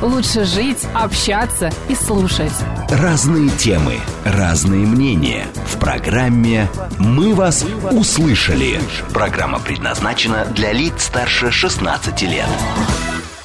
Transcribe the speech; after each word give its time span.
лучше 0.00 0.44
жить, 0.44 0.86
общаться 0.94 1.70
и 1.88 1.94
слушать. 1.94 2.52
Разные 2.88 3.48
темы, 3.50 3.94
разные 4.24 4.86
мнения. 4.86 5.46
В 5.66 5.78
программе 5.78 6.68
«Мы 6.98 7.34
вас 7.34 7.64
услышали». 7.90 8.80
Программа 9.12 9.58
предназначена 9.60 10.46
для 10.54 10.72
лиц 10.72 11.04
старше 11.04 11.50
16 11.50 12.22
лет. 12.22 12.46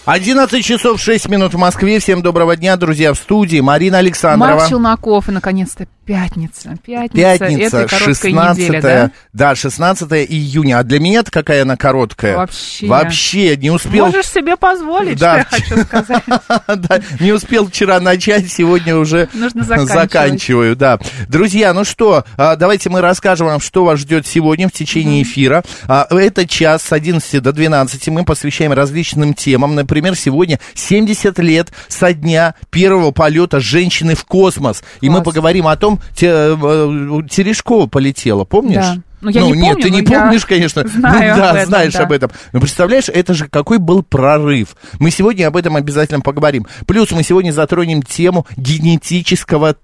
11 0.06 0.64
часов 0.64 1.02
6 1.02 1.30
минут 1.30 1.56
в 1.56 1.58
Москве. 1.58 2.00
Всем 2.00 2.22
доброго 2.22 2.56
дня, 2.56 2.78
друзья, 2.78 3.12
в 3.14 3.18
студии. 3.18 3.60
Марина 3.60 3.98
Александрова. 3.98 4.56
Марк 4.56 4.70
Челноков 4.70 5.30
и, 5.30 5.32
наконец-то, 5.32 5.88
пятница. 6.06 6.78
Пятница, 6.86 7.38
Пятница, 7.40 7.88
короткой 7.88 8.32
16 8.32 8.64
недели, 8.70 8.82
да? 8.82 9.12
да, 9.34 9.56
16 9.56 10.12
июня. 10.30 10.80
А 10.80 10.84
для 10.84 11.00
меня-то 11.00 11.32
какая 11.32 11.64
она 11.64 11.76
короткая? 11.78 12.38
Вообще. 12.38 12.88
Вообще, 12.88 13.58
не 13.58 13.72
успел... 13.72 14.06
Можешь 14.08 14.28
себе 14.28 14.56
позволить, 14.56 15.20
Да. 15.20 15.46
что 15.50 15.56
я 15.58 15.62
хочу 15.62 15.84
сказать. 15.86 16.24
Да, 16.68 17.02
не 17.20 17.32
успел 17.32 17.68
вчера 17.68 18.00
начать, 18.00 18.52
сегодня 18.52 18.96
уже 18.96 19.30
Нужно 19.34 19.64
заканчиваю, 19.86 20.76
да. 20.76 21.00
Друзья, 21.28 21.74
ну 21.74 21.84
что, 21.84 22.26
а, 22.38 22.56
давайте 22.56 22.90
мы 22.90 23.02
расскажем 23.02 23.48
вам, 23.48 23.60
что 23.60 23.86
вас 23.86 24.00
ждет 24.00 24.28
сегодня 24.28 24.68
в 24.68 24.72
течение 24.72 25.24
эфира. 25.24 25.64
А, 25.88 26.08
Это 26.10 26.48
час 26.48 26.84
с 26.84 26.92
11 26.92 27.42
до 27.42 27.52
12 27.52 28.10
мы 28.10 28.26
посвящаем 28.26 28.74
различным 28.74 29.34
темам. 29.34 29.76
Например, 29.76 30.16
сегодня 30.16 30.60
70 30.74 31.40
лет 31.40 31.72
со 31.88 32.14
дня 32.14 32.56
первого 32.70 33.12
полета 33.12 33.60
женщины 33.60 34.16
в 34.16 34.26
космос. 34.26 34.84
И 35.02 35.10
мы 35.10 35.24
поговорим 35.24 35.68
о 35.68 35.76
том, 35.76 35.95
те- 36.16 36.28
э, 36.28 37.22
Терешкова 37.30 37.88
полетела, 37.88 38.44
помнишь? 38.44 38.76
Да. 38.76 38.98
Ну, 39.22 39.32
я 39.32 39.42
не 39.42 39.54
нет, 39.54 39.68
помню, 39.70 39.82
ты 39.82 39.90
не 39.90 40.02
помнишь, 40.04 40.46
конечно. 40.46 40.88
знаю 40.88 41.36
ну, 41.36 41.42
да, 41.42 41.50
об 41.50 41.56
этом, 41.56 41.70
знаешь 41.70 41.94
да. 41.94 42.04
об 42.04 42.12
этом. 42.12 42.32
Но 42.54 42.60
представляешь, 42.60 43.10
это 43.10 43.34
же 43.34 43.48
какой 43.48 43.80
был 43.80 44.04
прорыв. 44.04 44.76
Мы 45.00 45.10
сегодня 45.10 45.48
об 45.48 45.58
этом 45.58 45.76
обязательно 45.76 46.22
поговорим. 46.22 46.68
Плюс 46.86 47.10
мы 47.12 47.24
сегодня 47.24 47.52
затронем 47.52 48.04
тему 48.04 48.46
генетического 48.56 49.78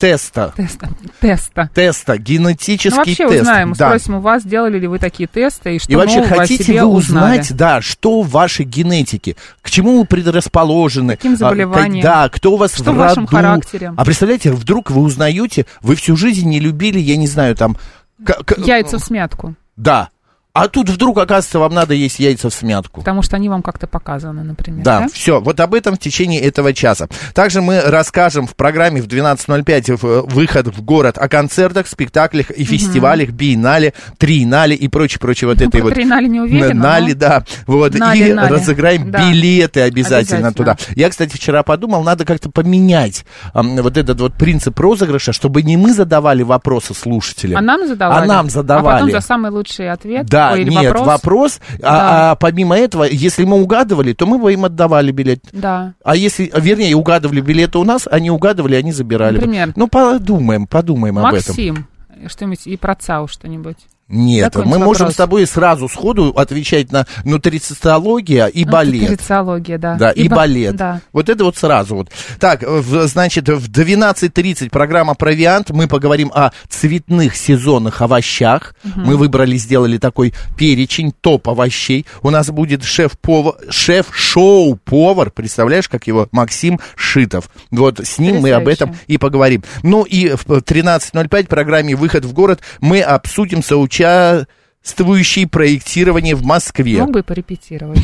теста. 0.00 0.52
Теста. 0.56 0.88
Теста. 1.20 1.70
Теста, 1.74 2.16
генетический 2.18 2.90
Ну, 2.90 2.96
вообще 2.96 3.28
тест. 3.28 3.42
узнаем, 3.42 3.72
да. 3.74 3.88
спросим 3.88 4.14
у 4.16 4.20
вас, 4.20 4.42
делали 4.44 4.78
ли 4.78 4.86
вы 4.88 4.98
такие 4.98 5.28
тесты, 5.28 5.76
и 5.76 5.78
что 5.78 5.92
И 5.92 5.94
вообще, 5.94 6.22
хотите 6.24 6.80
вы 6.82 6.86
узнали? 6.88 7.38
узнать, 7.40 7.56
да, 7.56 7.80
что 7.82 8.22
в 8.22 8.30
вашей 8.30 8.64
генетике, 8.64 9.36
к 9.62 9.70
чему 9.70 9.98
вы 10.00 10.04
предрасположены, 10.06 11.16
Каким 11.16 11.34
а, 11.34 11.36
заболеваниям? 11.36 12.02
да, 12.02 12.28
кто 12.28 12.52
у 12.52 12.56
вас 12.56 12.74
Что 12.74 12.92
в 12.92 12.94
в 12.94 12.98
вашем 12.98 13.24
роду. 13.26 13.36
характере? 13.36 13.92
А 13.96 14.04
представляете, 14.04 14.52
вдруг 14.52 14.90
вы 14.90 15.02
узнаете, 15.02 15.66
вы 15.82 15.94
всю 15.94 16.16
жизнь 16.16 16.48
не 16.48 16.58
любили, 16.60 16.98
я 16.98 17.16
не 17.16 17.26
знаю, 17.26 17.54
там... 17.54 17.76
к- 18.24 18.42
к- 18.44 18.58
Яйца 18.58 18.98
в 18.98 19.02
смятку, 19.04 19.54
Да. 19.76 20.08
А 20.52 20.66
тут 20.66 20.88
вдруг, 20.88 21.16
оказывается, 21.18 21.60
вам 21.60 21.72
надо 21.74 21.94
есть 21.94 22.18
яйца 22.18 22.50
в 22.50 22.54
смятку. 22.54 23.00
потому 23.02 23.22
что 23.22 23.36
они 23.36 23.48
вам 23.48 23.62
как-то 23.62 23.86
показаны, 23.86 24.42
например. 24.42 24.82
Да, 24.84 25.06
все, 25.12 25.40
вот 25.40 25.60
об 25.60 25.74
этом 25.74 25.94
в 25.94 25.98
течение 26.00 26.40
этого 26.40 26.74
часа. 26.74 27.06
Также 27.34 27.62
мы 27.62 27.80
расскажем 27.80 28.48
в 28.48 28.56
программе 28.56 29.00
в 29.00 29.06
12.05 29.06 29.96
в- 29.96 30.34
выход 30.34 30.66
в 30.66 30.82
город 30.82 31.18
о 31.18 31.28
концертах, 31.28 31.86
спектаклях 31.86 32.50
и 32.50 32.64
фестивалях, 32.64 33.30
биеннале, 33.30 33.94
триеннале 34.18 34.74
и 34.74 34.88
прочее-прочее 34.88 35.46
вот 35.48 35.60
Ну, 35.60 35.68
этой 35.68 35.82
вот... 35.82 35.94
триеннале 35.94 36.26
не 36.28 36.40
уверена, 36.40 36.74
но- 36.74 36.82
Нали, 36.82 37.12
да. 37.12 37.44
Вот, 37.68 37.94
Нали, 37.94 38.30
и 38.30 38.32
нали. 38.32 38.52
разыграем 38.52 39.10
Да. 39.12 39.20
билеты 39.30 39.82
обязательно, 39.82 40.48
Обязательно. 40.48 40.52
туда. 40.52 40.76
Я, 40.96 41.10
кстати, 41.10 41.36
вчера 41.36 41.62
подумал, 41.62 42.02
надо 42.02 42.24
как-то 42.24 42.50
поменять 42.50 43.24
ам, 43.54 43.76
вот 43.76 43.96
этот 43.96 44.20
вот 44.20 44.34
принцип 44.34 44.78
розыгрыша, 44.80 45.32
чтобы 45.32 45.62
не 45.62 45.76
мы 45.76 45.92
задавали 45.94 46.42
вопросы 46.42 46.92
слушателям. 46.92 47.56
А 47.56 47.60
нам 47.62 47.86
задавали? 47.86 48.24
А 48.24 48.26
нам 48.26 48.46
А 48.46 48.50
задавали. 48.50 48.96
потом 48.98 49.10
за 49.12 49.20
самый 49.20 49.52
лучший 49.52 49.90
ответ? 49.92 50.26
Да, 50.26 50.39
Ой, 50.52 50.62
или 50.62 50.70
нет, 50.70 50.92
вопрос? 50.92 51.06
вопрос. 51.06 51.60
А, 51.82 52.32
а 52.32 52.34
помимо 52.36 52.76
этого, 52.76 53.04
если 53.04 53.44
мы 53.44 53.60
угадывали, 53.60 54.12
то 54.12 54.26
мы 54.26 54.38
бы 54.38 54.52
им 54.52 54.64
отдавали 54.64 55.12
билет. 55.12 55.40
Да. 55.52 55.94
А 56.04 56.16
если, 56.16 56.50
вернее, 56.56 56.96
угадывали 56.96 57.40
билеты 57.40 57.78
у 57.78 57.84
нас, 57.84 58.08
они 58.10 58.30
угадывали, 58.30 58.74
они 58.74 58.92
забирали. 58.92 59.34
бы. 59.34 59.46
Например? 59.46 59.72
Ну, 59.76 59.88
подумаем, 59.88 60.66
подумаем 60.66 61.18
об 61.18 61.26
этом. 61.26 61.54
Максим, 61.54 61.86
что-нибудь 62.26 62.66
и 62.66 62.76
про 62.76 62.94
ЦАУ 62.94 63.28
что-нибудь. 63.28 63.78
Нет, 64.10 64.52
Какой-нибудь 64.52 64.78
мы 64.78 64.84
можем 64.84 65.00
вопрос? 65.06 65.14
с 65.14 65.16
тобой 65.16 65.46
сразу 65.46 65.88
сходу 65.88 66.30
отвечать 66.36 66.90
на 66.92 67.06
нутрицистология 67.24 68.46
и 68.46 68.64
Ну, 68.64 68.70
балет. 68.72 69.10
Нутрициология, 69.10 69.78
да. 69.78 69.94
Да, 69.94 70.10
и, 70.10 70.28
ба- 70.28 70.36
балет. 70.36 70.76
Да. 70.76 71.00
Вот 71.12 71.28
это 71.28 71.44
вот 71.44 71.56
сразу 71.56 71.94
вот. 71.96 72.10
Так, 72.38 72.62
в- 72.62 73.06
значит, 73.06 73.48
в 73.48 73.70
12.30 73.70 74.70
программа 74.70 75.14
«Провиант». 75.14 75.70
Мы 75.70 75.86
поговорим 75.86 76.30
о 76.34 76.50
цветных 76.68 77.36
сезонных 77.36 78.02
овощах. 78.02 78.74
Мы 78.96 79.16
выбрали, 79.16 79.56
сделали 79.56 79.96
такой 79.98 80.34
перечень, 80.56 81.12
топ 81.20 81.48
овощей. 81.48 82.04
У 82.22 82.30
нас 82.30 82.50
будет 82.50 82.82
шеф-повар, 82.84 83.54
шеф-шоу-повар, 83.70 85.30
представляешь, 85.30 85.88
как 85.88 86.06
его, 86.06 86.28
Максим 86.32 86.80
Шитов. 86.96 87.48
Вот 87.70 88.00
с 88.00 88.18
ним 88.18 88.40
мы 88.40 88.50
об 88.52 88.68
этом 88.68 88.96
и 89.06 89.18
поговорим. 89.18 89.62
Ну 89.82 90.02
и 90.02 90.30
в 90.30 90.46
13.05 90.46 91.44
в 91.44 91.48
программе 91.48 91.94
«Выход 91.96 92.24
в 92.24 92.32
город» 92.32 92.60
мы 92.80 93.00
обсудим 93.00 93.62
соучаствующие 94.00 95.46
проектирование 95.46 96.34
в 96.34 96.42
Москве. 96.44 97.00
Мог 97.00 97.10
бы 97.10 97.20
и 97.20 97.22
порепетировать. 97.22 98.00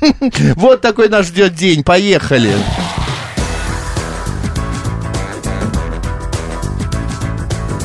Вот 0.56 0.80
такой 0.80 1.08
нас 1.08 1.26
ждет 1.26 1.54
день. 1.54 1.82
Поехали. 1.82 2.52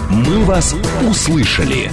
«Мы 0.10 0.44
вас 0.46 0.74
услышали». 1.10 1.92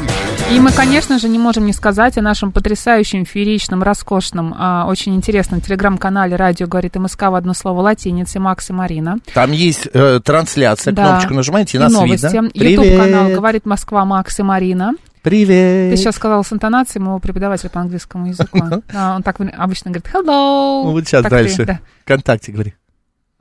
И 0.55 0.61
мы, 0.61 0.71
конечно 0.71 1.19
же, 1.19 1.29
не 1.29 1.39
можем 1.39 1.65
не 1.67 1.73
сказать 1.73 2.19
о 2.19 2.23
нашем 2.23 2.53
потрясающем, 2.53 3.25
фееричном, 3.25 3.83
роскошном, 3.83 4.55
а, 4.59 4.87
очень 4.87 5.15
интересном 5.15 5.61
телеграм-канале 5.61 6.37
«Радио 6.37 6.67
говорит 6.67 6.95
МСК» 6.97 7.23
в 7.23 7.35
одно 7.35 7.55
слово 7.55 7.81
латиницей 7.81 8.41
Макс 8.41 8.69
и 8.69 8.73
Марина. 8.73 9.17
Там 9.35 9.53
есть 9.53 9.89
э, 9.93 10.21
трансляция, 10.23 10.93
Да. 10.93 11.07
кнопочку 11.07 11.35
нажимаете, 11.35 11.79
и 11.79 11.81
И 11.81 11.83
нас 11.85 11.93
новости. 11.93 12.27
видно. 12.27 12.51
Ютуб-канал 12.55 13.31
«Говорит 13.31 13.65
Москва» 13.67 14.05
Макс 14.05 14.39
и 14.39 14.43
Марина. 14.43 14.93
Привет. 15.23 15.93
Ты 15.93 15.97
сейчас 15.97 16.17
сказал 16.17 16.43
с 16.43 16.53
интонацией 16.53 17.03
моего 17.03 17.21
преподавателя 17.21 17.71
по 17.71 17.81
английскому 17.81 18.27
языку. 18.27 18.59
А, 18.95 19.17
Он 19.17 19.23
так 19.23 19.41
обычно 19.41 19.91
говорит 19.93 20.09
«hello». 20.13 20.85
Ну, 20.85 20.91
вот 20.93 21.05
сейчас 21.07 21.23
Так 21.23 21.31
дальше. 21.31 21.57
ты, 21.59 21.65
да. 21.67 21.81
Вконтакте 22.03 22.51
говори. 22.53 22.75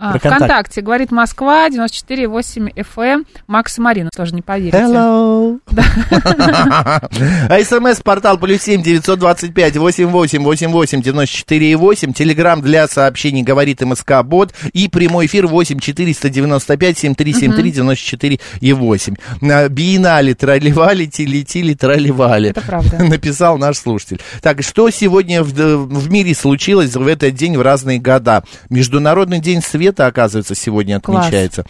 А, 0.04 0.14
Про 0.14 0.20
контакт. 0.20 0.36
ВКонтакте 0.38 0.82
говорит 0.82 1.12
Москва, 1.12 1.70
94,8 1.70 2.74
FM, 2.74 3.28
Макс 3.46 3.78
и 3.78 3.82
Марина, 3.82 4.10
тоже 4.10 4.34
не 4.34 4.42
поверите. 4.42 4.76
Hello. 4.76 5.60
А 7.50 7.64
смс-портал 7.64 8.38
плюс 8.38 8.64
семь 8.64 8.82
девятьсот 8.82 9.20
двадцать 9.20 9.54
пять 9.54 9.78
восемь 9.78 10.08
восемь 10.08 10.42
восемь 10.42 10.70
восемь 10.72 11.02
девяносто 11.02 11.36
четыре 11.36 11.72
и 11.72 11.76
восемь. 11.76 12.14
Телеграмм 12.14 12.62
для 12.62 12.88
сообщений 12.88 13.44
говорит 13.44 13.82
МСК 13.82 14.24
Бот. 14.24 14.54
И 14.74 14.88
прямой 14.88 15.28
эфир 15.28 15.46
восемь 15.48 15.80
четыреста 15.80 16.30
девяносто 16.30 16.78
пять 16.78 16.98
семь 16.98 17.14
три 17.14 17.34
семь 17.34 17.54
три 17.54 17.72
девяносто 17.72 18.04
четыре 18.04 18.40
и 18.60 18.74
восемь. 18.74 19.16
На 19.40 19.68
Биеннале 19.70 20.34
тролливали, 20.34 21.06
телетили, 21.06 21.74
тролливали. 21.74 22.50
Это 22.50 22.62
правда. 22.62 23.04
Написал 23.04 23.58
наш 23.58 23.78
слушатель. 23.78 24.20
Так, 24.42 24.64
что 24.64 24.90
сегодня 24.90 25.44
в, 25.44 25.52
в 25.54 26.10
мире 26.10 26.34
случилось 26.34 26.96
в 26.96 27.06
этот 27.08 27.36
день 27.36 27.56
в 27.58 27.62
разные 27.62 28.00
года? 28.00 28.44
Международный 28.70 29.40
день 29.40 29.62
света, 29.62 29.91
оказывается, 30.00 30.55
сегодня 30.55 30.99
Класс. 30.99 31.26
отмечается. 31.26 31.66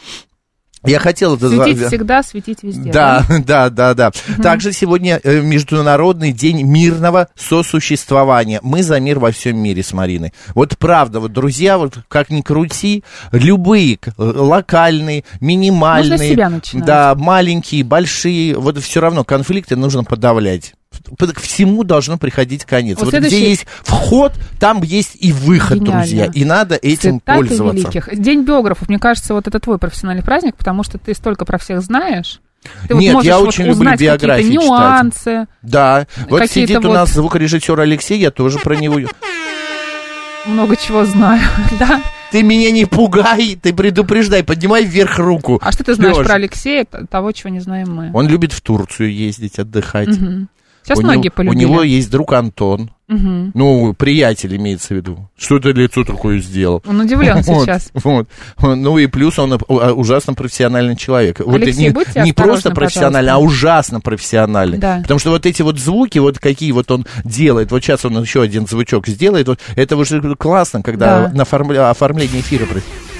Я 0.83 0.99
хотел 0.99 1.35
это... 1.35 1.47
Светить 1.49 1.87
всегда, 1.87 2.23
светить 2.23 2.63
везде. 2.63 2.91
Да, 2.91 3.23
да, 3.45 3.69
да, 3.69 3.93
да. 3.93 4.11
Также 4.41 4.71
сегодня 4.71 5.19
э, 5.23 5.41
Международный 5.41 6.31
день 6.31 6.63
мирного 6.63 7.27
сосуществования. 7.35 8.59
Мы 8.63 8.81
за 8.81 8.99
мир 8.99 9.19
во 9.19 9.31
всем 9.31 9.57
мире 9.59 9.83
с 9.83 9.93
Мариной. 9.93 10.33
Вот 10.55 10.77
правда, 10.79 11.19
вот, 11.19 11.33
друзья, 11.33 11.77
вот 11.77 11.99
как 12.07 12.31
ни 12.31 12.41
крути, 12.41 13.03
любые 13.31 13.99
э, 14.03 14.11
локальные, 14.17 15.23
минимальные, 15.39 16.51
да, 16.73 17.13
маленькие, 17.15 17.83
большие, 17.83 18.57
вот 18.57 18.79
все 18.79 19.01
равно 19.01 19.23
конфликты 19.23 19.75
нужно 19.75 20.03
подавлять. 20.03 20.73
К 21.17 21.39
всему 21.39 21.83
должно 21.83 22.17
приходить 22.17 22.65
конец. 22.65 22.97
Вот 22.97 23.05
Вот, 23.05 23.09
следующий- 23.11 23.37
где 23.37 23.49
есть 23.49 23.65
вход, 23.83 24.33
там 24.59 24.81
есть 24.83 25.17
и 25.19 25.31
выход, 25.31 25.79
Гениально. 25.79 26.01
друзья. 26.01 26.25
И 26.33 26.45
надо 26.45 26.75
этим 26.75 27.19
Цитаты 27.19 27.37
пользоваться. 27.39 27.81
великих. 27.81 28.19
День 28.19 28.43
биографов, 28.43 28.89
мне 28.89 28.99
кажется, 28.99 29.33
вот 29.33 29.47
это 29.47 29.59
твой 29.59 29.77
профессиональный 29.77 30.23
праздник, 30.23 30.55
потому 30.57 30.83
что 30.83 30.97
ты 30.97 31.13
столько 31.13 31.45
про 31.45 31.57
всех 31.57 31.81
знаешь. 31.81 32.39
Ты 32.87 32.93
Нет, 32.93 33.13
можешь 33.13 33.27
я 33.27 33.39
вот 33.39 33.47
очень 33.47 33.63
люблю 33.65 33.79
узнать 33.79 33.99
биографии 33.99 34.43
какие-то 34.43 34.63
читать. 34.65 34.77
нюансы. 34.79 35.47
Да, 35.63 36.07
вот 36.29 36.45
сидит 36.47 36.77
у 36.85 36.89
вот- 36.89 36.93
нас 36.93 37.11
звукорежиссер 37.11 37.79
Алексей, 37.79 38.19
я 38.19 38.29
тоже 38.29 38.59
про 38.59 38.75
него 38.75 38.99
Много 40.45 40.75
чего 40.75 41.05
знаю, 41.05 41.41
да. 41.79 42.01
ты 42.31 42.41
меня 42.43 42.71
не 42.71 42.85
пугай, 42.85 43.57
ты 43.61 43.73
предупреждай, 43.73 44.43
поднимай 44.43 44.83
вверх 44.85 45.17
руку. 45.19 45.59
А 45.63 45.71
что 45.71 45.83
ты 45.83 45.93
знаешь 45.95 46.17
Лёш. 46.17 46.25
про 46.25 46.35
Алексея, 46.35 46.85
того, 46.85 47.31
чего 47.31 47.49
не 47.49 47.59
знаем 47.59 47.95
мы? 47.95 48.11
Он 48.13 48.27
любит 48.27 48.51
в 48.53 48.61
Турцию 48.61 49.13
ездить, 49.13 49.59
отдыхать. 49.59 50.09
Сейчас 50.83 50.99
у 50.99 51.01
многие 51.03 51.25
него, 51.25 51.33
полюбили. 51.35 51.65
У 51.65 51.67
него 51.67 51.83
есть 51.83 52.09
друг 52.11 52.33
Антон. 52.33 52.91
Мгм. 53.07 53.51
Ну, 53.53 53.93
приятель 53.93 54.55
имеется 54.55 54.89
в 54.89 54.91
виду. 54.91 55.29
Что 55.37 55.59
ты 55.59 55.71
лицо 55.73 56.05
такое 56.05 56.39
сделал? 56.39 56.81
Он 56.87 57.01
удивлен 57.01 57.41
Вот, 57.45 57.65
сейчас. 57.65 57.91
Вот. 57.93 58.29
Ну 58.61 58.97
и 58.97 59.07
плюс 59.07 59.37
он 59.37 59.53
а, 59.53 59.91
ужасно 59.91 60.33
профессиональный 60.33 60.95
человек. 60.95 61.41
Вот 61.41 61.61
Алексей, 61.61 61.87
не, 61.87 61.89
будьте 61.89 62.21
не 62.23 62.31
просто 62.31 62.71
профессиональный, 62.71 63.31
а 63.31 63.35
пожалуйста. 63.35 63.53
ужасно 63.55 63.99
профессиональный. 63.99 64.77
Да. 64.77 64.99
Потому 65.01 65.19
что 65.19 65.31
вот 65.31 65.45
эти 65.45 65.61
вот 65.61 65.77
звуки, 65.77 66.19
вот 66.19 66.39
какие 66.39 66.71
вот 66.71 66.89
он 66.89 67.05
делает, 67.25 67.71
вот 67.71 67.83
сейчас 67.83 68.05
он 68.05 68.21
еще 68.21 68.41
один 68.41 68.65
звучок 68.65 69.07
сделает, 69.07 69.47
вот 69.49 69.59
это 69.75 69.97
уже 69.97 70.21
классно, 70.35 70.81
когда 70.81 71.27
Да. 71.27 71.31
на 71.35 71.89
оформление 71.89 72.39
эфира 72.39 72.65
происходит. 72.65 73.10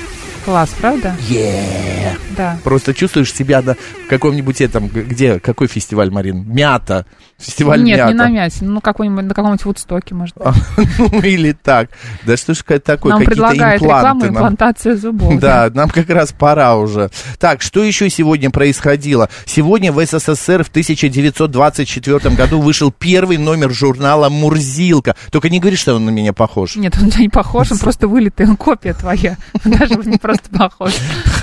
Класс, 0.46 0.76
правда? 0.80 1.16
Yeah. 1.30 2.18
Да. 2.36 2.58
Просто 2.64 2.94
чувствуешь 2.94 3.34
себя 3.34 3.62
на 3.62 3.76
каком-нибудь 4.10 4.62
этом, 4.62 4.88
где, 4.88 5.40
какой 5.40 5.68
фестиваль, 5.68 6.10
Марин? 6.10 6.44
Мята. 6.48 7.06
Фестиваль 7.38 7.84
Нет, 7.84 7.98
мята. 7.98 8.12
не 8.12 8.18
на 8.18 8.30
мясе, 8.30 8.66
ну 8.66 8.82
какой-нибудь, 8.82 9.26
на 9.26 9.34
каком-нибудь 9.34 9.66
Вудстоке, 9.66 10.16
может 10.16 10.36
быть. 10.38 10.48
Ну, 11.12 11.22
или 11.22 11.52
так. 11.52 11.90
Да 12.26 12.38
что 12.38 12.54
ж 12.54 12.64
такое, 12.80 13.12
Нам 13.14 13.20
какие-то 13.20 13.26
предлагают 13.26 13.82
импланты 13.82 13.86
рекламу 13.86 14.20
нам. 14.22 14.30
имплантацию 14.30 14.98
зубов. 14.98 15.40
Да, 15.40 15.70
нам 15.74 15.90
как 15.90 16.10
раз 16.10 16.32
пора 16.32 16.76
уже. 16.78 17.10
Так, 17.40 17.62
что 17.62 17.84
еще 17.84 18.10
сегодня 18.10 18.50
происходило? 18.52 19.30
Сегодня 19.46 19.92
в 19.92 20.04
СССР 20.06 20.64
в 20.64 20.70
1924 20.70 22.36
году 22.36 22.62
вышел 22.62 22.92
первый 22.92 23.38
номер 23.38 23.72
журнала 23.72 24.30
«Мурзилка». 24.30 25.16
Только 25.32 25.50
не 25.50 25.60
говори, 25.60 25.76
что 25.76 25.96
он 25.96 26.06
на 26.06 26.10
меня 26.12 26.34
похож. 26.34 26.76
Нет, 26.76 26.96
он 27.02 27.12
не 27.18 27.30
похож, 27.30 27.72
он 27.72 27.78
просто 27.80 28.08
вылитый, 28.08 28.48
он 28.48 28.56
копия 28.56 28.94
твоя. 28.94 29.38
Даже 29.66 29.96
не 29.96 30.18
просто 30.40 30.58
похож. 30.58 30.94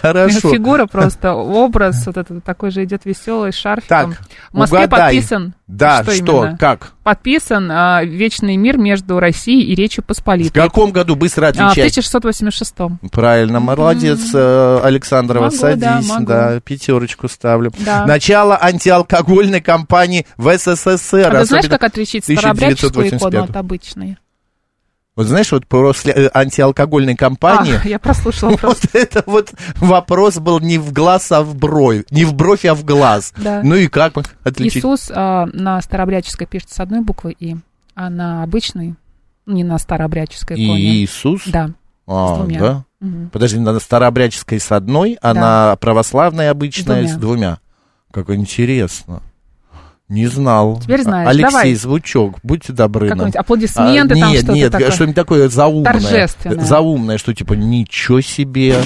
Хорошо. 0.02 0.50
Фигура 0.50 0.86
просто, 0.86 1.34
образ 1.34 2.06
вот 2.06 2.16
этот 2.16 2.44
такой 2.44 2.70
же 2.70 2.84
идет 2.84 3.04
веселый, 3.04 3.52
шарфиком. 3.52 4.12
Так, 4.14 4.20
В 4.52 4.56
Москве 4.58 4.78
угадай. 4.84 5.14
подписан. 5.16 5.54
Да, 5.66 6.02
что, 6.04 6.44
именно? 6.44 6.56
как? 6.58 6.92
Подписан 7.02 7.70
а, 7.70 8.02
вечный 8.02 8.56
мир 8.56 8.78
между 8.78 9.18
Россией 9.20 9.64
и 9.70 9.74
Речью 9.74 10.02
В 10.02 10.06
Посполитой. 10.06 10.62
каком 10.62 10.92
году? 10.92 11.14
Быстро 11.14 11.44
А, 11.44 11.46
в 11.46 11.50
отвечай. 11.50 11.88
1686 11.88 12.74
Правильно, 13.12 13.60
молодец, 13.60 14.20
э, 14.34 14.80
Александрова, 14.82 15.44
Могу, 15.46 15.56
да, 15.56 15.60
садись, 15.60 16.08
могу. 16.08 16.26
да, 16.26 16.60
пятерочку 16.60 17.28
ставлю. 17.28 17.72
Да. 17.80 18.06
Начало 18.06 18.56
антиалкогольной 18.60 19.60
кампании 19.60 20.26
в 20.36 20.56
СССР. 20.56 21.34
А 21.34 21.40
ты 21.40 21.44
знаешь, 21.44 21.66
как 21.68 21.82
отличить 21.84 22.24
старообрядческую 22.24 23.08
икону 23.08 23.16
1985. 23.28 23.50
от 23.50 23.56
обычной? 23.56 24.18
Вот 25.18 25.26
знаешь, 25.26 25.50
вот 25.50 25.66
после 25.66 26.12
э, 26.12 26.30
антиалкогольной 26.32 27.16
кампании... 27.16 27.74
А, 27.84 27.88
я 27.88 27.98
прослушала 27.98 28.50
Вот 28.52 28.60
просто. 28.60 28.86
это 28.92 29.24
вот 29.26 29.52
вопрос 29.78 30.38
был 30.38 30.60
не 30.60 30.78
в 30.78 30.92
глаз, 30.92 31.32
а 31.32 31.42
в 31.42 31.56
бровь. 31.56 32.04
Не 32.12 32.24
в 32.24 32.34
бровь, 32.34 32.64
а 32.64 32.76
в 32.76 32.84
глаз. 32.84 33.34
Да. 33.36 33.60
Ну 33.64 33.74
и 33.74 33.88
как 33.88 34.12
отличить? 34.44 34.76
Иисус 34.76 35.10
а, 35.12 35.46
на 35.52 35.82
старообрядческой 35.82 36.46
пишется 36.46 36.76
с 36.76 36.78
одной 36.78 37.00
буквы 37.00 37.34
«и», 37.36 37.56
а 37.96 38.10
на 38.10 38.44
обычной, 38.44 38.94
не 39.44 39.64
на 39.64 39.78
старообрядческой 39.78 40.54
иконе. 40.64 40.80
Иисус? 41.02 41.42
Да. 41.46 41.70
А, 42.06 42.34
с 42.36 42.38
двумя. 42.38 42.60
да? 42.60 42.84
Мгм. 43.00 43.30
Подожди, 43.30 43.58
на 43.58 43.76
старообрядческой 43.80 44.60
с 44.60 44.70
одной, 44.70 45.18
а 45.20 45.34
Да. 45.34 45.40
на 45.40 45.76
православной 45.78 46.48
обычной 46.48 47.08
С 47.08 47.14
с 47.14 47.16
двумя. 47.16 47.58
Как 48.12 48.30
интересно. 48.30 49.20
Не 50.08 50.26
знал. 50.26 50.80
Теперь 50.82 51.02
знаешь. 51.02 51.28
Алексей, 51.28 51.50
Давай. 51.50 51.74
звучок, 51.74 52.38
будьте 52.42 52.72
добры. 52.72 53.08
Какой-нибудь 53.08 53.36
аплодисменты, 53.36 54.14
А, 54.14 54.18
там 54.20 54.30
нет, 54.30 54.38
что-то 54.42 54.52
нет, 54.54 54.72
такое. 54.72 54.90
что-нибудь 54.90 55.16
такое 55.16 55.48
заумное. 55.50 55.92
Торжественное. 55.92 56.64
Заумное, 56.64 57.18
что 57.18 57.34
типа 57.34 57.52
ничего 57.52 58.22
себе. 58.22 58.76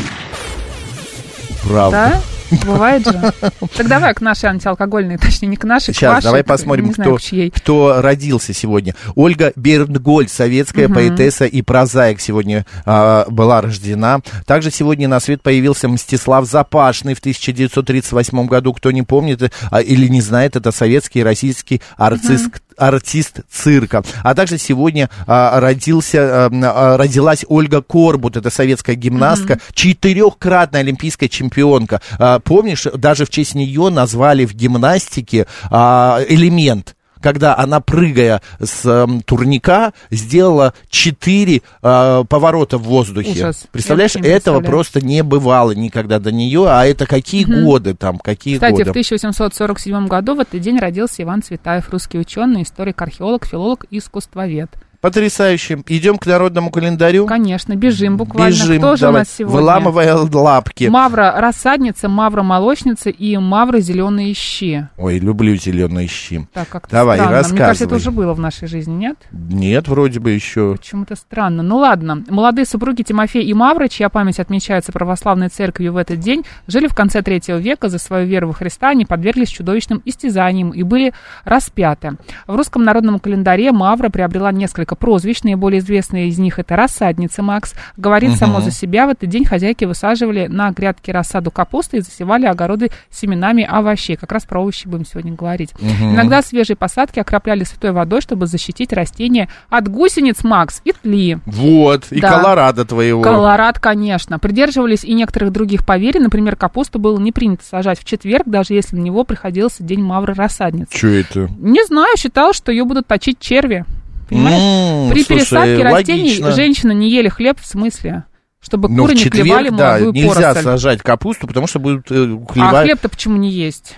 Правда. 1.64 2.12
Да? 2.14 2.20
Бывает 2.64 3.04
же. 3.06 3.32
Так 3.76 3.88
давай 3.88 4.12
к 4.14 4.20
нашей 4.20 4.50
антиалкогольной, 4.50 5.16
точнее, 5.18 5.48
не 5.48 5.56
к 5.56 5.64
нашей, 5.64 5.92
к 5.92 5.96
Сейчас, 5.96 6.14
вашей, 6.16 6.24
давай 6.24 6.42
к- 6.42 6.46
посмотрим, 6.46 6.86
не 6.88 6.92
знаю, 6.92 7.10
кто, 7.10 7.18
к 7.18 7.22
чьей. 7.22 7.50
кто 7.50 8.00
родился 8.02 8.52
сегодня. 8.52 8.94
Ольга 9.14 9.52
Бернгольд, 9.56 10.30
советская 10.30 10.88
поэтесса 10.88 11.44
и 11.46 11.62
прозаик, 11.62 12.20
сегодня 12.20 12.66
а, 12.84 13.26
была 13.28 13.60
рождена. 13.60 14.20
Также 14.46 14.70
сегодня 14.70 15.08
на 15.08 15.20
свет 15.20 15.42
появился 15.42 15.88
Мстислав 15.88 16.46
Запашный 16.46 17.14
в 17.14 17.18
1938 17.20 18.46
году. 18.46 18.72
Кто 18.72 18.90
не 18.90 19.02
помнит 19.02 19.52
а, 19.70 19.80
или 19.80 20.08
не 20.08 20.20
знает, 20.20 20.56
это 20.56 20.72
советский 20.72 21.20
и 21.20 21.22
российский 21.22 21.80
артист, 21.96 22.50
артист 22.76 23.40
цирка. 23.50 24.02
А 24.22 24.34
также 24.34 24.58
сегодня 24.58 25.10
а, 25.26 25.60
родился, 25.60 26.46
а, 26.46 26.50
а, 26.50 26.96
родилась 26.96 27.44
Ольга 27.48 27.82
Корбут, 27.82 28.36
это 28.36 28.50
советская 28.50 28.96
гимнастка, 28.96 29.60
четырехкратная 29.74 30.80
олимпийская 30.80 31.28
чемпионка. 31.28 32.00
А, 32.18 32.38
помнишь, 32.40 32.86
даже 32.94 33.24
в 33.24 33.30
честь 33.30 33.54
нее 33.54 33.90
назвали 33.90 34.44
в 34.44 34.54
гимнастике 34.54 35.46
а, 35.70 36.20
элемент 36.28 36.96
когда 37.22 37.56
она, 37.56 37.80
прыгая 37.80 38.42
с 38.60 38.84
эм, 38.84 39.22
турника, 39.22 39.92
сделала 40.10 40.74
четыре 40.90 41.62
э, 41.82 42.24
поворота 42.28 42.78
в 42.78 42.82
воздухе. 42.82 43.30
Ужас. 43.30 43.66
Представляешь, 43.70 44.16
этого 44.16 44.60
просто 44.60 45.00
не 45.00 45.22
бывало 45.22 45.72
никогда 45.72 46.18
до 46.18 46.32
нее. 46.32 46.66
А 46.68 46.84
это 46.84 47.06
какие 47.06 47.44
годы 47.44 47.94
там, 47.94 48.18
какие 48.18 48.54
Кстати, 48.54 48.72
годы? 48.72 48.84
в 48.84 48.90
1847 48.90 50.06
году 50.06 50.34
в 50.34 50.40
этот 50.40 50.60
день 50.60 50.78
родился 50.78 51.22
Иван 51.22 51.42
Цветаев, 51.42 51.88
русский 51.90 52.18
ученый, 52.18 52.62
историк, 52.62 53.00
археолог, 53.00 53.46
филолог 53.46 53.86
и 53.90 53.98
искусствовед. 53.98 54.70
Потрясающе. 55.02 55.82
Идем 55.88 56.16
к 56.16 56.26
народному 56.26 56.70
календарю. 56.70 57.26
Конечно, 57.26 57.74
бежим 57.74 58.16
буквально. 58.16 58.50
Бежим, 58.50 58.78
Кто 58.78 58.94
же 58.94 59.06
у 59.06 59.08
давай. 59.08 59.20
нас 59.22 59.30
сегодня? 59.36 59.58
Выламывая 59.60 60.14
лапки. 60.14 60.84
Мавра 60.84 61.34
рассадница, 61.38 62.08
мавра 62.08 62.44
молочница 62.44 63.10
и 63.10 63.36
мавра 63.36 63.80
зеленые 63.80 64.32
щи. 64.32 64.86
Ой, 64.96 65.18
люблю 65.18 65.56
зеленые 65.56 66.06
щи. 66.06 66.46
Так, 66.52 66.68
как-то 66.68 66.92
Давай, 66.92 67.18
странно. 67.18 67.32
Мне 67.36 67.38
кажется, 67.38 67.54
это 67.56 67.94
рассказывай. 67.94 67.96
уже 67.96 68.10
было 68.12 68.32
в 68.34 68.38
нашей 68.38 68.68
жизни, 68.68 68.94
нет? 68.94 69.16
Нет, 69.32 69.88
вроде 69.88 70.20
бы 70.20 70.30
еще. 70.30 70.76
Почему-то 70.76 71.16
странно. 71.16 71.64
Ну 71.64 71.78
ладно. 71.78 72.22
Молодые 72.28 72.64
супруги 72.64 73.02
Тимофей 73.02 73.42
и 73.42 73.52
Мавра, 73.54 73.88
чья 73.88 74.08
память 74.08 74.38
отмечается 74.38 74.92
православной 74.92 75.48
церковью 75.48 75.94
в 75.94 75.96
этот 75.96 76.20
день, 76.20 76.44
жили 76.68 76.86
в 76.86 76.94
конце 76.94 77.22
третьего 77.22 77.56
века 77.56 77.88
за 77.88 77.98
свою 77.98 78.28
веру 78.28 78.46
во 78.46 78.52
Христа, 78.54 78.90
они 78.90 79.04
подверглись 79.04 79.48
чудовищным 79.48 80.00
истязаниям 80.04 80.70
и 80.70 80.84
были 80.84 81.12
распяты. 81.44 82.18
В 82.46 82.54
русском 82.54 82.84
народном 82.84 83.18
календаре 83.18 83.72
Мавра 83.72 84.08
приобрела 84.08 84.52
несколько 84.52 84.91
прозвищ, 84.94 85.42
наиболее 85.42 85.80
известные 85.80 86.28
из 86.28 86.38
них 86.38 86.58
это 86.58 86.76
рассадница 86.76 87.42
Макс. 87.42 87.74
Говорит 87.96 88.36
само 88.36 88.60
за 88.60 88.70
себя, 88.70 89.06
в 89.06 89.10
этот 89.10 89.28
день 89.28 89.44
хозяйки 89.44 89.84
высаживали 89.84 90.46
на 90.46 90.70
грядке 90.70 91.12
рассаду 91.12 91.50
капусты 91.50 91.98
и 91.98 92.00
засевали 92.00 92.46
огороды 92.46 92.90
семенами 93.10 93.64
овощей. 93.64 94.16
Как 94.16 94.32
раз 94.32 94.44
про 94.44 94.60
овощи 94.60 94.86
будем 94.88 95.04
сегодня 95.04 95.32
говорить. 95.32 95.70
Иногда 96.00 96.42
свежие 96.42 96.76
посадки 96.76 97.18
окропляли 97.18 97.64
святой 97.64 97.92
водой, 97.92 98.20
чтобы 98.20 98.46
защитить 98.46 98.92
растения 98.92 99.48
от 99.68 99.88
гусениц 99.88 100.44
Макс 100.44 100.80
и 100.84 100.92
тли. 100.92 101.38
Вот, 101.46 102.06
и 102.10 102.20
Да. 102.20 102.30
Колорадо 102.38 102.84
твоего. 102.84 103.22
Колорад, 103.22 103.78
конечно. 103.78 104.38
Придерживались 104.38 105.04
и 105.04 105.12
некоторых 105.14 105.52
других 105.52 105.86
поверий. 105.86 106.20
Например, 106.20 106.56
капусту 106.56 106.98
было 106.98 107.18
не 107.18 107.32
принято 107.32 107.64
сажать 107.64 107.98
в 108.00 108.04
четверг, 108.04 108.44
даже 108.46 108.74
если 108.74 108.96
на 108.96 109.00
него 109.00 109.24
приходился 109.24 109.82
день 109.82 110.02
Мавры 110.02 110.34
рассадницы. 110.34 110.92
Че 110.96 111.20
это? 111.20 111.50
Не 111.58 111.84
знаю, 111.84 112.16
считал, 112.16 112.52
что 112.52 112.72
ее 112.72 112.84
будут 112.84 113.06
точить 113.06 113.38
черви. 113.38 113.84
Понимаешь? 114.32 115.12
При 115.12 115.22
слушай, 115.22 115.38
пересадке 115.40 115.82
растений 115.84 116.22
логично. 116.22 116.52
женщины 116.52 116.94
не 116.94 117.10
ели 117.10 117.28
хлеб 117.28 117.58
в 117.60 117.66
смысле, 117.66 118.24
чтобы 118.60 118.88
Ну, 118.88 119.02
куры 119.02 119.14
в 119.14 119.24
не 119.24 119.30
клевали 119.30 119.64
четверг, 119.68 119.76
да, 119.78 119.92
молодую 119.98 120.12
нельзя 120.12 120.34
поросль. 120.48 120.62
сажать 120.62 121.02
капусту, 121.02 121.46
потому 121.46 121.66
что 121.66 121.78
будут 121.80 122.10
э, 122.10 122.14
А 122.14 122.52
клевать. 122.52 122.84
хлеб-то 122.84 123.08
почему 123.08 123.36
не 123.36 123.50
есть? 123.50 123.94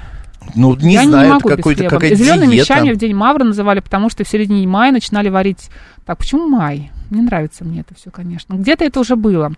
Ну, 0.54 0.76
не 0.76 0.94
Я 0.94 1.04
знаю, 1.04 1.26
не 1.28 1.32
могу 1.34 1.48
это 1.48 1.56
без 1.56 1.64
какой-то 1.64 1.88
хлеба. 1.88 2.14
Зелеными 2.14 2.52
диета. 2.52 2.66
щами 2.66 2.92
в 2.92 2.96
день 2.96 3.14
Мавра 3.14 3.44
называли, 3.44 3.80
потому 3.80 4.10
что 4.10 4.24
в 4.24 4.28
середине 4.28 4.66
мая 4.66 4.92
начинали 4.92 5.28
варить... 5.30 5.70
Так, 6.04 6.18
почему 6.18 6.46
май? 6.48 6.90
Не 7.11 7.23
нравится 7.23 7.64
мне 7.64 7.80
это 7.80 7.94
все, 7.94 8.11
конечно. 8.11 8.54
Где-то 8.54 8.84
это 8.84 9.00
уже 9.00 9.16
было. 9.16 9.52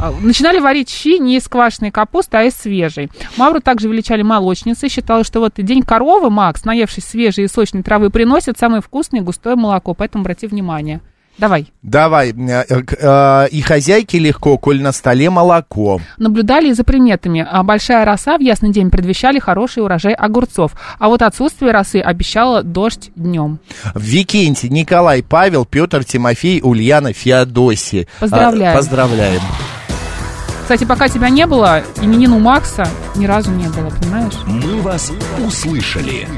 А, 0.00 0.12
Начинали 0.20 0.58
варить 0.58 0.90
щи 0.90 1.18
не 1.18 1.36
из 1.36 1.48
квашеной 1.48 1.90
капусты, 1.90 2.36
а 2.36 2.42
из 2.42 2.54
свежей. 2.54 3.10
Мавру 3.36 3.60
также 3.60 3.88
величали 3.88 4.22
молочницей. 4.22 4.88
Считалось, 4.88 5.26
что 5.26 5.40
вот 5.40 5.54
день 5.56 5.82
коровы, 5.82 6.30
Макс, 6.30 6.64
наевшись 6.64 7.04
свежей 7.04 7.44
и 7.44 7.48
сочной 7.48 7.82
травы, 7.82 8.10
приносит 8.10 8.58
самое 8.58 8.82
вкусное 8.82 9.22
густое 9.22 9.56
молоко. 9.56 9.94
Поэтому 9.94 10.22
обрати 10.22 10.46
внимание. 10.46 11.00
Давай. 11.38 11.72
Давай, 11.82 12.30
э, 12.30 12.64
э, 12.68 13.48
и 13.48 13.60
хозяйке 13.60 14.18
легко, 14.18 14.58
коль 14.58 14.82
на 14.82 14.90
столе 14.90 15.30
молоко. 15.30 16.00
Наблюдали 16.16 16.72
за 16.72 16.82
приметами. 16.82 17.46
А 17.48 17.62
большая 17.62 18.04
роса 18.04 18.36
в 18.36 18.40
ясный 18.40 18.72
день 18.72 18.90
предвещали 18.90 19.38
хороший 19.38 19.84
урожай 19.84 20.14
огурцов. 20.14 20.72
А 20.98 21.08
вот 21.08 21.22
отсутствие 21.22 21.70
росы 21.70 22.00
обещало 22.00 22.64
дождь 22.64 23.10
днем. 23.14 23.60
Викентий, 23.94 24.68
Николай, 24.68 25.22
Павел, 25.22 25.64
Петр, 25.64 26.04
Тимофей, 26.04 26.60
Ульяна, 26.62 27.12
Феодосия. 27.12 28.08
Поздравляем. 28.18 28.72
А, 28.72 28.76
Поздравляем. 28.76 29.40
Кстати, 30.62 30.84
пока 30.84 31.08
тебя 31.08 31.30
не 31.30 31.46
было, 31.46 31.82
именин 32.02 32.32
у 32.32 32.40
Макса 32.40 32.86
ни 33.16 33.26
разу 33.26 33.50
не 33.52 33.68
было, 33.68 33.90
понимаешь? 33.90 34.34
«Мы 34.44 34.82
вас 34.82 35.10
услышали». 35.46 36.28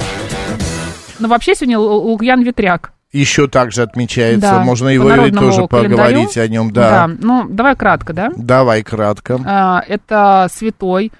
Но 1.18 1.26
вообще 1.28 1.54
сегодня 1.54 1.78
Лукьян 1.78 2.42
Ветряк. 2.42 2.92
Еще 3.12 3.48
также 3.48 3.82
отмечается. 3.82 4.50
Да, 4.52 4.60
Можно 4.60 4.88
и 4.88 4.98
народному 4.98 5.32
тоже 5.50 5.66
календарю. 5.66 5.96
поговорить 5.96 6.36
о 6.38 6.46
нем, 6.48 6.70
да. 6.72 7.08
Ну, 7.18 7.46
давай 7.48 7.74
кратко, 7.76 8.12
да? 8.12 8.30
Давай 8.36 8.82
кратко. 8.82 9.40
А, 9.44 9.82
Это 9.86 10.48
святой 10.52 11.12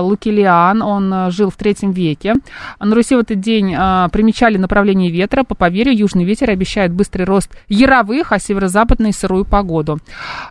Лукилиан, 0.00 0.82
он 0.82 1.12
а, 1.12 1.30
жил 1.30 1.50
в 1.50 1.56
третьем 1.56 1.90
веке. 1.92 2.34
На 2.80 2.94
Руси 2.94 3.16
в 3.16 3.18
этот 3.18 3.40
день 3.40 3.74
а, 3.76 4.08
примечали 4.08 4.56
направление 4.56 5.10
ветра. 5.10 5.42
По 5.42 5.54
поверью, 5.54 5.96
южный 5.96 6.24
ветер 6.24 6.50
обещает 6.50 6.92
быстрый 6.92 7.22
рост 7.24 7.50
яровых, 7.68 8.32
а 8.32 8.38
северо-западный 8.38 9.12
сырую 9.12 9.44
погоду. 9.44 9.98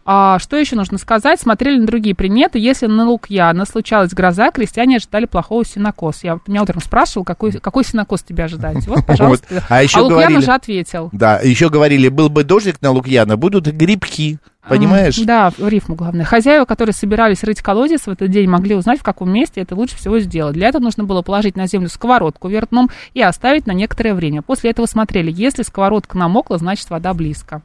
А, 0.05 0.37
Что 0.39 0.57
еще 0.57 0.75
нужно 0.75 0.97
сказать? 0.97 1.39
Смотрели 1.39 1.79
на 1.79 1.85
другие 1.87 2.15
приметы. 2.15 2.59
Если 2.59 2.87
на 2.87 3.05
Лукьяна 3.07 3.65
случалась 3.65 4.13
гроза, 4.13 4.51
крестьяне 4.51 4.97
ожидали 4.97 5.25
плохого 5.25 5.65
синокоса. 5.65 6.19
Я 6.23 6.39
меня 6.47 6.63
утром 6.63 6.81
спрашивал, 6.81 7.23
какой, 7.23 7.53
какой 7.53 7.83
синокос 7.85 8.23
тебя 8.23 8.45
ожидать. 8.45 8.85
Вот, 8.87 9.05
пожалуйста. 9.07 9.63
А 9.69 9.81
еще 9.81 9.99
Лукьян 9.99 10.19
говорили- 10.19 10.37
уже 10.39 10.51
ответил. 10.51 11.09
Да, 11.11 11.39
еще 11.39 11.69
говорили, 11.69 12.09
был 12.09 12.29
бы 12.29 12.43
дождик 12.43 12.81
на 12.81 12.91
Лукьяна, 12.91 13.37
будут 13.37 13.67
грибки. 13.67 14.39
Понимаешь? 14.67 15.17
Да, 15.17 15.51
в 15.51 15.67
рифму 15.67 15.95
главное. 15.95 16.25
Хозяева, 16.25 16.65
которые 16.65 16.93
собирались 16.93 17.43
рыть 17.43 17.61
колодец 17.61 18.01
в 18.01 18.09
этот 18.09 18.31
день, 18.31 18.49
могли 18.49 18.75
узнать, 18.75 18.99
в 18.99 19.03
каком 19.03 19.31
месте 19.31 19.61
это 19.61 19.75
лучше 19.75 19.95
всего 19.95 20.19
сделать. 20.19 20.53
Для 20.55 20.69
этого 20.69 20.81
нужно 20.81 21.03
было 21.03 21.21
положить 21.21 21.55
на 21.55 21.67
землю 21.67 21.89
сковородку 21.89 22.47
вверх 22.47 22.69
дном 22.69 22.89
и 23.13 23.21
оставить 23.21 23.67
на 23.67 23.71
некоторое 23.71 24.13
время. 24.13 24.41
После 24.41 24.71
этого 24.71 24.85
смотрели, 24.85 25.31
если 25.31 25.63
сковородка 25.63 26.17
намокла, 26.17 26.57
значит 26.57 26.89
вода 26.89 27.13
близко. 27.13 27.61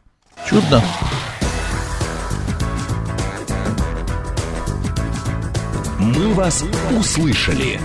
Чудно. 0.49 0.83
«Мы 5.99 6.35
вас 6.35 6.64
услышали». 6.99 7.78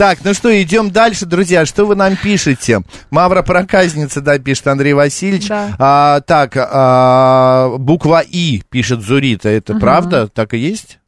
Так, 0.00 0.20
ну 0.24 0.32
что, 0.32 0.62
идем 0.62 0.90
дальше, 0.90 1.26
друзья. 1.26 1.66
Что 1.66 1.84
вы 1.84 1.94
нам 1.94 2.16
пишете? 2.16 2.80
Мавра 3.10 3.42
проказница, 3.42 4.22
да, 4.22 4.38
пишет 4.38 4.66
Андрей 4.68 4.94
Васильевич. 4.94 5.48
Да. 5.48 5.76
А, 5.78 6.20
так, 6.22 6.54
а, 6.56 7.76
буква 7.76 8.22
И, 8.26 8.62
пишет 8.70 9.02
Зурита. 9.02 9.50
Это 9.50 9.74
правда? 9.74 10.26
Так 10.26 10.54
и 10.54 10.56
есть? 10.56 10.99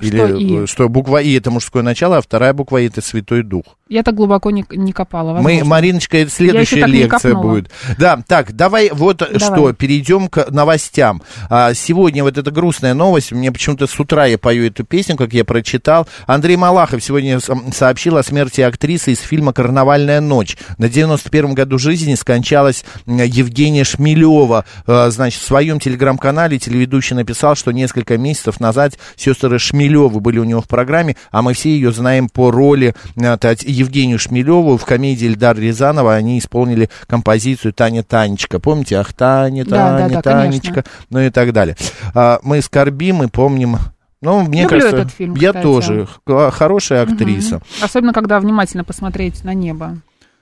Или 0.00 0.16
Что 0.16 0.26
«И»? 0.36 0.56
э, 0.62 0.66
что 0.66 0.88
буква 0.88 1.20
И 1.22 1.32
это 1.34 1.50
мужское 1.50 1.82
начало, 1.82 2.18
а 2.18 2.22
вторая 2.22 2.52
буква 2.52 2.78
И 2.78 2.86
это 2.86 3.00
Святой 3.00 3.42
Дух. 3.42 3.64
Я 3.88 4.02
так 4.02 4.14
глубоко 4.14 4.50
не, 4.50 4.64
не 4.70 4.92
копала. 4.92 5.30
Мы, 5.30 5.42
возможно. 5.42 5.64
Мариночка, 5.64 6.18
это 6.18 6.30
следующая 6.30 6.84
лекция 6.86 7.34
будет. 7.34 7.70
Да, 7.98 8.20
так, 8.26 8.54
давай 8.54 8.90
вот 8.92 9.18
Давай. 9.18 9.38
что, 9.40 9.72
перейдем 9.72 10.28
к 10.28 10.50
новостям. 10.50 11.22
А, 11.48 11.72
сегодня 11.72 12.22
вот 12.22 12.36
эта 12.36 12.50
грустная 12.50 12.92
новость, 12.92 13.32
мне 13.32 13.50
почему-то 13.50 13.86
с 13.86 13.98
утра 13.98 14.26
я 14.26 14.36
пою 14.36 14.66
эту 14.66 14.84
песню, 14.84 15.16
как 15.16 15.32
я 15.32 15.42
прочитал. 15.42 16.06
Андрей 16.26 16.56
Малахов 16.56 17.02
сегодня 17.02 17.40
с- 17.40 17.50
сообщил 17.74 18.18
о 18.18 18.22
смерти 18.22 18.60
актрисы 18.60 19.12
из 19.12 19.20
фильма 19.20 19.54
«Карнавальная 19.54 20.20
ночь». 20.20 20.58
На 20.76 20.84
91-м 20.84 21.54
году 21.54 21.78
жизни 21.78 22.14
скончалась 22.14 22.84
Евгения 23.06 23.84
Шмелева. 23.84 24.66
А, 24.86 25.10
значит, 25.10 25.40
в 25.40 25.46
своем 25.46 25.80
телеграм-канале 25.80 26.58
телеведущий 26.58 27.16
написал, 27.16 27.54
что 27.56 27.72
несколько 27.72 28.18
месяцев 28.18 28.60
назад 28.60 28.98
сестры 29.16 29.58
Шмелевы 29.88 30.20
были 30.20 30.38
у 30.38 30.44
него 30.44 30.60
в 30.60 30.68
программе, 30.68 31.16
а 31.30 31.40
мы 31.42 31.54
все 31.54 31.70
ее 31.70 31.92
знаем 31.92 32.28
по 32.28 32.50
роли 32.50 32.94
Тать- 33.40 33.62
Евгению 33.64 34.18
Шмелеву 34.18 34.76
в 34.76 34.84
комедии 34.84 35.26
Эльдар 35.26 35.58
Рязанова. 35.58 36.14
Они 36.14 36.38
исполнили 36.38 36.90
композицию 37.06 37.72
«Таня 37.72 38.02
Танечка». 38.02 38.58
Помните? 38.60 38.96
«Ах, 38.96 39.12
Таня, 39.14 39.64
Да, 39.64 39.70
да, 39.70 39.98
Таня, 39.98 40.14
да, 40.14 40.22
Танечка», 40.22 40.68
конечно. 40.82 40.90
ну 41.10 41.20
и 41.20 41.30
так 41.30 41.52
далее. 41.52 41.76
А, 42.14 42.38
мы 42.42 42.60
скорбим 42.60 43.22
и 43.22 43.28
помним... 43.28 43.78
Ну, 44.20 44.42
мне 44.42 44.62
Люблю 44.64 44.80
кажется, 44.80 44.96
этот 44.96 45.12
фильм, 45.12 45.34
я 45.36 45.50
кстати. 45.50 45.62
тоже. 45.62 46.08
Хорошая 46.26 47.04
актриса. 47.04 47.62
Особенно, 47.80 48.12
когда 48.12 48.40
внимательно 48.40 48.82
посмотреть 48.84 49.44
на 49.44 49.54
небо. 49.54 49.98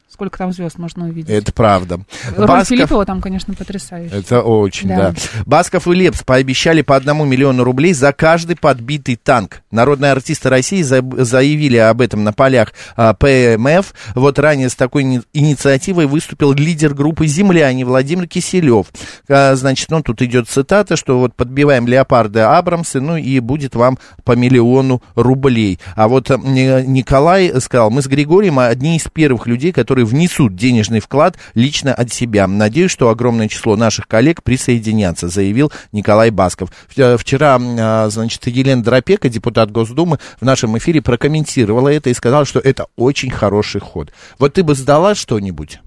Сколько 0.09 0.39
там 0.39 0.53
звезд 0.53 0.79
можно 0.79 1.07
увидеть. 1.09 1.29
Это 1.31 1.53
правда. 1.53 2.01
Роль 2.37 2.47
Басков- 2.47 2.69
Филиппова 2.69 3.05
там, 3.05 3.21
конечно, 3.21 3.55
потрясающая. 3.55 4.19
Это 4.21 4.41
очень, 4.41 4.89
да. 4.89 5.11
Да. 5.11 5.15
Басков 5.45 5.89
и 5.89 5.95
Лепс 5.95 6.23
пообещали 6.23 6.83
по 6.83 6.95
одному 6.97 7.25
миллиону 7.25 7.65
рублей 7.65 7.93
за 7.93 8.13
каждый 8.13 8.57
подбитый 8.57 9.17
танк. 9.17 9.63
Народные 9.71 10.13
артисты 10.13 10.49
России 10.49 10.83
за- 10.83 11.03
заявили 11.25 11.77
об 11.77 12.01
этом 12.01 12.23
на 12.25 12.33
полях 12.33 12.73
а, 12.97 13.15
ПМФ. 13.15 13.93
Вот 14.15 14.39
ранее 14.39 14.69
с 14.69 14.75
такой 14.77 15.03
ни- 15.05 15.23
инициативой 15.33 16.07
выступил 16.07 16.53
лидер 16.53 16.95
группы 16.95 17.27
«Земляне» 17.27 17.85
Владимир 17.85 18.29
Киселев. 18.29 18.87
А, 19.29 19.55
значит, 19.57 19.91
ну, 19.91 20.03
тут 20.03 20.23
идет 20.23 20.49
цитата, 20.49 20.97
что 20.97 21.19
вот 21.19 21.35
подбиваем 21.35 21.87
леопарды 21.89 22.41
Абрамсы, 22.41 23.01
ну, 23.01 23.17
и 23.17 23.41
будет 23.41 23.75
вам 23.75 23.99
по 24.25 24.33
миллиону 24.37 25.03
рублей. 25.15 25.79
А 25.97 26.07
вот 26.09 26.31
а, 26.31 26.39
Ни- 26.39 26.87
Николай 26.87 27.53
сказал, 27.61 27.91
мы 27.91 28.03
с 28.03 28.07
Григорием 28.07 28.59
одни 28.61 28.97
из 28.97 29.05
первых 29.13 29.47
людей, 29.49 29.73
которые 29.73 29.96
внесут 30.05 30.55
денежный 30.57 31.01
вклад 31.01 31.37
лично 31.55 31.95
от 31.95 32.13
себя. 32.13 32.47
Надеюсь, 32.47 32.91
что 32.91 33.09
огромное 33.09 33.49
число 33.49 33.77
наших 33.77 34.07
коллег 34.09 34.43
присоединятся, 34.43 35.29
заявил 35.29 35.73
Николай 35.93 36.31
Басков. 36.31 36.71
В- 36.95 37.17
Вчера, 37.19 37.59
а, 37.61 38.09
значит, 38.11 38.47
Елена 38.47 38.83
Дропека, 38.83 39.29
депутат 39.29 39.71
Госдумы, 39.71 40.19
в 40.41 40.45
нашем 40.45 40.77
эфире 40.79 41.03
прокомментировала 41.03 41.89
это 41.89 42.11
и 42.11 42.15
сказала, 42.15 42.45
что 42.45 42.61
это 42.61 42.87
очень 42.97 43.31
хороший 43.31 43.81
ход. 43.81 44.13
Вот 44.39 44.55
ты 44.55 44.63
бы 44.63 44.75
сдала 44.75 45.15
что-нибудь? 45.15 45.81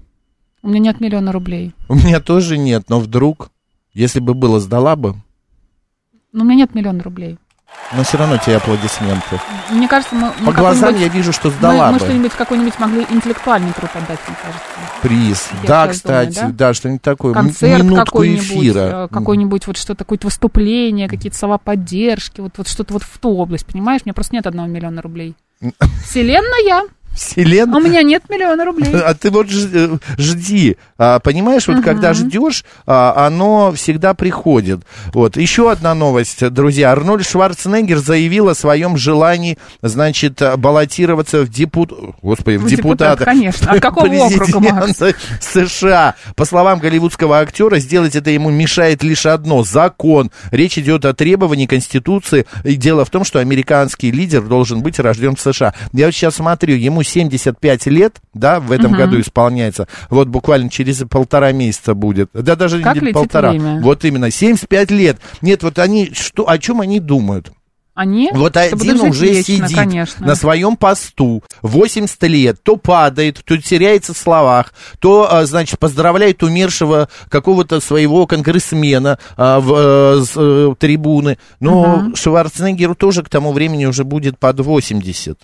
У 0.62 0.68
меня 0.68 0.80
нет 0.80 1.00
миллиона 1.00 1.32
рублей. 1.32 1.72
У 1.88 1.94
меня 1.94 2.20
тоже 2.20 2.58
нет, 2.58 2.84
но 2.88 3.00
вдруг, 3.00 3.50
если 3.94 4.20
бы 4.20 4.34
было, 4.34 4.60
сдала 4.60 4.94
бы. 4.96 5.14
Но 6.32 6.42
у 6.42 6.46
меня 6.46 6.56
нет 6.56 6.74
миллиона 6.74 7.02
рублей. 7.02 7.38
Но 7.92 8.04
все 8.04 8.18
равно 8.18 8.36
тебе 8.36 8.56
аплодисменты. 8.56 9.40
Мне 9.70 9.88
кажется, 9.88 10.14
мы... 10.14 10.32
мы 10.38 10.46
По 10.46 10.52
глазам 10.52 10.94
я 10.96 11.08
вижу, 11.08 11.32
что 11.32 11.48
мы, 11.48 11.54
сдала 11.54 11.90
мы 11.90 11.98
бы. 11.98 12.04
что-нибудь 12.04 12.32
какой-нибудь 12.32 12.78
могли 12.78 13.04
интеллектуальный 13.10 13.72
труд 13.72 13.90
отдать, 13.94 14.20
мне 14.28 14.36
кажется. 14.40 14.66
Приз. 15.02 15.48
Я 15.62 15.68
да, 15.68 15.88
кстати, 15.88 16.36
думаю, 16.36 16.54
да, 16.54 16.74
что-нибудь 16.74 17.02
такое. 17.02 17.34
Концерт 17.34 17.82
Минутку 17.82 18.24
эфира. 18.24 19.06
э, 19.06 19.08
какой-нибудь 19.08 19.66
вот 19.66 19.76
что-то, 19.76 20.04
какое-то 20.04 20.28
выступление, 20.28 21.08
какие-то 21.08 21.36
слова 21.36 21.58
поддержки, 21.58 22.40
вот, 22.40 22.52
вот 22.58 22.68
что-то 22.68 22.92
вот 22.92 23.02
в 23.02 23.18
ту 23.18 23.36
область, 23.36 23.66
понимаешь? 23.66 24.02
У 24.04 24.06
меня 24.08 24.14
просто 24.14 24.36
нет 24.36 24.46
одного 24.46 24.68
миллиона 24.68 25.02
рублей. 25.02 25.34
Вселенная, 26.04 26.84
Вселенная. 27.14 27.78
у 27.78 27.80
меня 27.82 28.02
нет 28.02 28.22
миллиона 28.28 28.64
рублей. 28.64 28.92
А 28.94 29.14
ты 29.14 29.30
вот 29.30 29.48
э, 29.50 29.98
жди, 30.16 30.76
А, 30.98 31.18
понимаешь, 31.18 31.66
вот 31.66 31.82
когда 31.82 32.14
ждешь, 32.14 32.64
а, 32.86 33.26
оно 33.26 33.72
всегда 33.72 34.14
приходит. 34.14 34.80
Вот 35.12 35.36
еще 35.36 35.70
одна 35.70 35.94
новость, 35.94 36.48
друзья. 36.50 36.92
Арнольд 36.92 37.26
Шварценеггер 37.26 37.98
заявил 37.98 38.48
о 38.48 38.54
своем 38.54 38.96
желании, 38.96 39.58
значит, 39.82 40.40
а, 40.40 40.56
баллотироваться 40.56 41.42
в 41.42 41.48
депутат, 41.50 41.98
господи, 42.22 42.56
в 42.56 42.62
В 42.64 42.68
депутат, 42.68 43.18
депутаты. 43.18 43.24
конечно. 43.24 43.72
От 43.72 43.80
какого 43.82 44.06
округа, 44.14 44.60
Макс? 44.60 44.98
США. 45.40 46.14
По 46.36 46.44
словам 46.44 46.78
голливудского 46.78 47.40
актера, 47.40 47.78
сделать 47.78 48.16
это 48.16 48.30
ему 48.30 48.50
мешает 48.50 49.02
лишь 49.02 49.26
одно– 49.26 49.62
закон. 49.64 50.30
Речь 50.50 50.78
идет 50.78 51.04
о 51.04 51.12
требовании 51.14 51.66
Конституции. 51.66 52.46
И 52.64 52.76
дело 52.76 53.04
в 53.04 53.10
том, 53.10 53.24
что 53.24 53.38
американский 53.40 54.10
лидер 54.10 54.42
должен 54.42 54.82
быть 54.82 54.98
рожден 54.98 55.36
в 55.36 55.40
США. 55.40 55.74
Я 55.92 56.06
вот 56.06 56.14
сейчас 56.14 56.36
смотрю, 56.36 56.76
ему 56.76 56.99
75 57.02 57.86
лет, 57.86 58.16
да, 58.34 58.60
в 58.60 58.72
этом 58.72 58.92
году 58.92 59.20
исполняется. 59.20 59.88
Вот 60.08 60.28
буквально 60.28 60.70
через 60.70 60.98
полтора 61.08 61.52
месяца 61.52 61.94
будет. 61.94 62.30
Да, 62.32 62.56
даже 62.56 62.80
Как 62.80 63.00
не 63.00 63.12
полтора. 63.12 63.50
время? 63.50 63.80
Вот 63.80 64.04
именно, 64.04 64.30
75 64.30 64.90
лет. 64.90 65.18
Нет, 65.42 65.62
вот 65.62 65.78
они, 65.78 66.12
что, 66.14 66.48
о 66.48 66.58
чем 66.58 66.80
они 66.80 67.00
думают? 67.00 67.52
Они? 68.00 68.30
Вот 68.32 68.56
один 68.56 69.00
уже 69.02 69.26
вечно, 69.26 69.68
сидит 69.68 69.76
конечно. 69.76 70.26
на 70.26 70.34
своем 70.34 70.76
посту, 70.76 71.42
80 71.60 72.22
лет, 72.22 72.62
то 72.62 72.76
падает, 72.76 73.42
то 73.44 73.58
теряется 73.58 74.14
в 74.14 74.16
словах, 74.16 74.72
то, 75.00 75.28
а, 75.30 75.44
значит, 75.44 75.78
поздравляет 75.78 76.42
умершего 76.42 77.10
какого-то 77.28 77.80
своего 77.80 78.26
конгрессмена 78.26 79.18
а, 79.36 79.60
в 79.60 79.74
э, 79.74 80.24
с, 80.24 80.32
э, 80.34 80.74
трибуны. 80.78 81.36
Но 81.58 82.12
Шварценеггеру 82.14 82.94
тоже 82.94 83.22
к 83.22 83.28
тому 83.28 83.52
времени 83.52 83.84
уже 83.84 84.04
будет 84.04 84.38
под 84.38 84.60
80. 84.60 85.38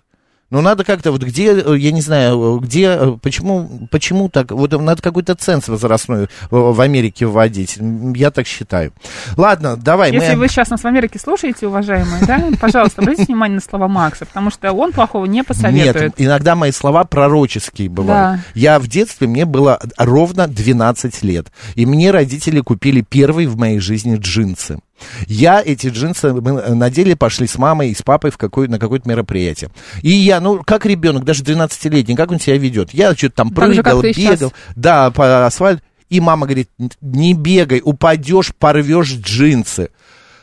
Ну, 0.48 0.60
надо 0.60 0.84
как-то, 0.84 1.10
вот 1.10 1.22
где, 1.24 1.52
э, 1.52 1.76
я 1.76 1.90
не 1.90 2.00
знаю, 2.00 2.60
где, 2.62 2.86
э, 2.86 3.16
почему, 3.20 3.88
почему 3.90 4.28
так, 4.28 4.52
вот 4.52 4.70
надо 4.80 5.02
какой-то 5.02 5.34
ценз 5.34 5.66
возрастной 5.66 6.24
э, 6.24 6.28
в 6.50 6.80
Америке 6.80 7.26
вводить, 7.26 7.78
я 8.14 8.30
так 8.30 8.46
считаю. 8.46 8.92
Ладно, 9.36 9.76
давай. 9.76 10.12
Если 10.12 10.34
мы... 10.34 10.42
вы 10.42 10.48
сейчас 10.48 10.70
нас 10.70 10.82
в 10.82 10.86
Америке 10.86 11.18
слушаете, 11.18 11.66
уважаемые, 11.66 12.24
да, 12.26 12.44
пожалуйста, 12.60 13.02
обратите 13.02 13.26
внимание 13.26 13.56
на 13.56 13.60
слова 13.60 13.88
Макса, 13.88 14.24
потому 14.24 14.50
что 14.50 14.72
он 14.72 14.92
плохого 14.92 15.26
не 15.26 15.42
посоветует. 15.42 16.16
Нет, 16.18 16.28
иногда 16.28 16.54
мои 16.54 16.70
слова 16.70 17.02
пророческие 17.02 17.88
бывают. 17.88 18.40
Да. 18.40 18.44
Я 18.54 18.78
в 18.78 18.86
детстве, 18.86 19.26
мне 19.26 19.46
было 19.46 19.80
ровно 19.98 20.46
12 20.46 21.24
лет. 21.24 21.48
И 21.74 21.86
мне 21.86 22.12
родители 22.12 22.60
купили 22.60 23.00
первые 23.00 23.48
в 23.48 23.56
моей 23.56 23.80
жизни 23.80 24.16
джинсы. 24.16 24.78
Я 25.26 25.62
эти 25.64 25.88
джинсы 25.88 26.32
мы 26.32 26.74
надели, 26.74 27.14
пошли 27.14 27.46
с 27.46 27.58
мамой 27.58 27.90
и 27.90 27.94
с 27.94 28.02
папой 28.02 28.30
в 28.30 28.38
какое, 28.38 28.68
на 28.68 28.78
какое-то 28.78 29.08
мероприятие. 29.08 29.70
И 30.02 30.10
я, 30.10 30.40
ну, 30.40 30.62
как 30.64 30.86
ребенок, 30.86 31.24
даже 31.24 31.42
12-летний, 31.42 32.16
как 32.16 32.30
он 32.30 32.40
себя 32.40 32.56
ведет? 32.56 32.92
Я 32.92 33.14
что-то 33.14 33.36
там 33.36 33.48
же, 33.48 33.54
прыгал, 33.54 34.02
сейчас. 34.02 34.34
бегал, 34.38 34.52
да, 34.74 35.10
по 35.10 35.46
асфальту. 35.46 35.82
И 36.08 36.20
мама 36.20 36.46
говорит, 36.46 36.70
не 37.00 37.34
бегай, 37.34 37.80
упадешь, 37.84 38.54
порвешь 38.54 39.12
джинсы. 39.12 39.90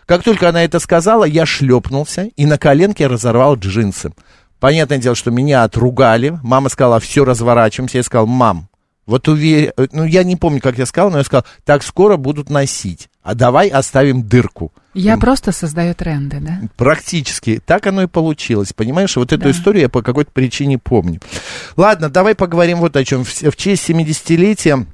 Как 0.05 0.23
только 0.23 0.49
она 0.49 0.63
это 0.63 0.79
сказала, 0.79 1.23
я 1.23 1.45
шлепнулся 1.45 2.29
и 2.35 2.45
на 2.45 2.57
коленке 2.57 3.07
разорвал 3.07 3.55
джинсы. 3.55 4.11
Понятное 4.59 4.97
дело, 4.97 5.15
что 5.15 5.31
меня 5.31 5.63
отругали. 5.63 6.37
Мама 6.43 6.69
сказала, 6.69 6.99
все, 6.99 7.23
разворачиваемся. 7.25 7.97
Я 7.97 8.03
сказал, 8.03 8.27
мам, 8.27 8.69
Вот 9.05 9.27
уверен, 9.27 9.71
ну 9.91 10.03
я 10.05 10.23
не 10.23 10.35
помню, 10.35 10.61
как 10.61 10.77
я 10.77 10.85
сказал, 10.85 11.11
но 11.11 11.17
я 11.17 11.23
сказал, 11.23 11.45
так 11.65 11.83
скоро 11.83 12.17
будут 12.17 12.49
носить, 12.49 13.09
а 13.23 13.35
давай 13.35 13.69
оставим 13.69 14.23
дырку. 14.23 14.71
Я 14.93 15.17
просто 15.17 15.51
создаю 15.51 15.95
тренды, 15.95 16.39
да? 16.39 16.59
Практически. 16.77 17.59
Так 17.65 17.87
оно 17.87 18.03
и 18.03 18.07
получилось. 18.07 18.73
Понимаешь, 18.73 19.15
вот 19.15 19.33
эту 19.33 19.45
Да. 19.45 19.51
историю 19.51 19.83
я 19.83 19.89
по 19.89 20.03
какой-то 20.03 20.31
причине 20.31 20.77
помню. 20.77 21.19
Ладно, 21.75 22.09
давай 22.09 22.35
поговорим 22.35 22.77
вот 22.79 22.95
о 22.95 23.03
чем. 23.03 23.23
В, 23.23 23.29
в 23.29 23.55
честь 23.55 23.89
70-летия 23.89 24.85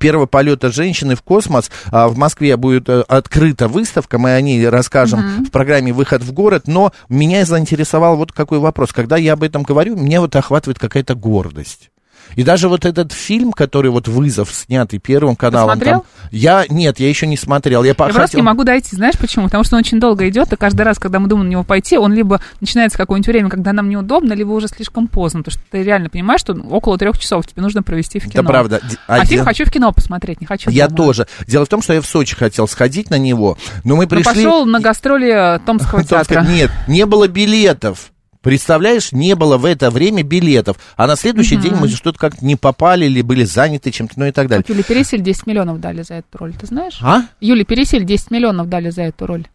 первого 0.00 0.26
полета 0.26 0.70
женщины 0.70 1.14
в 1.14 1.22
космос 1.22 1.70
а, 1.90 2.08
в 2.08 2.16
Москве 2.16 2.56
будет 2.56 2.88
э, 2.88 3.02
открыта 3.08 3.66
выставка, 3.68 4.18
мы 4.18 4.34
о 4.34 4.40
ней 4.40 4.68
расскажем 4.68 5.44
в 5.44 5.50
программе 5.50 5.92
«Выход 5.92 6.22
в 6.22 6.32
город», 6.32 6.64
но 6.66 6.92
меня 7.08 7.44
заинтересовал 7.44 8.16
вот 8.16 8.32
какой 8.32 8.60
вопрос. 8.60 8.92
Когда 8.92 9.16
я 9.16 9.32
об 9.32 9.42
этом 9.42 9.64
говорю, 9.64 9.96
меня 9.96 10.20
вот 10.20 10.34
охватывает 10.36 10.78
какая-то 10.78 11.14
гордость. 11.14 11.90
И 12.36 12.42
даже 12.42 12.68
вот 12.68 12.84
этот 12.84 13.12
фильм, 13.12 13.52
который 13.52 13.90
вот 13.90 14.08
«Вызов», 14.08 14.50
снятый 14.52 14.98
Первым 14.98 15.36
каналом. 15.36 15.74
смотрел? 15.74 16.00
там, 16.00 16.04
я, 16.30 16.64
нет, 16.68 17.00
я 17.00 17.08
еще 17.08 17.26
не 17.26 17.36
смотрел. 17.36 17.82
Я, 17.82 17.88
Я 17.90 17.94
просто 17.94 18.36
не 18.36 18.42
могу 18.42 18.64
дойти, 18.64 18.94
знаешь 18.96 19.18
почему? 19.18 19.46
Потому 19.46 19.64
что 19.64 19.76
он 19.76 19.80
очень 19.80 19.98
долго 20.00 20.28
идет, 20.28 20.52
и 20.52 20.56
каждый 20.56 20.82
раз, 20.82 20.98
когда 20.98 21.18
мы 21.18 21.28
думаем 21.28 21.48
на 21.48 21.50
него 21.52 21.64
пойти, 21.64 21.98
он 21.98 22.12
либо 22.12 22.40
начинается 22.60 22.96
какое-нибудь 22.98 23.28
время, 23.28 23.50
когда 23.50 23.72
нам 23.72 23.88
неудобно, 23.88 24.32
либо 24.32 24.50
уже 24.52 24.68
слишком 24.68 25.08
поздно, 25.08 25.40
потому 25.42 25.52
что 25.52 25.62
ты 25.70 25.82
реально 25.82 26.08
понимаешь, 26.08 26.40
что 26.40 26.52
около 26.54 26.98
трех 26.98 27.18
часов 27.18 27.46
тебе 27.46 27.62
нужно 27.62 27.82
провести 27.82 28.18
в 28.20 28.24
кино. 28.24 28.32
Это 28.34 28.42
правда. 28.44 28.80
А 29.06 29.14
один- 29.16 29.26
фильм 29.26 29.44
хочу 29.44 29.64
в 29.64 29.70
кино 29.70 29.92
посмотреть, 29.92 30.40
не 30.40 30.46
хочу 30.46 30.70
Я 30.70 30.86
дома. 30.88 30.96
тоже. 30.96 31.26
Дело 31.46 31.64
в 31.64 31.68
том, 31.68 31.82
что 31.82 31.92
я 31.94 32.00
в 32.00 32.06
Сочи 32.06 32.36
хотел 32.36 32.68
сходить 32.68 33.10
на 33.10 33.18
него, 33.18 33.58
но 33.84 33.96
мы 33.96 34.04
Ну, 34.04 34.08
пришли... 34.08 34.24
пошел 34.44 34.66
на 34.66 34.80
гастроли 34.80 35.60
Томского 35.66 36.04
театра. 36.04 36.42
Нет, 36.42 36.70
не 36.86 37.06
было 37.06 37.28
билетов. 37.28 38.12
Представляешь, 38.42 39.12
не 39.12 39.34
было 39.34 39.58
в 39.58 39.64
это 39.64 39.90
время 39.90 40.22
билетов. 40.22 40.78
А 40.96 41.06
на 41.06 41.16
следующий 41.16 41.56
день 41.56 41.74
мы 41.74 41.88
что-то 41.88 42.18
как-то 42.18 42.44
не 42.44 42.56
попали 42.56 43.04
или 43.04 43.20
были 43.20 43.44
заняты 43.44 43.90
чем-то, 43.90 44.14
ну 44.16 44.26
и 44.26 44.32
так 44.32 44.48
далее. 44.48 44.64
Вот 44.66 44.74
Юле 44.74 44.82
Пересель 44.82 45.20
10 45.20 45.46
миллионов 45.46 45.80
дали 45.80 46.02
за 46.02 46.14
эту 46.14 46.38
роль, 46.38 46.54
ты 46.54 46.66
знаешь? 46.66 46.98
А? 47.02 47.22
Юле 47.40 47.64
Пересель 47.64 48.04
10 48.04 48.30
миллионов 48.30 48.68
дали 48.68 48.90
за 48.90 49.02
эту 49.02 49.26
роль. 49.26 49.46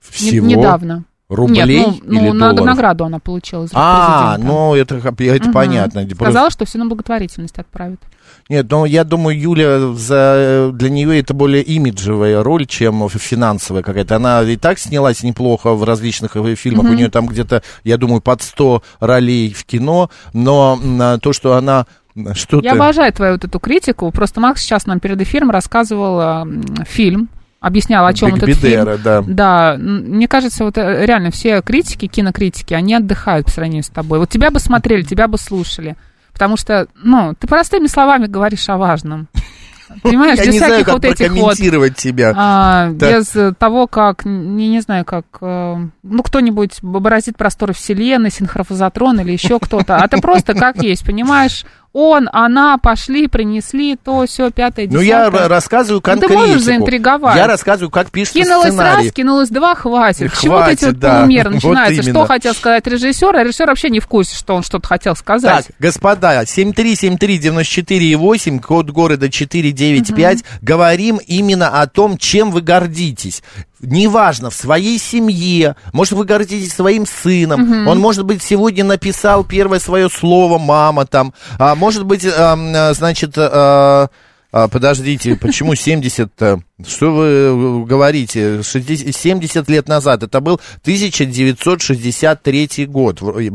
Всего? 0.00 0.46
недавно. 0.46 1.04
Рублей 1.28 1.78
Нет, 1.84 1.86
ну, 2.04 2.14
ну, 2.14 2.20
или 2.20 2.30
на- 2.30 2.48
долларов? 2.54 2.66
награду 2.66 3.04
она 3.04 3.18
получила 3.18 3.64
из 3.64 3.70
А, 3.74 4.32
президента. 4.36 4.46
ну 4.54 4.74
это, 4.74 4.94
это 4.96 5.44
Мгм. 5.44 5.52
понятно. 5.52 6.00
Просто- 6.02 6.24
Сказала, 6.24 6.50
что 6.50 6.64
все 6.64 6.78
на 6.78 6.86
благотворительность 6.86 7.58
отправит. 7.58 8.00
Нет, 8.48 8.66
ну 8.70 8.86
я 8.86 9.04
думаю, 9.04 9.38
Юля, 9.38 9.92
за, 9.94 10.70
для 10.72 10.88
нее 10.88 11.20
это 11.20 11.34
более 11.34 11.62
имиджевая 11.62 12.42
роль, 12.42 12.64
чем 12.64 13.06
финансовая 13.10 13.82
какая-то. 13.82 14.16
Она 14.16 14.42
и 14.42 14.56
так 14.56 14.78
снялась 14.78 15.22
неплохо 15.22 15.74
в 15.74 15.84
различных 15.84 16.34
э, 16.36 16.54
фильмах. 16.54 16.86
У 16.86 16.94
нее 16.94 17.10
там 17.10 17.26
где-то, 17.26 17.62
я 17.84 17.98
думаю, 17.98 18.22
под 18.22 18.40
100 18.40 18.82
ролей 19.00 19.52
в 19.52 19.64
кино. 19.66 20.08
Но 20.32 20.78
а, 21.00 21.18
то, 21.18 21.34
что 21.34 21.54
она 21.56 21.84
м, 22.16 22.34
что-то... 22.34 22.64
Я 22.64 22.72
обожаю 22.72 23.12
твою 23.12 23.32
вот 23.34 23.44
эту 23.44 23.58
критику. 23.60 24.10
Просто 24.12 24.40
Макс 24.40 24.62
сейчас 24.62 24.86
нам 24.86 24.98
перед 24.98 25.20
эфиром 25.20 25.50
рассказывал 25.50 26.18
м, 26.20 26.62
фильм, 26.86 27.28
объяснял, 27.60 28.06
о 28.06 28.12
чем 28.14 28.34
Биг 28.34 28.42
этот 28.42 28.56
фильм. 28.56 28.84
Бедера, 28.84 28.98
да. 28.98 29.22
Да, 29.26 29.76
мне 29.78 30.28
кажется, 30.28 30.64
вот 30.64 30.78
э, 30.78 31.04
реально 31.06 31.30
все 31.30 31.60
критики, 31.62 32.06
кинокритики, 32.06 32.74
они 32.74 32.94
отдыхают 32.94 33.46
по 33.46 33.52
сравнению 33.52 33.82
с 33.82 33.88
тобой. 33.88 34.18
Вот 34.18 34.28
тебя 34.30 34.50
бы 34.50 34.60
смотрели, 34.60 35.02
тебя 35.02 35.28
бы 35.28 35.38
слушали. 35.38 35.96
Потому 36.32 36.56
что, 36.56 36.86
ну, 36.94 37.34
ты 37.38 37.46
простыми 37.48 37.88
словами 37.88 38.26
говоришь 38.26 38.68
о 38.68 38.76
важном. 38.76 39.28
Понимаешь, 40.02 40.38
Я 40.38 40.44
без 40.44 40.52
не 40.52 40.58
знаю, 40.58 40.72
всяких 40.74 40.86
как 40.86 40.94
вот 40.96 41.04
этих 41.06 41.32
вот 41.32 41.96
тебя. 41.96 42.34
а, 42.36 42.90
Да. 42.92 43.10
без 43.18 43.34
э, 43.34 43.54
того, 43.58 43.86
как, 43.86 44.24
не, 44.26 44.68
не 44.68 44.80
знаю, 44.80 45.04
как, 45.04 45.24
э, 45.40 45.76
ну, 46.02 46.22
кто-нибудь 46.22 46.82
бороздит 46.82 47.36
просторы 47.38 47.72
Вселенной, 47.72 48.30
синхрофазотрон 48.30 49.20
или 49.20 49.32
еще 49.32 49.58
кто-то. 49.58 49.96
А 49.96 50.06
ты 50.08 50.20
просто 50.20 50.54
как 50.54 50.82
есть, 50.82 51.04
понимаешь? 51.06 51.64
Он, 51.94 52.28
она 52.32 52.76
пошли, 52.76 53.28
принесли 53.28 53.96
то, 53.96 54.26
все, 54.26 54.50
пятое, 54.50 54.86
Ну, 54.86 55.00
десятое. 55.00 55.40
я 55.40 55.44
р- 55.44 55.48
рассказываю 55.50 55.96
Ну, 55.96 56.00
ты 56.02 56.10
конкретику. 56.20 56.38
можешь 56.40 56.62
заинтриговать. 56.62 57.36
Я 57.36 57.46
рассказываю, 57.46 57.90
как 57.90 58.10
пишется 58.10 58.38
Кинулось 58.40 58.68
сценарий. 58.68 59.04
раз, 59.06 59.12
кинулось 59.14 59.48
два, 59.48 59.74
хватит. 59.74 60.30
Чему 60.40 60.54
вот 60.56 60.68
эти 60.68 60.80
Хватит, 60.80 60.86
вот 60.86 60.98
да. 60.98 61.18
полумеры 61.20 61.48
Вот 61.50 61.54
начинаются? 61.54 62.02
именно. 62.02 62.18
что 62.20 62.26
хотел 62.26 62.54
сказать 62.54 62.86
режиссер, 62.86 63.36
а 63.36 63.42
режиссер 63.42 63.66
вообще 63.66 63.88
не 63.90 64.00
в 64.00 64.06
курсе, 64.06 64.36
что 64.36 64.54
он 64.54 64.62
что-то 64.62 64.86
хотел 64.86 65.16
сказать. 65.16 65.66
Так, 65.66 65.76
господа, 65.78 66.42
7373948, 66.44 68.60
код 68.60 68.90
города 68.90 69.30
495, 69.30 70.44
говорим 70.62 71.18
именно 71.26 71.80
о 71.80 71.86
том, 71.86 72.18
чем 72.18 72.50
вы 72.50 72.60
гордитесь. 72.60 73.42
Неважно, 73.80 74.50
в 74.50 74.54
своей 74.54 74.98
семье, 74.98 75.76
может, 75.92 76.14
вы 76.14 76.24
гордитесь 76.24 76.72
своим 76.72 77.06
сыном, 77.06 77.86
он, 77.86 78.00
может 78.00 78.24
быть, 78.24 78.42
сегодня 78.42 78.84
написал 78.84 79.44
первое 79.44 79.78
свое 79.78 80.10
слово 80.10 80.58
«мама» 80.58 81.06
там, 81.06 81.32
а 81.58 81.76
может 81.76 82.04
быть, 82.04 82.24
э, 82.24 82.94
значит, 82.94 83.34
э, 83.36 84.08
а, 84.50 84.66
подождите, 84.68 85.36
почему 85.36 85.74
70-то? 85.74 86.62
Что 86.86 87.14
вы 87.14 87.26
э, 87.26 87.84
говорите? 87.84 88.62
60 88.62 89.14
70 89.14 89.68
лет 89.68 89.88
назад, 89.88 90.22
это 90.22 90.40
был 90.40 90.58
1963 90.82 92.86
год. 92.86 93.20
Э, 93.22 93.50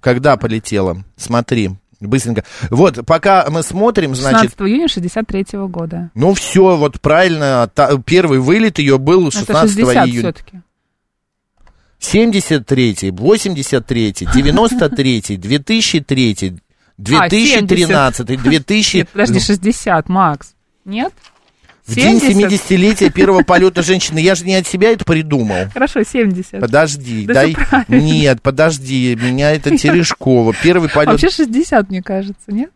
когда 0.00 0.36
полетела? 0.36 1.02
Смотри, 1.16 1.70
быстренько. 2.00 2.44
Вот, 2.70 3.04
пока 3.06 3.46
мы 3.50 3.62
смотрим, 3.62 4.14
16 4.14 4.38
значит, 4.38 4.60
июня 4.60 4.88
63 4.88 5.46
года. 5.68 6.10
ну 6.14 6.34
все, 6.34 6.76
вот 6.76 7.00
правильно, 7.00 7.70
та- 7.74 7.96
первый 7.98 8.38
вылет 8.38 8.78
ее 8.78 8.98
был 8.98 9.30
16 9.30 9.48
Это 9.50 9.68
60 9.68 10.06
июня. 10.06 10.20
все-таки. 10.20 10.60
73, 11.98 13.10
83, 13.12 14.12
93, 14.34 15.36
2003, 15.38 16.60
2013, 16.98 18.42
2000... 18.42 18.96
Нет, 18.96 19.08
подожди, 19.10 19.34
ну, 19.34 19.40
60, 19.40 20.08
Макс. 20.08 20.54
Нет? 20.84 21.12
В 21.86 21.94
день 21.94 22.20
70? 22.20 22.70
70-летия 22.70 23.10
первого 23.10 23.42
полета 23.46 23.82
женщины. 23.82 24.18
Я 24.18 24.34
же 24.34 24.44
не 24.44 24.54
от 24.54 24.66
себя 24.66 24.90
это 24.92 25.04
придумал. 25.04 25.68
Хорошо, 25.72 26.02
70. 26.02 26.60
Подожди, 26.60 27.26
Да 27.26 27.34
дай... 27.34 27.56
Нет, 27.88 28.40
подожди, 28.42 29.14
меня 29.20 29.52
это 29.52 29.76
Терешкова. 29.76 30.54
Первый 30.62 30.88
полет... 30.88 31.08
Вообще 31.10 31.30
60, 31.30 31.90
мне 31.90 32.02
кажется, 32.02 32.52
нет? 32.52 32.70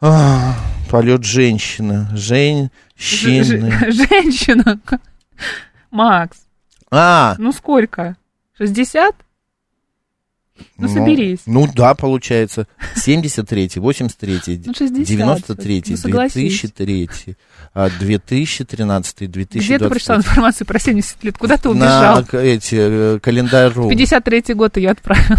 А, 0.00 0.54
полет 0.90 1.24
женщины. 1.24 2.06
Ж- 2.14 2.68
Женщины. 2.98 3.70
ж- 3.90 3.94
Женщина. 4.08 4.78
Макс, 5.90 6.38
А, 6.90 7.34
ну 7.38 7.52
сколько? 7.52 8.16
60? 8.58 9.14
Ну, 10.78 10.88
соберись. 10.88 11.40
Ну 11.46 11.68
да, 11.74 11.94
получается. 11.94 12.66
73, 12.96 13.70
83, 13.76 14.62
Ну, 14.66 14.74
60 14.74 15.04
93, 15.06 15.84
ну, 15.88 15.96
согласись. 15.96 16.34
2003, 16.60 17.08
а, 17.74 17.88
2013, 17.98 19.26
2020. 19.30 19.66
Где 19.66 19.78
ты 19.78 19.88
прочитал 19.88 20.16
информацию 20.18 20.66
про 20.66 20.78
70 20.78 21.22
лет? 21.24 21.38
Куда 21.38 21.56
ты 21.56 21.68
На 21.68 21.74
убежал? 21.74 22.24
к- 22.24 22.34
эти, 22.34 22.76
э, 22.78 23.18
календарю. 23.20 23.88
53 23.88 24.54
год 24.54 24.76
ее 24.76 24.90
отправил. 24.90 25.38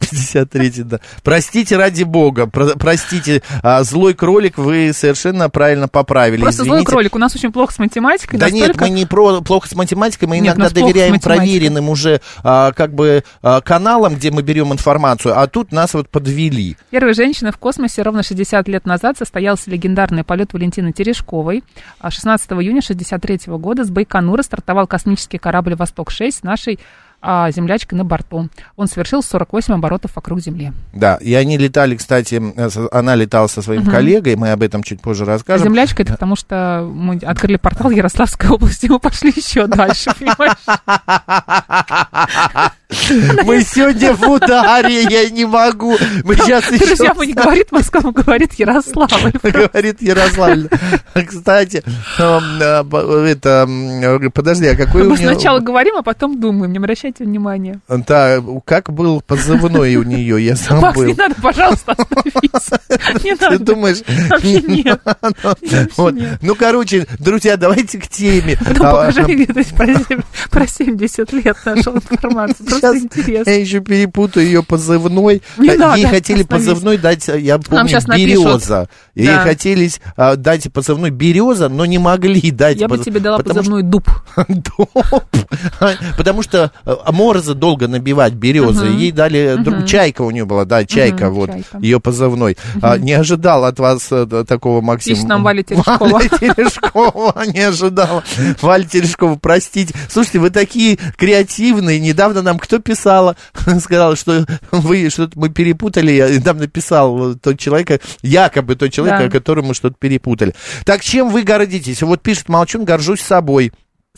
53, 0.00 0.82
да. 0.84 1.00
Простите 1.22 1.76
ради 1.76 2.02
бога, 2.04 2.46
про- 2.46 2.76
простите, 2.76 3.42
а, 3.62 3.82
злой 3.82 4.14
кролик 4.14 4.56
вы 4.58 4.92
совершенно 4.94 5.50
правильно 5.50 5.88
поправили. 5.88 6.40
Просто 6.40 6.62
злой 6.64 6.78
Извините. 6.78 6.92
кролик. 6.92 7.14
У 7.16 7.18
нас 7.18 7.34
очень 7.34 7.52
плохо 7.52 7.72
с 7.74 7.78
математикой. 7.78 8.38
Да 8.38 8.48
нет, 8.50 8.68
настолько- 8.68 8.84
мы 8.84 8.90
не 8.90 9.06
про 9.06 9.40
плохо 9.42 9.68
с 9.68 9.74
математикой, 9.74 10.28
мы 10.28 10.38
Нет, 10.38 10.56
иногда 10.56 10.70
доверяем 10.70 11.18
проверенным 11.20 11.88
уже 11.88 12.20
а, 12.42 12.72
как 12.72 12.94
бы 12.94 13.24
а, 13.42 13.60
каналам, 13.60 14.14
где 14.14 14.30
мы 14.30 14.42
берем 14.48 14.72
информацию, 14.72 15.38
а 15.38 15.46
тут 15.46 15.72
нас 15.72 15.92
вот 15.92 16.08
подвели. 16.08 16.78
Первой 16.88 17.12
женщиной 17.12 17.52
в 17.52 17.58
космосе 17.58 18.00
ровно 18.00 18.22
60 18.22 18.66
лет 18.66 18.86
назад 18.86 19.18
состоялся 19.18 19.70
легендарный 19.70 20.24
полет 20.24 20.54
Валентины 20.54 20.92
Терешковой. 20.92 21.62
А 22.00 22.10
16 22.10 22.50
июня 22.52 22.80
63 22.80 23.40
года 23.58 23.84
с 23.84 23.90
Байконура 23.90 24.42
стартовал 24.42 24.86
космический 24.86 25.36
корабль 25.36 25.74
«Восток-6» 25.74 26.30
с 26.30 26.42
нашей 26.42 26.78
а, 27.20 27.50
землячкой 27.50 27.98
на 27.98 28.04
борту. 28.04 28.48
Он 28.76 28.86
совершил 28.86 29.22
48 29.22 29.74
оборотов 29.74 30.12
вокруг 30.14 30.40
Земли. 30.40 30.72
Да, 30.92 31.16
и 31.16 31.34
они 31.34 31.58
летали, 31.58 31.96
кстати, 31.96 32.40
э, 32.56 32.68
она 32.92 33.14
летала 33.16 33.46
со 33.48 33.60
своим 33.62 33.84
коллегой, 33.84 34.36
мы 34.36 34.52
об 34.52 34.62
этом 34.62 34.82
чуть 34.82 35.00
позже 35.00 35.24
А 35.24 35.26
расскажем. 35.26 35.66
землячка 35.66 36.02
это 36.02 36.12
потому, 36.12 36.36
что 36.36 36.88
мы 36.92 37.16
открыли 37.16 37.56
портал 37.56 37.90
Ярославской 37.90 38.50
области, 38.50 38.86
мы 38.86 38.98
пошли 39.00 39.32
еще 39.34 39.66
дальше, 39.66 40.10
понимаешь? 40.18 40.56
Мы 43.44 43.62
сегодня 43.62 44.14
в 44.14 44.22
ударе, 44.28 45.02
я 45.04 45.28
не 45.30 45.44
могу. 45.44 45.96
Мы 46.24 46.34
сейчас 46.36 46.70
еще... 46.70 46.86
Друзья, 46.86 47.12
мы 47.14 47.26
не 47.26 47.32
говорит 47.34 47.70
Москва, 47.70 48.00
мы 48.04 48.12
говорит 48.12 48.54
Ярославль. 48.54 49.32
Говорит 49.42 50.00
Ярославль. 50.02 50.68
Кстати, 51.26 51.82
э, 52.18 52.82
б- 52.82 53.26
это, 53.28 53.68
подожди, 54.32 54.66
а 54.68 54.76
какой 54.76 55.02
у 55.02 55.10
Мы 55.10 55.16
нее... 55.18 55.32
сначала 55.32 55.58
говорим, 55.60 55.96
а 55.96 56.02
потом 56.02 56.40
думаем, 56.40 56.72
не 56.72 56.78
обращайте 57.08 57.24
внимания. 57.24 57.80
Да, 57.88 58.42
как 58.64 58.92
был 58.92 59.20
позывной 59.20 59.96
у 59.96 60.02
нее, 60.02 60.44
я 60.44 60.52
Макс, 60.52 60.96
забыл. 60.96 61.04
не 61.04 61.14
надо, 61.14 61.34
пожалуйста, 61.42 61.92
остановись. 61.92 62.68
Не 63.24 63.36
Ты 63.36 63.44
надо. 63.44 63.58
думаешь... 63.58 63.98
Вообще 64.28 64.60
нет. 64.62 65.00
Вот. 65.96 66.14
Ну, 66.42 66.54
короче, 66.54 67.06
друзья, 67.18 67.56
давайте 67.56 67.98
к 67.98 68.08
теме. 68.08 68.56
Потом 68.58 68.86
А, 68.88 69.06
покажи 69.06 69.32
есть, 69.32 69.74
про, 69.74 69.86
сем- 69.86 70.24
про 70.50 70.66
70 70.66 71.32
лет 71.32 71.56
нашел 71.64 71.94
информацию. 71.94 72.66
Просто 72.66 72.98
интересно. 72.98 73.50
я 73.50 73.60
еще 73.60 73.80
перепутаю 73.80 74.46
ее 74.46 74.62
позывной. 74.62 75.42
Не 75.56 75.68
Ей 75.98 76.06
хотели 76.06 76.42
позывной 76.42 76.98
дать, 76.98 77.28
я 77.28 77.58
помню, 77.58 77.98
береза. 78.14 78.88
Ей 79.14 79.34
хотели 79.36 79.90
а, 80.16 80.36
дать 80.36 80.72
позывной 80.72 81.10
береза, 81.10 81.68
но 81.68 81.86
не 81.86 81.98
могли 81.98 82.50
дать. 82.50 82.78
Я 82.78 82.88
бы 82.88 82.98
тебе 82.98 83.20
дала 83.20 83.38
позывной 83.38 83.82
дуб. 83.82 84.08
Доп. 84.48 85.24
Потому 86.16 86.42
что 86.42 86.72
э, 87.06 87.12
Мороза 87.12 87.54
долго 87.54 87.88
набивать 87.88 88.32
березы. 88.34 88.86
Ей 88.86 89.12
дали 89.12 89.56
друг- 89.58 89.86
чайка 89.86 90.22
у 90.22 90.30
нее 90.30 90.44
была, 90.44 90.64
да, 90.64 90.84
чайка, 90.84 91.26
Мгм, 91.26 91.34
вот 91.34 91.50
чайка. 91.50 91.78
ее 91.80 92.00
позывной. 92.00 92.56
А, 92.82 92.98
Не 92.98 93.12
ожидал 93.12 93.64
от 93.64 93.78
вас 93.78 94.08
э, 94.10 94.24
д- 94.26 94.44
такого, 94.44 94.80
Максим. 94.80 95.14
Пишет 95.14 95.28
нам 95.28 95.42
Валя 95.42 95.62
Терешкова. 95.62 95.98
Валя 96.10 96.28
Терешкова, 96.28 97.44
не 97.52 97.60
ожидала. 97.60 98.24
Валя 98.60 98.84
Терешкова, 98.84 99.36
простите. 99.36 99.94
Слушайте, 100.08 100.38
вы 100.40 100.50
такие 100.50 100.98
креативные. 101.16 102.00
Недавно 102.00 102.42
нам 102.42 102.58
кто 102.58 102.78
писала? 102.78 103.36
Сказала, 103.80 104.16
что 104.16 104.44
вы 104.72 105.08
что-то 105.10 105.38
мы 105.38 105.48
перепутали. 105.50 106.12
Я 106.12 106.28
Нам 106.44 106.58
написал 106.58 107.34
тот 107.36 107.58
человек, 107.58 108.00
якобы 108.22 108.74
тот 108.76 108.92
человек, 108.92 109.18
Да. 109.18 109.24
о 109.26 109.30
котором 109.30 109.66
мы 109.66 109.74
что-то 109.74 109.96
перепутали. 109.98 110.54
Так 110.84 111.02
чем 111.02 111.30
вы 111.30 111.42
гордитесь? 111.42 112.02
Вот 112.02 112.22
пишет 112.22 112.48
Молчун, 112.48 112.84
горжусь 112.84 113.20
собой. 113.20 113.72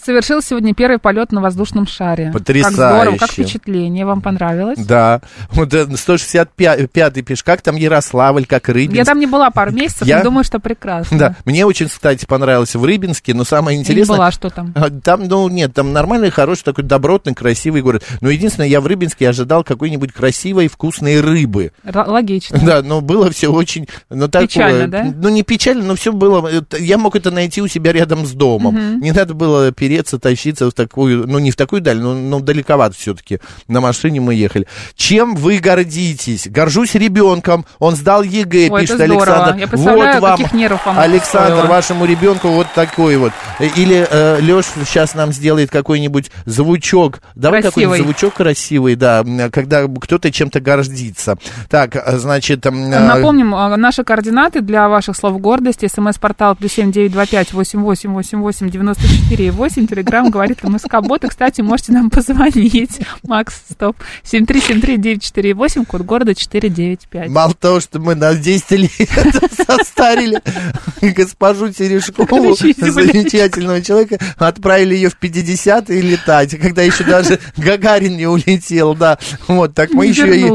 Совершил 0.05 0.41
сегодня 0.43 0.75
первый 0.75 0.99
полет 0.99 1.31
на 1.33 1.41
воздушном 1.43 1.87
шаре. 1.87 2.31
Потрясающе. 2.33 2.77
Как 2.77 2.93
здорово, 2.97 3.17
как 3.19 3.31
впечатление, 3.31 4.07
вам 4.07 4.23
понравилось? 4.23 4.79
Да. 4.79 5.21
Вот 5.51 5.75
э, 5.75 5.85
165-й 5.85 7.23
пишет, 7.23 7.45
как 7.45 7.61
там 7.63 7.77
Ярославль, 7.77 8.47
как 8.47 8.69
Рыбинск. 8.69 8.97
Я 8.97 9.05
там 9.05 9.19
не 9.21 9.27
была 9.27 9.51
пару 9.51 9.73
месяцев, 9.73 10.07
Я- 10.07 10.23
думаю, 10.23 10.45
что 10.45 10.59
прекрасно. 10.59 11.19
Да, 11.19 11.37
мне 11.45 11.67
очень, 11.67 11.89
кстати, 11.89 12.25
понравилось 12.25 12.75
в 12.75 12.85
Рыбинске, 12.85 13.35
но 13.35 13.45
самое 13.45 13.77
Я 13.77 13.79
не 13.79 13.83
интересное... 13.85 14.17
была, 14.17 14.31
что 14.31 14.49
там. 14.51 14.73
А, 14.75 14.91
Там, 14.91 15.25
ну, 15.29 15.49
нет, 15.49 15.75
там 15.75 15.93
нормальный, 15.93 16.31
хороший, 16.31 16.63
такой 16.65 16.85
добротный, 16.85 17.35
красивый 17.35 17.83
город. 17.83 18.05
Но 18.21 18.31
единственное, 18.31 18.69
я 18.69 18.81
в 18.81 18.87
Рыбинске 18.87 19.29
ожидал 19.29 19.65
какой-нибудь 19.65 20.13
красивой, 20.13 20.69
вкусной 20.69 21.21
рыбы. 21.21 21.73
Р- 21.85 22.09
логично. 22.09 22.59
Да, 22.63 22.83
но 22.83 23.01
было 23.01 23.31
все 23.31 23.49
очень... 23.53 23.87
Ну, 24.09 24.29
такое, 24.29 24.47
Печально, 24.49 24.89
да? 24.89 25.13
Ну, 25.15 25.29
не 25.29 25.43
печально, 25.43 25.85
но 25.85 25.95
все 25.95 26.13
было... 26.13 26.47
это- 26.47 26.79
Я 26.79 26.97
мог 26.99 27.17
это 27.17 27.31
найти 27.31 27.61
у 27.63 27.69
себя 27.69 27.93
рядом 27.93 28.25
с 28.27 28.33
домом. 28.33 29.01
Не 29.01 29.13
надо 29.13 29.35
было 29.35 29.73
переться, 29.91 30.21
тащиться 30.21 30.71
в 30.71 30.73
такую... 30.73 31.27
Ну, 31.27 31.41
не 31.41 31.51
в 31.51 31.57
такую 31.57 31.81
даль, 31.81 31.99
но, 31.99 32.15
но 32.15 32.39
далековато 32.39 32.95
все-таки. 32.95 33.41
На 33.67 33.81
машине 33.81 34.21
мы 34.21 34.35
ехали. 34.35 34.69
Чем 34.95 35.35
вы 35.35 35.59
гордитесь? 35.59 36.47
Горжусь 36.47 36.95
ребенком. 36.95 37.67
Он 37.81 37.97
сдал 37.97 38.23
ЕГЭ, 38.23 38.69
Ой, 38.71 38.83
пишет. 38.83 39.01
Александр. 39.01 39.57
Я 39.59 39.67
вот 39.67 40.21
вам, 40.21 40.41
нервов 40.53 40.87
вам 40.87 40.97
Александр, 40.97 41.55
стоило. 41.55 41.67
вашему 41.67 42.05
ребенку 42.05 42.49
вот 42.51 42.69
такой 42.73 43.17
вот. 43.17 43.33
Или 43.59 44.07
э, 44.09 44.39
Леш 44.41 44.67
сейчас 44.67 45.15
нам 45.15 45.33
сделает 45.33 45.71
какой-нибудь 45.71 46.31
звучок. 46.47 47.21
Давай 47.35 47.61
какой-нибудь 47.61 48.03
звучок 48.03 48.35
красивый, 48.35 48.95
да, 48.95 49.25
когда 49.53 49.89
кто-то 49.89 50.31
чем-то 50.31 50.61
гордится. 50.61 51.37
Так, 51.69 51.97
э, 51.97 52.17
значит... 52.17 52.65
э, 52.65 52.71
Напомним, 52.71 53.57
а, 53.57 53.77
наши 53.77 54.05
координаты 54.05 54.61
для 54.61 54.89
ваших 54.89 55.17
слов 55.17 55.41
гордости. 55.41 55.89
СМС-портал 55.93 56.55
плюс 56.55 56.75
семь 56.75 56.93
девять 56.93 57.11
два 57.11 57.27
пять 57.27 57.53
восемь 57.53 57.81
восемь 57.81 58.13
восемь 58.13 58.39
восемь 58.39 58.71
девяносто 58.71 59.03
четыре 59.09 59.51
восемь. 59.51 59.80
Телеграмм 59.87 60.31
говорит 60.31 60.63
МСК 60.63 61.01
Бот. 61.03 61.25
И, 61.25 61.29
кстати, 61.29 61.61
можете 61.61 61.93
нам 61.93 62.11
позвонить. 62.11 63.01
Макс, 63.23 63.55
стоп. 63.71 63.97
Семь 64.23 64.47
три 64.47 64.61
семь 64.61 64.81
три 64.81 64.97
девять 64.97 65.23
четыре 65.23 65.55
восемь. 65.55 65.85
Код 65.85 66.03
города 66.03 66.35
четыре 66.35 66.69
девять 66.69 67.07
пять. 67.09 67.29
Мало 67.31 67.55
того, 67.55 67.81
что 67.81 67.99
мы 67.99 68.15
на 68.15 68.35
10 68.35 68.71
лет 68.73 68.91
состарили 69.67 70.41
госпожу 71.01 71.71
Терешкову, 71.73 72.55
замечательного 72.55 73.83
человека, 73.83 74.19
отправили 74.37 74.95
ее 74.95 75.11
в 75.11 75.19
50-е 75.21 76.01
летать, 76.01 76.59
когда 76.59 76.83
еще 76.83 77.05
даже 77.05 77.39
Гагарин 77.57 78.17
не 78.17 78.27
улетел, 78.27 78.95
да. 78.95 79.19
Вот, 79.49 79.75
так 79.75 79.91
мы 79.93 80.07
еще 80.07 80.37
и 80.37 80.51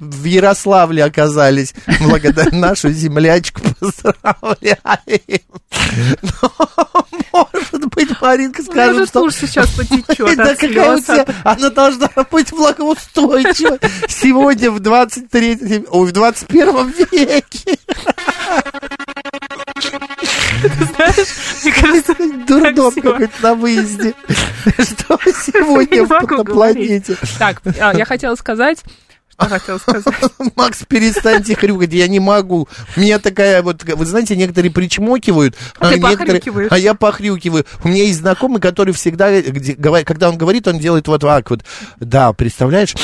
в 0.00 0.24
Ярославле 0.24 1.04
оказались. 1.04 1.74
Благодаря 2.00 2.56
нашу 2.56 2.90
землячку 2.90 3.60
поздравляем. 3.80 5.40
Но, 6.22 7.48
может 7.52 7.86
быть, 7.94 8.08
Маринка 8.20 8.53
У 8.58 8.72
меня 8.72 8.86
же 8.86 9.06
скажет, 9.06 9.08
что... 9.08 9.20
тушь 9.20 9.34
сейчас 9.36 9.68
потечет 9.70 10.18
Да 10.36 10.54
какая 10.54 10.96
у 10.96 11.00
тебя, 11.00 11.26
она 11.44 11.70
должна 11.70 12.10
быть 12.30 12.50
благоустойчива 12.50 13.78
сегодня 14.08 14.70
в 14.70 14.80
23 14.80 15.86
ой, 15.90 16.08
в 16.08 16.12
21 16.12 16.94
веке. 17.10 17.78
Знаешь, 20.64 21.28
мне 21.62 21.72
кажется, 21.72 22.14
Дурдом 22.46 22.94
какой-то 22.94 23.42
на 23.42 23.54
выезде. 23.54 24.14
Что 24.78 25.18
сегодня 25.26 26.06
на 26.06 26.44
планете? 26.44 27.16
Так, 27.38 27.62
а, 27.80 27.94
я 27.96 28.04
хотела 28.04 28.34
сказать... 28.34 28.82
Что 29.38 29.48
хотела 29.48 29.78
сказать? 29.78 30.04
Макс, 30.56 30.84
перестаньте 30.88 31.54
хрюкать, 31.54 31.92
я 31.92 32.08
не 32.08 32.20
могу. 32.20 32.68
У 32.96 33.00
меня 33.00 33.18
такая 33.18 33.62
вот, 33.62 33.82
вы 33.84 34.06
знаете, 34.06 34.36
некоторые 34.36 34.70
причмокивают, 34.70 35.56
А 35.78 35.90
ты 35.90 35.98
некоторые, 35.98 36.40
а 36.70 36.78
я 36.78 36.94
похрюкиваю. 36.94 37.64
У 37.82 37.88
меня 37.88 38.04
есть 38.04 38.20
знакомый, 38.20 38.60
который 38.60 38.94
всегда, 38.94 39.40
где- 39.40 39.74
говорит- 39.74 40.06
когда 40.06 40.28
он 40.28 40.36
говорит, 40.38 40.68
он 40.68 40.78
делает 40.78 41.08
вот 41.08 41.22
так 41.22 41.50
вот. 41.50 41.64
Да, 42.00 42.32
представляешь? 42.32 42.94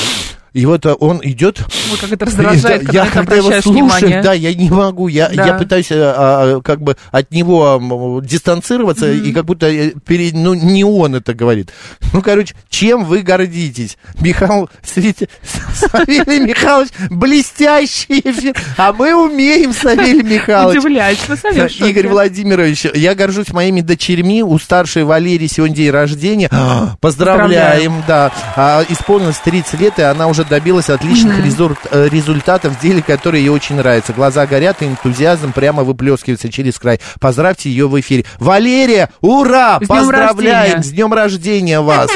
И 0.52 0.66
вот 0.66 0.84
а, 0.86 0.94
он 0.94 1.20
идет. 1.22 1.60
Ой, 1.92 1.98
как 2.00 2.12
это 2.12 2.24
раздражает, 2.26 2.84
Да, 2.84 2.86
когда 2.86 3.04
я 3.04 3.10
когда 3.10 3.36
его 3.36 3.50
слушаю, 3.60 3.72
внимание. 3.72 4.22
да, 4.22 4.32
я 4.32 4.54
не 4.54 4.70
могу, 4.70 5.08
я, 5.08 5.28
Да. 5.28 5.46
я 5.46 5.54
пытаюсь 5.54 5.90
а, 5.92 6.56
а, 6.56 6.60
как 6.60 6.82
бы 6.82 6.96
от 7.10 7.30
него 7.30 8.20
дистанцироваться, 8.24 9.10
и 9.12 9.32
как 9.32 9.44
будто 9.44 9.66
э, 9.66 9.92
перед, 10.06 10.34
ну, 10.34 10.54
не 10.54 10.84
он 10.84 11.14
это 11.14 11.34
говорит. 11.34 11.70
Ну, 12.12 12.22
короче, 12.22 12.54
чем 12.68 13.04
вы 13.04 13.22
гордитесь? 13.22 13.96
Михаил 14.20 14.68
Савелий 14.82 16.40
Михайлович, 16.40 16.90
блестящий 17.10 18.20
эфир, 18.20 18.54
а 18.76 18.92
мы 18.92 19.14
умеем, 19.14 19.72
Савелий 19.72 20.22
Михайлович. 20.22 20.82
В 20.82 21.68
шоке. 21.68 21.90
Игорь 21.90 22.08
Владимирович, 22.08 22.86
я 22.94 23.14
горжусь 23.14 23.50
моими 23.52 23.80
дочерьми. 23.80 24.42
У 24.42 24.58
старшей 24.58 25.04
Валерии 25.04 25.46
сегодня 25.46 25.76
день 25.76 25.90
рождения. 25.90 26.50
Поздравляем, 27.00 28.02
да. 28.06 28.32
А, 28.56 28.84
исполнилось 28.88 29.38
30 29.38 29.80
лет, 29.80 29.98
и 29.98 30.02
она 30.02 30.26
уже 30.26 30.39
добилась 30.44 30.90
отличных 30.90 31.38
резур- 31.44 31.76
э, 31.90 32.08
результатов 32.08 32.74
в 32.76 32.80
деле, 32.80 33.02
которые 33.02 33.44
ей 33.44 33.50
очень 33.50 33.76
нравятся. 33.76 34.12
Глаза 34.12 34.46
горят, 34.46 34.82
и 34.82 34.86
энтузиазм 34.86 35.52
прямо 35.52 35.82
выплескивается 35.84 36.50
через 36.50 36.78
край. 36.78 37.00
Поздравьте 37.20 37.70
ее 37.70 37.88
в 37.88 37.98
эфире. 38.00 38.24
Валерия, 38.38 39.10
ура! 39.20 39.76
С 39.76 39.86
днем 39.86 39.88
Поздравляем! 39.88 40.62
рождения. 40.76 40.82
С 40.82 40.90
днем 40.90 41.12
рождения 41.12 41.80
вас! 41.80 42.10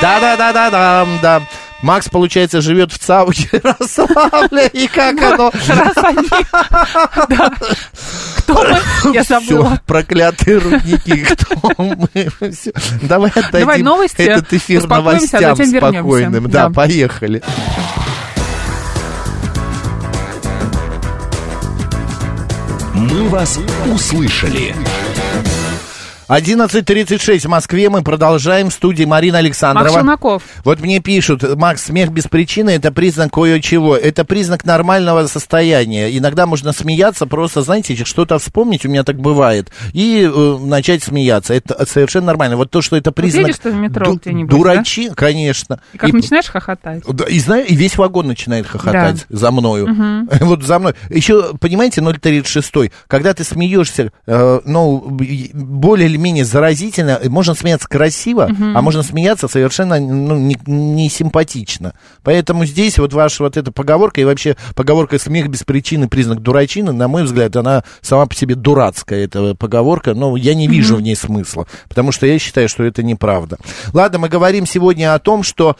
Да-да-да-да-да, 0.00 1.06
да. 1.22 1.42
Макс, 1.84 2.08
получается, 2.08 2.62
живет 2.62 2.90
в 2.92 2.98
ЦАУ 2.98 3.30
Ярославле, 3.52 4.68
и 4.72 4.86
как 4.88 5.20
оно... 5.22 5.52
Кто 8.38 8.54
мы? 8.64 9.12
Я 9.12 9.22
забыла. 9.22 9.78
проклятые 9.86 10.58
рудники, 10.58 11.26
кто 11.26 11.56
мы? 11.76 12.08
Давай 13.02 13.30
отдадим 13.32 13.60
Давай 13.60 13.82
новости, 13.82 14.22
этот 14.22 14.50
эфир 14.54 14.82
а 14.84 14.96
новостям 14.96 15.56
спокойным. 15.56 16.48
Да, 16.48 16.68
Да. 16.68 16.70
поехали. 16.70 17.42
«Мы 22.94 23.28
вас 23.28 23.58
услышали». 23.92 24.74
11.36 26.34 27.38
в 27.40 27.48
Москве. 27.48 27.88
Мы 27.90 28.02
продолжаем. 28.02 28.70
В 28.70 28.72
студии 28.72 29.04
Марина 29.04 29.38
Александрова. 29.38 29.84
Макс 29.84 29.94
Челноков. 29.94 30.42
Вот 30.64 30.80
мне 30.80 30.98
пишут, 30.98 31.44
Макс, 31.56 31.84
смех 31.84 32.10
без 32.10 32.24
причины 32.24 32.70
это 32.70 32.90
признак 32.90 33.32
кое-чего. 33.32 33.96
Это 33.96 34.24
признак 34.24 34.64
нормального 34.64 35.28
состояния. 35.28 36.16
Иногда 36.16 36.46
можно 36.46 36.72
смеяться, 36.72 37.26
просто, 37.26 37.62
знаете, 37.62 37.94
что-то 38.04 38.40
вспомнить, 38.40 38.84
у 38.84 38.88
меня 38.88 39.04
так 39.04 39.16
бывает, 39.16 39.70
и 39.92 40.28
э, 40.28 40.58
начать 40.58 41.04
смеяться. 41.04 41.54
Это 41.54 41.86
совершенно 41.86 42.26
нормально. 42.26 42.56
Вот 42.56 42.68
то, 42.70 42.82
что 42.82 42.96
это 42.96 43.12
признак... 43.12 43.46
едешь 43.46 43.60
ты 43.62 43.70
в 43.70 43.76
метро 43.76 44.04
ду- 44.06 44.16
где-нибудь, 44.16 44.50
Дурачи, 44.50 45.10
конечно. 45.14 45.80
И 45.92 45.98
как 45.98 46.10
И- 46.10 46.12
начинаешь 46.14 46.46
хохотать. 46.46 47.04
Да, 47.06 47.26
и, 47.26 47.38
знаю, 47.38 47.64
и 47.64 47.76
весь 47.76 47.96
вагон 47.96 48.26
начинает 48.26 48.66
хохотать 48.66 49.26
за 49.28 49.52
мною. 49.52 49.88
Вот 50.40 50.64
за 50.64 50.78
мной. 50.78 50.94
Еще, 51.10 51.54
понимаете, 51.60 52.00
036, 52.02 52.90
когда 53.06 53.34
ты 53.34 53.44
смеешься, 53.44 54.10
э, 54.26 54.60
ну, 54.64 54.98
более 55.52 56.08
или 56.08 56.23
менее 56.24 56.44
заразительно, 56.44 57.20
можно 57.28 57.54
смеяться 57.54 57.88
красиво, 57.88 58.50
а 58.74 58.82
можно 58.82 59.02
смеяться 59.02 59.46
совершенно 59.46 60.00
ну, 60.00 60.36
не, 60.36 60.56
не 60.66 61.08
симпатично. 61.08 61.94
Поэтому 62.22 62.64
здесь 62.64 62.98
вот 62.98 63.12
ваша 63.12 63.44
вот 63.44 63.56
эта 63.56 63.70
поговорка, 63.70 64.20
и 64.20 64.24
вообще 64.24 64.56
поговорка 64.74 65.18
«смех 65.18 65.48
без 65.48 65.62
причины 65.62 66.08
признак 66.08 66.40
дурачины», 66.40 66.92
на 66.92 67.08
мой 67.08 67.24
взгляд, 67.24 67.54
она 67.56 67.84
сама 68.00 68.26
по 68.26 68.34
себе 68.34 68.54
дурацкая, 68.54 69.24
эта 69.24 69.54
поговорка, 69.54 70.14
но 70.14 70.36
я 70.36 70.54
не 70.54 70.66
вижу 70.66 70.96
в 70.96 71.02
ней 71.02 71.14
смысла, 71.14 71.66
потому 71.88 72.10
что 72.10 72.26
я 72.26 72.38
считаю, 72.38 72.68
что 72.68 72.82
это 72.84 73.02
неправда. 73.02 73.58
Ладно, 73.92 74.18
мы 74.18 74.28
говорим 74.28 74.66
сегодня 74.66 75.14
о 75.14 75.18
том, 75.18 75.42
что 75.42 75.76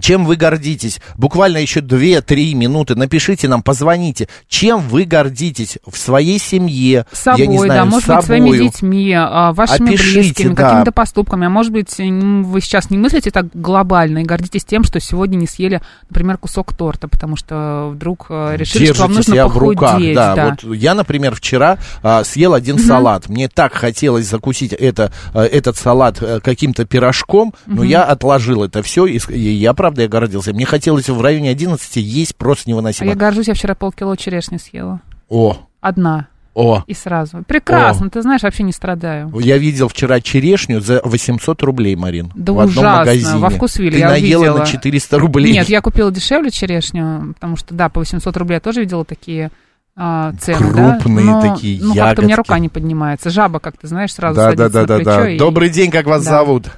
Чем 0.00 0.24
вы 0.24 0.36
гордитесь? 0.36 1.00
Буквально 1.16 1.58
еще 1.58 1.80
2-3 1.80 2.54
минуты. 2.54 2.94
Напишите 2.94 3.48
нам, 3.48 3.62
позвоните. 3.62 4.28
Чем 4.48 4.80
вы 4.80 5.04
гордитесь 5.04 5.78
в 5.86 5.96
своей 5.96 6.38
семье? 6.38 7.06
Собой, 7.12 7.40
я 7.40 7.46
не 7.46 7.58
знаю, 7.58 7.80
да, 7.80 7.84
может 7.84 8.08
быть, 8.08 8.24
собою. 8.24 8.24
своими 8.24 8.58
детьми, 8.58 9.12
а, 9.14 9.52
вашими 9.52 9.88
Опишите, 9.88 10.20
близкими, 10.20 10.54
да. 10.54 10.68
какими-то 10.68 10.92
поступками. 10.92 11.46
А 11.46 11.50
может 11.50 11.72
быть, 11.72 11.94
вы 11.98 12.60
сейчас 12.60 12.90
не 12.90 12.98
мыслите 12.98 13.30
так 13.30 13.46
глобально 13.54 14.18
и 14.18 14.24
гордитесь 14.24 14.64
тем, 14.64 14.84
что 14.84 15.00
сегодня 15.00 15.36
не 15.36 15.46
съели, 15.46 15.80
например, 16.08 16.38
кусок 16.38 16.74
торта, 16.74 17.08
потому 17.08 17.36
что 17.36 17.90
вдруг 17.92 18.26
э, 18.28 18.56
решили, 18.56 18.92
что 18.92 19.02
вам 19.02 19.12
Держите 19.12 19.30
нужно 19.30 19.34
себя 19.34 19.46
в 19.46 19.54
похудеть. 19.54 19.78
руках, 19.78 20.00
да. 20.14 20.34
да. 20.34 20.56
Вот 20.62 20.74
я, 20.74 20.94
например, 20.94 21.34
вчера 21.34 21.78
а, 22.02 22.24
съел 22.24 22.54
один 22.54 22.78
салат. 22.78 23.28
Мне 23.28 23.48
так 23.48 23.72
хотелось 23.74 24.26
закусить 24.26 24.72
это, 24.72 25.12
а, 25.32 25.44
этот 25.44 25.76
салат 25.76 26.18
а, 26.20 26.40
каким-то 26.40 26.84
пирожком, 26.84 27.54
но 27.66 27.82
я 27.82 28.04
отложил 28.04 28.64
это 28.64 28.82
все, 28.82 29.06
и 29.06 29.18
я, 29.38 29.74
правда, 29.86 30.02
я 30.02 30.08
гордился. 30.08 30.52
Мне 30.52 30.66
хотелось 30.66 31.08
в 31.08 31.20
районе 31.20 31.50
11 31.50 31.96
есть 31.96 32.34
просто 32.34 32.64
А 32.66 32.70
невыносимо. 32.70 33.10
я 33.10 33.14
горжусь, 33.16 33.46
я 33.46 33.54
вчера 33.54 33.76
полкило 33.76 34.16
черешни 34.16 34.56
съела. 34.56 35.00
О, 35.28 35.56
Одна. 35.80 36.26
о. 36.54 36.82
И 36.88 36.94
сразу. 36.94 37.44
Прекрасно, 37.46 38.10
ты 38.10 38.20
знаешь, 38.22 38.42
вообще 38.42 38.64
не 38.64 38.72
страдаю. 38.72 39.30
Я 39.38 39.58
видел 39.58 39.86
вчера 39.88 40.20
черешню 40.20 40.80
за 40.80 41.00
800 41.04 41.62
рублей, 41.62 41.94
Марин. 41.94 42.32
Да 42.34 42.52
в 42.52 42.58
одном 42.58 42.70
ужасно. 42.78 42.98
магазине. 42.98 43.38
Во 43.38 43.48
вкусвилле 43.50 43.92
Ты 43.92 43.98
я 43.98 44.08
наела 44.08 44.40
увидела. 44.40 44.58
на 44.58 44.66
400 44.66 45.18
рублей. 45.20 45.52
Нет, 45.52 45.68
я 45.68 45.80
купила 45.80 46.10
дешевле 46.10 46.50
черешню, 46.50 47.34
потому 47.34 47.56
что, 47.56 47.74
да, 47.74 47.88
по 47.88 48.00
800 48.00 48.36
рублей 48.38 48.54
я 48.56 48.60
тоже 48.60 48.80
видела 48.80 49.04
такие 49.04 49.50
а, 49.94 50.32
цены, 50.40 50.74
да. 50.74 50.98
Крупные 50.98 51.24
Но, 51.26 51.40
такие 51.54 51.78
Ну, 51.82 51.94
как-то 51.94 52.22
у 52.22 52.24
меня 52.24 52.32
ягодки. 52.34 52.48
рука 52.48 52.58
не 52.58 52.68
поднимается. 52.68 53.30
Жаба, 53.30 53.60
как 53.60 53.76
ты 53.78 53.86
знаешь, 53.86 54.12
сразу 54.12 54.34
Да, 54.36 54.50
да, 54.52 54.68
садится 54.68 54.72
да, 54.72 54.80
на 54.80 54.86
да, 54.86 54.96
плечо. 54.96 55.10
да. 55.22 55.30
и- 55.30 55.38
Добрый 55.38 55.68
день, 55.70 55.90
как 55.92 56.06
вас 56.06 56.24
Да. 56.24 56.30
зовут? 56.30 56.70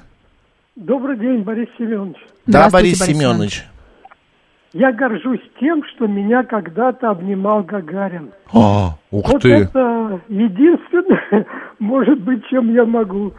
Добрый 0.75 1.17
день, 1.19 1.41
Борис 1.43 1.67
Семенович. 1.77 2.15
Да, 2.49 2.67
Здравствуйте, 2.67 2.97
Борис 2.99 3.17
Семенович. 3.19 3.63
Я 4.73 4.91
горжусь 4.91 5.41
тем, 5.59 5.83
что 5.83 6.07
меня 6.07 6.43
когда-то 6.43 7.11
обнимал 7.11 7.61
Гагарин. 7.63 8.31
А, 8.51 8.97
ух 9.11 9.31
вот 9.31 9.41
ты. 9.43 9.49
это 9.53 10.19
единственное, 10.29 11.45
может 11.79 12.19
быть, 12.21 12.43
чем 12.49 12.73
я 12.73 12.85
могу, 12.85 13.33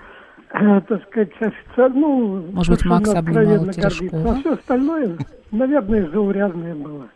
э, 0.53 0.81
так 0.89 1.03
сказать, 1.09 1.31
официально, 1.41 2.01
ну, 2.01 2.45
Может 2.53 2.75
быть, 2.77 2.85
Макс 2.85 3.11
обнимал 3.11 3.73
Терешкова? 3.73 4.11
гордиться. 4.11 4.31
А 4.31 4.41
все 4.41 4.53
остальное, 4.55 5.19
наверное, 5.51 6.09
заурядное 6.13 6.75
было. 6.77 7.09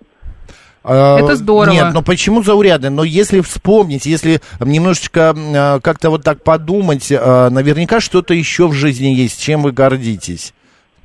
А, 0.82 1.18
Это 1.20 1.36
здорово. 1.36 1.72
Нет, 1.72 1.94
но 1.94 2.02
почему 2.02 2.42
заурядный? 2.42 2.90
Но 2.90 3.04
если 3.04 3.40
вспомнить, 3.40 4.04
если 4.04 4.40
немножечко 4.60 5.32
а, 5.36 5.78
как-то 5.80 6.10
вот 6.10 6.24
так 6.24 6.42
подумать, 6.42 7.12
а, 7.12 7.50
наверняка 7.50 8.00
что-то 8.00 8.34
еще 8.34 8.66
в 8.66 8.72
жизни 8.72 9.06
есть, 9.08 9.40
чем 9.40 9.62
вы 9.62 9.70
гордитесь. 9.70 10.54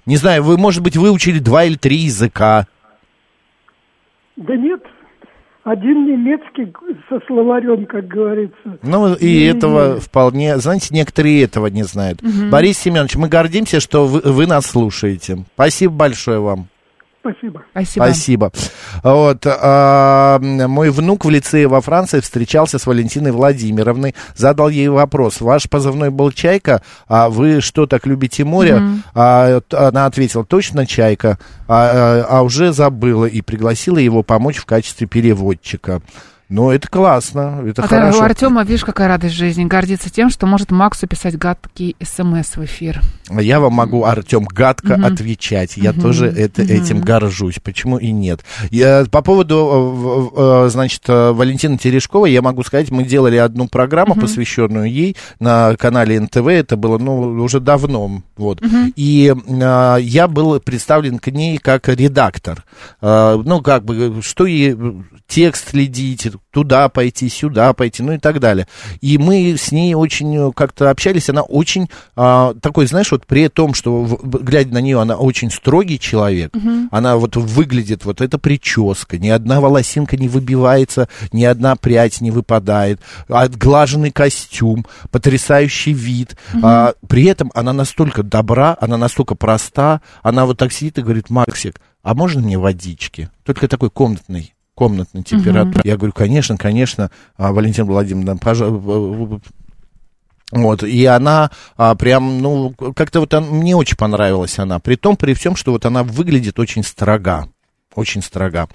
Не 0.10 0.18
знаю, 0.18 0.42
вы, 0.42 0.58
может 0.58 0.82
быть, 0.82 0.98
выучили 0.98 1.38
два 1.38 1.66
или 1.66 1.76
три 1.76 1.98
языка. 1.98 2.66
Да 4.38 4.56
нет, 4.56 4.82
один 5.64 6.08
немецкий 6.08 6.74
со 7.08 7.20
словарем, 7.28 7.86
как 7.86 8.08
говорится. 8.08 8.80
Ну, 8.82 9.14
и 9.14 9.44
этого 9.44 10.00
вполне... 10.00 10.58
Знаете, 10.58 10.96
некоторые 10.96 11.44
этого 11.44 11.68
не 11.68 11.84
знают. 11.84 12.24
Борис 12.50 12.80
Семенович, 12.80 13.18
мы 13.18 13.28
гордимся, 13.28 13.80
что 13.80 14.08
вы, 14.08 14.22
вы 14.22 14.48
нас 14.48 14.66
слушаете. 14.66 15.46
Спасибо 15.54 15.94
большое 15.94 16.40
вам. 16.40 16.70
Спасибо. 17.22 17.64
Спасибо. 17.72 18.04
Спасибо. 18.06 18.52
Вот, 19.04 19.46
а, 19.46 20.40
мой 20.40 20.90
внук 20.90 21.26
в 21.26 21.30
лицее 21.30 21.68
во 21.68 21.82
Франции 21.82 22.22
встречался 22.22 22.80
с 22.80 22.86
Валентиной 22.86 23.32
Владимировной, 23.32 24.16
задал 24.36 24.70
ей 24.70 24.88
вопрос. 24.88 25.42
Ваш 25.42 25.70
позывной 25.70 26.12
был 26.12 26.32
«Чайка», 26.32 26.82
а 27.08 27.30
вы 27.30 27.60
что, 27.62 27.86
так 27.88 28.06
любите 28.06 28.46
море? 28.46 28.82
А, 29.14 29.60
т- 29.62 29.78
она 29.78 30.06
ответила, 30.06 30.46
точно 30.46 30.86
«Чайка», 30.86 31.38
а, 31.68 32.24
а, 32.30 32.38
а 32.38 32.42
уже 32.42 32.72
забыла 32.72 33.26
и 33.26 33.42
пригласила 33.42 33.98
его 33.98 34.24
помочь 34.24 34.58
в 34.58 34.66
качестве 34.66 35.06
переводчика. 35.06 36.02
Ну, 36.50 36.72
это 36.72 36.88
классно, 36.88 37.64
это 37.64 37.84
А 37.84 37.88
хорошо. 37.88 38.20
у 38.20 38.22
Артема, 38.24 38.64
видишь, 38.64 38.84
какая 38.84 39.08
радость 39.08 39.36
жизни. 39.36 39.66
Гордится 39.66 40.10
тем, 40.10 40.32
что 40.32 40.48
может 40.48 40.72
Максу 40.72 41.06
писать 41.06 41.38
гадкий 41.38 41.96
смс 42.02 42.58
в 42.58 42.66
эфир. 42.66 43.02
Я 43.30 43.60
вам 43.60 43.74
могу, 43.74 44.04
Артем, 44.04 44.46
гадко 44.46 44.96
отвечать. 44.96 45.78
Я 45.78 45.94
тоже 45.94 46.26
это, 46.26 46.64
этим 46.64 47.02
горжусь. 47.02 47.60
Почему 47.64 48.00
и 48.00 48.12
нет? 48.12 48.40
Я, 48.72 49.06
по 49.12 49.22
поводу, 49.22 50.32
э, 50.36 50.66
э, 50.66 50.70
значит, 50.70 51.04
э, 51.08 51.32
Валентины 51.32 51.78
Терешковой, 51.78 52.32
я 52.32 52.42
могу 52.42 52.64
сказать, 52.64 52.90
мы 52.90 53.04
делали 53.04 53.38
одну 53.38 53.68
программу, 53.68 54.16
посвященную 54.16 54.92
ей 54.92 55.16
на 55.40 55.76
канале 55.76 56.20
НТВ. 56.20 56.48
Это 56.48 56.78
было, 56.78 56.98
ну, 56.98 57.44
уже 57.44 57.60
давно. 57.60 58.24
Вот. 58.38 58.64
И 58.96 59.32
э, 59.36 59.98
я 60.02 60.28
был 60.28 60.60
представлен 60.60 61.20
к 61.20 61.28
ней 61.28 61.60
как 61.60 61.88
редактор. 61.90 62.66
Э, 63.02 63.40
ну, 63.44 63.62
как 63.62 63.86
бы, 63.86 64.22
что 64.24 64.48
ей 64.48 64.76
текст 65.28 65.70
следить, 65.70 66.28
туда 66.52 66.90
пойти, 66.90 67.30
сюда 67.30 67.74
пойти, 67.74 68.02
ну 68.02 68.14
и 68.14 68.18
так 68.18 68.40
далее. 68.40 68.68
И 69.02 69.18
мы 69.18 69.56
с 69.58 69.72
ней 69.72 69.94
очень 69.94 70.36
э, 70.36 70.52
как-то 70.56 70.90
общались, 70.90 71.30
она 71.30 71.42
очень 71.44 71.90
а, 72.16 72.54
такой, 72.56 72.88
знаешь, 72.88 73.12
вот 73.12 73.26
при 73.28 73.48
том, 73.50 73.74
что, 73.76 74.04
в- 74.04 74.44
глядя 74.44 74.74
на 74.74 74.82
нее, 74.82 75.00
она 75.00 75.16
очень 75.16 75.52
строгий 75.52 76.00
человек, 76.00 76.52
она 76.92 77.18
вот 77.18 77.36
выглядит, 77.36 78.04
вот 78.06 78.22
эта 78.22 78.38
прическа, 78.40 79.18
ни 79.20 79.30
одна 79.30 79.62
волосинка 79.62 80.18
не 80.18 80.28
выбивается, 80.28 81.08
ни 81.32 81.44
одна 81.44 81.76
прядь 81.76 82.20
не 82.22 82.32
выпадает, 82.32 83.00
отглаженный 83.28 84.12
костюм, 84.12 84.86
потрясающий 85.12 85.94
вид, 85.94 86.36
А, 86.64 86.94
при 87.08 87.26
этом 87.26 87.52
она 87.54 87.74
настолько 87.74 88.24
добра, 88.24 88.76
она 88.82 88.98
настолько 88.98 89.36
проста, 89.36 90.02
она 90.24 90.46
вот 90.46 90.58
так 90.58 90.72
сидит 90.74 90.98
и 90.98 91.02
говорит, 91.02 91.30
Максик, 91.30 91.80
а 92.02 92.14
можно 92.14 92.42
мне 92.42 92.58
водички? 92.58 93.30
Только 93.44 93.68
такой 93.68 93.90
комнатный 93.90 94.54
комнатной 94.80 95.24
температуры. 95.24 95.82
Я 95.84 95.98
говорю, 95.98 96.14
конечно, 96.14 96.58
конечно, 96.58 97.12
а, 97.38 97.52
Валентина 97.52 97.86
Владимировна, 97.86 98.38
пожалуйста. 98.38 99.42
Вот, 100.52 100.82
и 100.84 101.06
она 101.06 101.52
а, 101.78 101.94
прям, 101.96 102.42
ну, 102.42 102.74
как-то 102.96 103.20
вот 103.20 103.34
он- 103.36 103.50
мне 103.50 103.76
очень 103.76 103.98
понравилась 103.98 104.58
она. 104.58 104.80
При 104.80 104.96
том, 104.96 105.16
при 105.16 105.34
всем, 105.36 105.56
что 105.56 105.72
вот 105.72 105.86
она 105.86 106.02
выглядит 106.04 106.58
очень 106.60 106.84
строга. 106.84 107.48
Очень 107.94 108.24
строга. 108.24 108.68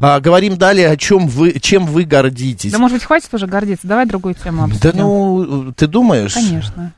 А, 0.00 0.20
говорим 0.20 0.56
далее, 0.58 0.90
о 0.90 0.96
чем 0.96 1.28
вы, 1.28 1.52
чем 1.60 1.86
вы 1.86 2.04
гордитесь. 2.04 2.72
Да, 2.72 2.78
может 2.78 2.96
быть, 2.98 3.04
хватит 3.04 3.32
уже 3.32 3.46
гордиться. 3.46 3.86
Давай 3.86 4.04
другую 4.06 4.34
тему 4.34 4.66
Да 4.68 4.74
обсудим. 4.74 4.98
ну, 4.98 5.72
ты 5.74 5.86
думаешь? 5.86 6.34
Конечно. 6.34 6.92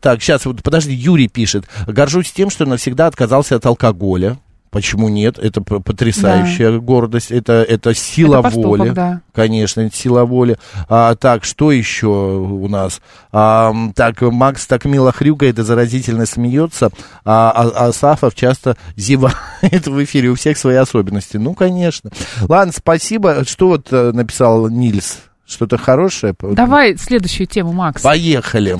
Так, 0.00 0.22
сейчас, 0.22 0.46
вот 0.46 0.62
подожди, 0.62 0.94
Юрий 0.94 1.28
пишет. 1.28 1.66
Горжусь 1.86 2.32
тем, 2.32 2.50
что 2.50 2.64
навсегда 2.66 3.08
отказался 3.08 3.56
от 3.56 3.66
алкоголя. 3.66 4.38
Почему 4.76 5.08
нет? 5.08 5.38
Это 5.38 5.62
потрясающая 5.62 6.78
гордость, 6.80 7.30
это, 7.30 7.64
это 7.66 7.94
сила 7.94 8.34
Это 8.34 8.42
поступок, 8.42 8.78
воли. 8.78 8.90
да. 8.90 9.22
Конечно, 9.32 9.80
это 9.80 9.96
сила 9.96 10.26
воли. 10.26 10.58
А, 10.90 11.14
так, 11.14 11.44
что 11.44 11.72
еще 11.72 12.08
у 12.08 12.68
нас? 12.68 13.00
А, 13.32 13.74
так, 13.94 14.20
Макс 14.20 14.66
так 14.66 14.84
мило 14.84 15.12
хрюкает 15.12 15.58
и 15.58 15.62
заразительно 15.62 16.26
смеется, 16.26 16.90
а, 17.24 17.52
а, 17.52 17.86
а 17.86 17.92
Сафов 17.94 18.34
часто 18.34 18.76
зевает 18.96 19.86
в 19.86 20.04
эфире. 20.04 20.28
У 20.28 20.34
всех 20.34 20.58
свои 20.58 20.76
особенности. 20.76 21.38
Ну, 21.38 21.54
конечно. 21.54 22.10
Ладно, 22.42 22.74
спасибо. 22.76 23.46
Что 23.46 23.68
вот 23.68 23.88
э, 23.92 24.12
написал 24.12 24.68
Нильс? 24.68 25.20
Что-то 25.46 25.78
хорошее? 25.78 26.34
Давай 26.38 26.98
следующую 26.98 27.46
тему, 27.46 27.72
Макс. 27.72 28.02
Поехали. 28.02 28.78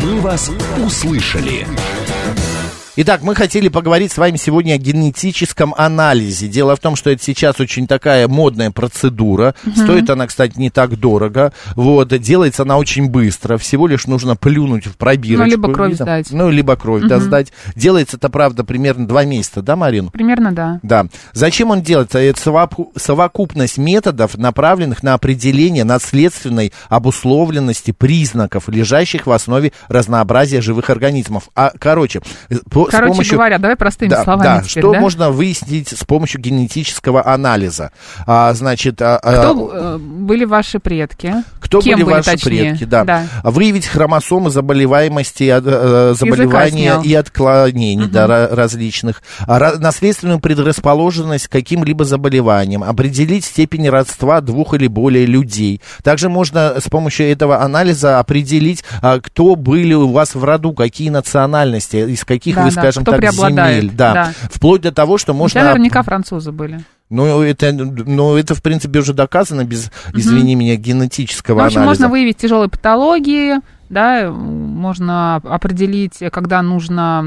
«Мы 0.00 0.20
вас 0.20 0.48
услышали». 0.76 1.66
Итак, 3.00 3.22
мы 3.22 3.36
хотели 3.36 3.68
поговорить 3.68 4.10
с 4.10 4.18
вами 4.18 4.36
сегодня 4.36 4.72
о 4.72 4.76
генетическом 4.76 5.72
анализе. 5.78 6.48
Дело 6.48 6.74
в 6.74 6.80
том, 6.80 6.96
что 6.96 7.10
это 7.10 7.22
сейчас 7.22 7.60
очень 7.60 7.86
такая 7.86 8.26
модная 8.26 8.72
процедура. 8.72 9.54
Стоит 9.76 10.10
она, 10.10 10.26
кстати, 10.26 10.58
не 10.58 10.68
так 10.68 10.98
дорого. 10.98 11.52
Вот, 11.76 12.08
делается 12.18 12.64
она 12.64 12.76
очень 12.76 13.08
быстро. 13.08 13.56
Всего 13.56 13.86
лишь 13.86 14.08
нужно 14.08 14.34
плюнуть 14.34 14.88
в 14.88 14.96
пробирочку. 14.96 15.44
Ну, 15.44 15.48
либо 15.48 15.72
кровь 15.72 15.92
И 15.92 15.94
там- 15.94 16.06
сдать. 16.06 16.32
Ну, 16.32 16.50
либо 16.50 16.74
кровь 16.74 17.04
да, 17.04 17.20
сдать. 17.20 17.52
Делается 17.76 18.16
это, 18.16 18.30
правда, 18.30 18.64
примерно 18.64 19.06
два 19.06 19.24
месяца, 19.24 19.62
да, 19.62 19.76
Марин? 19.76 20.10
Примерно, 20.10 20.50
да. 20.50 20.80
Да. 20.82 21.06
Зачем 21.32 21.70
он 21.70 21.82
делается? 21.82 22.18
Это 22.18 22.40
совоку- 22.40 22.90
совокупность 22.96 23.78
методов, 23.78 24.36
направленных 24.36 25.04
на 25.04 25.14
определение 25.14 25.84
наследственной 25.84 26.72
обусловленности 26.88 27.92
признаков, 27.92 28.68
лежащих 28.68 29.28
в 29.28 29.30
основе 29.30 29.70
разнообразия 29.86 30.60
живых 30.60 30.90
организмов. 30.90 31.50
А, 31.54 31.70
короче, 31.78 32.22
по- 32.90 32.96
с 32.96 32.98
Короче 32.98 33.12
помощью... 33.12 33.34
говоря, 33.34 33.58
давай 33.58 33.76
простыми 33.76 34.10
Да, 34.10 34.24
словами 34.24 34.42
да, 34.44 34.62
теперь, 34.62 34.82
что 34.82 34.92
да? 34.92 35.00
можно 35.00 35.30
выяснить 35.30 35.88
с 35.88 36.04
помощью 36.04 36.40
генетического 36.40 37.26
анализа. 37.26 37.92
А, 38.26 38.52
значит, 38.54 39.00
а, 39.02 39.18
а, 39.18 39.32
Кто 39.32 39.70
э, 39.72 39.98
были 39.98 40.44
ваши 40.44 40.78
предки? 40.78 41.34
Кто 41.60 41.80
Кем 41.80 42.00
были, 42.00 42.10
ваши 42.14 42.30
точнее? 42.32 42.70
предки, 42.70 42.84
да. 42.84 43.26
Выявить 43.44 43.86
хромосомы 43.86 44.50
заболеваемости, 44.50 45.44
от, 45.48 45.64
э, 45.66 46.14
заболевания 46.18 47.00
и 47.04 47.14
отклонений 47.14 48.06
да, 48.08 48.26
ра- 48.26 48.54
различных, 48.54 49.22
А, 49.46 49.76
наследственную 49.78 50.40
предрасположенность 50.40 51.48
к 51.48 51.52
каким-либо 51.52 52.04
заболеваниям, 52.04 52.82
определить 52.84 53.44
степень 53.44 53.88
родства 53.88 54.40
двух 54.40 54.74
или 54.74 54.86
более 54.86 55.26
людей. 55.26 55.80
Также 56.02 56.28
можно 56.28 56.76
с 56.80 56.88
помощью 56.88 57.26
этого 57.30 57.60
анализа 57.62 58.18
определить, 58.18 58.84
а, 59.02 59.20
кто 59.20 59.54
были 59.56 59.94
у 59.94 60.08
вас 60.08 60.34
в 60.34 60.42
роду, 60.44 60.72
какие 60.72 61.10
национальности, 61.10 61.96
из 61.96 62.24
каких 62.24 62.54
Да, 62.56 62.64
вы, 62.64 62.70
да, 62.70 62.77
скажем 62.80 63.02
кто 63.04 63.12
так, 63.12 63.32
земель. 63.32 63.90
Да. 63.92 64.12
да. 64.12 64.32
Вплоть 64.50 64.82
до 64.82 64.92
того, 64.92 65.18
что 65.18 65.34
можно... 65.34 65.62
наверняка 65.62 66.02
французы 66.02 66.52
были. 66.52 66.80
Ну, 67.10 67.42
это, 67.42 67.72
ну, 67.72 68.36
это, 68.36 68.54
в 68.54 68.62
принципе, 68.62 68.98
уже 68.98 69.14
доказано 69.14 69.64
без, 69.64 69.90
извини 70.12 70.54
меня, 70.54 70.76
генетического 70.76 71.56
Ну, 71.56 71.62
в 71.62 71.66
общем, 71.66 71.80
анализа. 71.80 72.02
можно 72.02 72.08
выявить 72.10 72.36
тяжелые 72.36 72.68
патологии, 72.68 73.56
да, 73.88 74.30
можно 74.30 75.36
определить, 75.36 76.18
когда 76.32 76.62
нужно 76.62 77.24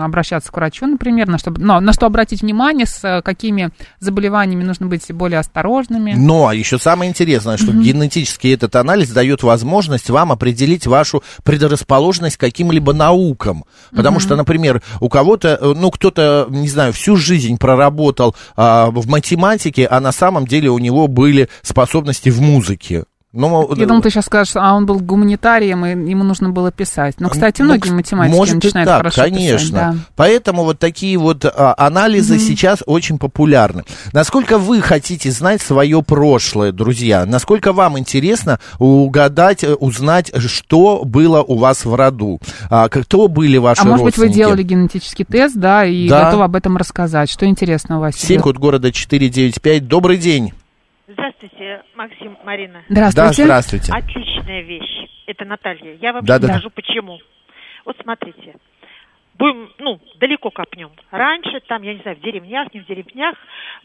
обращаться 0.00 0.50
к 0.50 0.56
врачу, 0.56 0.86
например, 0.86 1.28
на 1.28 1.38
что, 1.38 1.50
но, 1.50 1.80
на 1.80 1.92
что 1.92 2.06
обратить 2.06 2.42
внимание, 2.42 2.86
с 2.86 3.22
какими 3.24 3.70
заболеваниями 4.00 4.64
нужно 4.64 4.86
быть 4.86 5.10
более 5.12 5.38
осторожными. 5.38 6.14
Но 6.16 6.52
еще 6.52 6.78
самое 6.78 7.10
интересное, 7.10 7.56
что 7.56 7.72
генетический 7.72 8.54
этот 8.54 8.76
анализ 8.76 9.10
дает 9.10 9.42
возможность 9.42 10.10
вам 10.10 10.32
определить 10.32 10.86
вашу 10.86 11.22
предрасположенность 11.42 12.36
к 12.36 12.40
каким-либо 12.40 12.92
наукам. 12.92 13.64
Потому 13.94 14.20
что, 14.20 14.36
например, 14.36 14.82
у 15.00 15.08
кого-то, 15.08 15.58
э, 15.60 15.74
ну, 15.76 15.90
кто-то, 15.90 16.46
не 16.50 16.68
знаю, 16.68 16.92
всю 16.92 17.16
жизнь 17.16 17.58
проработал 17.58 18.34
а, 18.56 18.90
в 18.90 19.08
математике, 19.08 19.86
а 19.86 20.00
на 20.00 20.12
самом 20.12 20.46
деле 20.46 20.70
у 20.70 20.78
него 20.78 21.08
были 21.08 21.48
способности 21.62 22.30
в 22.30 22.40
музыке. 22.40 23.04
Ну, 23.36 23.74
Я 23.74 23.86
думал, 23.86 24.00
ты 24.00 24.10
сейчас 24.10 24.26
скажешь, 24.26 24.54
а 24.56 24.74
он 24.74 24.86
был 24.86 25.00
гуманитарием, 25.00 25.84
и 25.84 25.90
ему 26.10 26.22
нужно 26.22 26.50
было 26.50 26.70
писать. 26.70 27.16
Но, 27.18 27.28
кстати, 27.28 27.62
Ну, 27.62 27.66
многие 27.68 27.88
к- 27.88 27.92
математики 27.92 28.36
может 28.36 28.54
и 28.54 28.66
начинают 28.66 28.88
так, 28.88 28.96
хорошо 28.98 29.22
конечно. 29.22 29.58
писать. 29.58 29.72
да. 29.72 29.94
Поэтому 30.14 30.62
вот 30.62 30.78
такие 30.78 31.18
вот 31.18 31.44
а, 31.44 31.74
анализы 31.76 32.38
сейчас 32.38 32.82
очень 32.86 33.18
популярны. 33.18 33.82
Насколько 34.12 34.56
вы 34.58 34.80
хотите 34.80 35.32
знать 35.32 35.60
свое 35.60 36.00
прошлое, 36.02 36.70
друзья? 36.70 37.26
Насколько 37.26 37.72
вам 37.72 37.98
интересно 37.98 38.60
угадать, 38.78 39.64
э, 39.64 39.74
узнать, 39.74 40.30
что 40.46 41.02
было 41.04 41.42
у 41.42 41.56
вас 41.58 41.84
в 41.84 41.92
роду? 41.94 42.38
А, 42.70 42.88
кто 42.88 43.26
были 43.26 43.56
ваши 43.58 43.82
А 43.82 43.84
может 43.84 44.04
быть, 44.04 44.16
вы 44.16 44.24
родственники? 44.26 44.36
делали 44.46 44.62
генетический 44.62 45.24
тест, 45.24 45.56
да, 45.56 45.84
и 45.84 46.08
Да. 46.08 46.26
готовы 46.26 46.44
об 46.44 46.54
этом 46.54 46.76
рассказать. 46.76 47.30
Что 47.30 47.46
интересно 47.46 47.96
у 47.98 48.00
вас? 48.00 48.14
Семь 48.14 48.40
код 48.40 48.58
города 48.58 48.92
495. 48.92 49.88
Добрый 49.88 50.18
день. 50.18 50.52
Здравствуйте, 51.06 51.82
Максим, 51.94 52.38
Марина. 52.44 52.82
Здравствуйте. 52.88 53.42
Да, 53.42 53.44
здравствуйте. 53.44 53.92
Отличная 53.92 54.62
вещь. 54.62 55.06
Это 55.26 55.44
Наталья. 55.44 55.96
Я 56.00 56.14
вам 56.14 56.24
Да-да-да. 56.24 56.54
скажу 56.54 56.70
почему. 56.70 57.18
Вот 57.84 57.96
смотрите. 58.02 58.56
Будем, 59.34 59.70
ну, 59.78 60.00
далеко 60.18 60.50
копнем. 60.50 60.90
Раньше, 61.10 61.60
там, 61.66 61.82
я 61.82 61.92
не 61.92 62.00
знаю, 62.00 62.16
в 62.16 62.20
деревнях, 62.20 62.72
не 62.72 62.80
в 62.80 62.86
деревнях, 62.86 63.34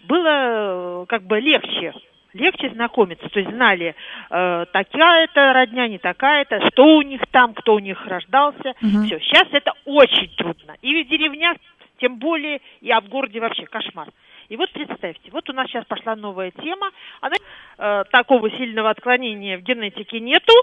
было 0.08 1.04
э, 1.04 1.06
как 1.10 1.24
бы 1.24 1.40
легче. 1.42 1.94
Легче 2.34 2.70
знакомиться. 2.70 3.28
То 3.28 3.40
есть 3.40 3.52
знали, 3.52 3.96
э, 4.30 4.66
такая-то 4.72 5.54
родня, 5.54 5.88
не 5.88 5.98
такая-то, 5.98 6.70
что 6.70 6.98
у 6.98 7.02
них 7.02 7.22
там, 7.32 7.54
кто 7.54 7.74
у 7.76 7.80
них 7.80 8.06
рождался. 8.06 8.76
Все. 8.80 9.20
Сейчас 9.20 9.48
это 9.52 9.74
очень 9.84 10.30
трудно. 10.38 10.76
И 10.82 11.04
в 11.04 11.10
деревнях, 11.10 11.58
тем 11.98 12.18
более, 12.18 12.62
и 12.80 12.92
а 12.92 13.02
в 13.02 13.10
городе 13.10 13.42
вообще 13.42 13.66
кошмар. 13.66 14.08
И 14.50 14.58
вот 14.58 14.72
представьте, 14.72 15.30
вот 15.32 15.48
у 15.50 15.54
нас 15.54 15.68
сейчас 15.68 15.86
пошла 15.86 16.16
новая 16.16 16.52
тема, 16.52 16.90
она 17.22 17.36
э, 17.78 18.04
такого 18.12 18.50
сильного 18.50 18.90
отклонения 18.90 19.58
в 19.58 19.62
генетике 19.62 20.20
нету, 20.20 20.54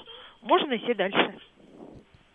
можно 0.43 0.77
идти 0.77 0.93
дальше. 0.95 1.35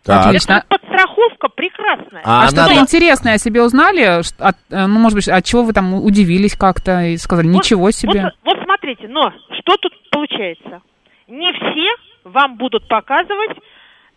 Так. 0.04 0.26
Отлично. 0.26 0.54
Это 0.54 0.66
подстраховка 0.68 1.48
прекрасная. 1.48 2.22
А 2.24 2.36
А, 2.36 2.38
она- 2.40 2.48
что-то 2.48 2.74
интересное 2.80 3.34
о 3.34 3.38
себе 3.38 3.62
узнали? 3.62 4.00
От, 4.00 4.56
э, 4.70 4.86
ну, 4.86 4.98
может 4.98 5.14
быть, 5.16 5.28
от 5.28 5.44
чего 5.44 5.62
вы 5.62 5.72
там 5.72 5.94
удивились 5.94 6.56
как-то 6.56 7.02
и 7.02 7.16
сказали, 7.18 7.46
Вот- 7.48 7.56
ничего 7.56 7.90
себе. 7.92 8.22
Вот, 8.22 8.32
вот 8.56 8.64
смотрите, 8.64 9.06
но 9.08 9.30
что 9.60 9.76
тут 9.76 9.92
получается? 10.10 10.80
Не 11.28 11.52
все 11.52 11.88
вам 12.24 12.56
будут 12.56 12.88
показывать 12.88 13.56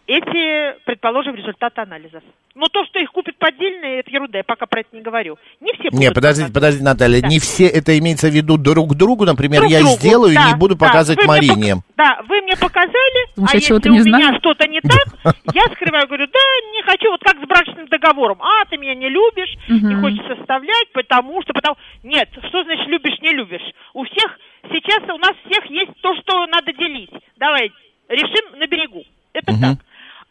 эти, 0.07 0.77
предположим, 0.85 1.35
результаты 1.35 1.81
анализов. 1.81 2.21
Но 2.53 2.67
то, 2.67 2.85
что 2.85 2.99
их 2.99 3.11
купят 3.11 3.35
поддельные, 3.37 3.99
это 3.99 4.11
ерунда, 4.11 4.37
я 4.37 4.43
пока 4.43 4.65
про 4.65 4.81
это 4.81 4.89
не 4.95 5.01
говорю. 5.01 5.37
Не 5.59 5.73
все 5.73 5.89
будут 5.89 5.99
Не, 5.99 6.11
подождите, 6.11 6.53
подождите, 6.53 6.85
Наталья, 6.85 7.21
Да. 7.21 7.27
не 7.27 7.39
все 7.39 7.65
это 7.67 7.97
имеется 7.99 8.27
в 8.29 8.33
виду 8.33 8.57
друг 8.57 8.95
другу, 8.95 9.25
например, 9.25 9.61
Друг 9.61 9.71
я 9.71 9.79
другу. 9.81 9.95
сделаю 9.97 10.31
и 10.31 10.35
Да, 10.35 10.51
не 10.51 10.55
буду 10.57 10.75
да. 10.75 10.85
показывать 10.85 11.19
Вы 11.21 11.27
Марине. 11.27 11.73
пок- 11.73 11.81
Да, 11.97 12.21
вы 12.29 12.41
мне 12.43 12.55
показали, 12.55 13.19
Думаешь, 13.35 13.51
а 13.51 13.57
я 13.57 13.59
если 13.59 13.73
у 13.73 13.93
не 13.93 13.99
меня 13.99 14.37
что-то 14.39 14.67
не 14.67 14.79
так, 14.81 15.35
я 15.53 15.63
скрываю, 15.73 16.07
говорю, 16.07 16.27
да, 16.27 16.39
не 16.71 16.81
хочу, 16.83 17.09
вот 17.11 17.21
как 17.21 17.35
с 17.43 17.47
брачным 17.47 17.87
договором. 17.87 18.41
А, 18.41 18.63
ты 18.69 18.77
меня 18.77 18.95
не 18.95 19.09
любишь, 19.09 19.53
не 19.67 19.95
хочешь 19.99 20.25
составлять, 20.37 20.91
потому 20.93 21.41
что, 21.41 21.51
потому... 21.53 21.75
Нет, 22.03 22.29
что 22.47 22.63
значит 22.63 22.87
любишь, 22.87 23.19
не 23.21 23.33
любишь? 23.33 23.65
У 23.93 24.05
всех, 24.05 24.39
сейчас 24.71 25.03
у 25.09 25.17
нас 25.17 25.33
всех 25.49 25.65
есть 25.69 25.91
то, 26.01 26.15
что 26.21 26.45
надо 26.47 26.71
делить. 26.73 27.11
Давай, 27.37 27.71
решим 28.07 28.57
на 28.59 28.67
берегу. 28.67 29.03
Это 29.33 29.47
так. 29.59 29.77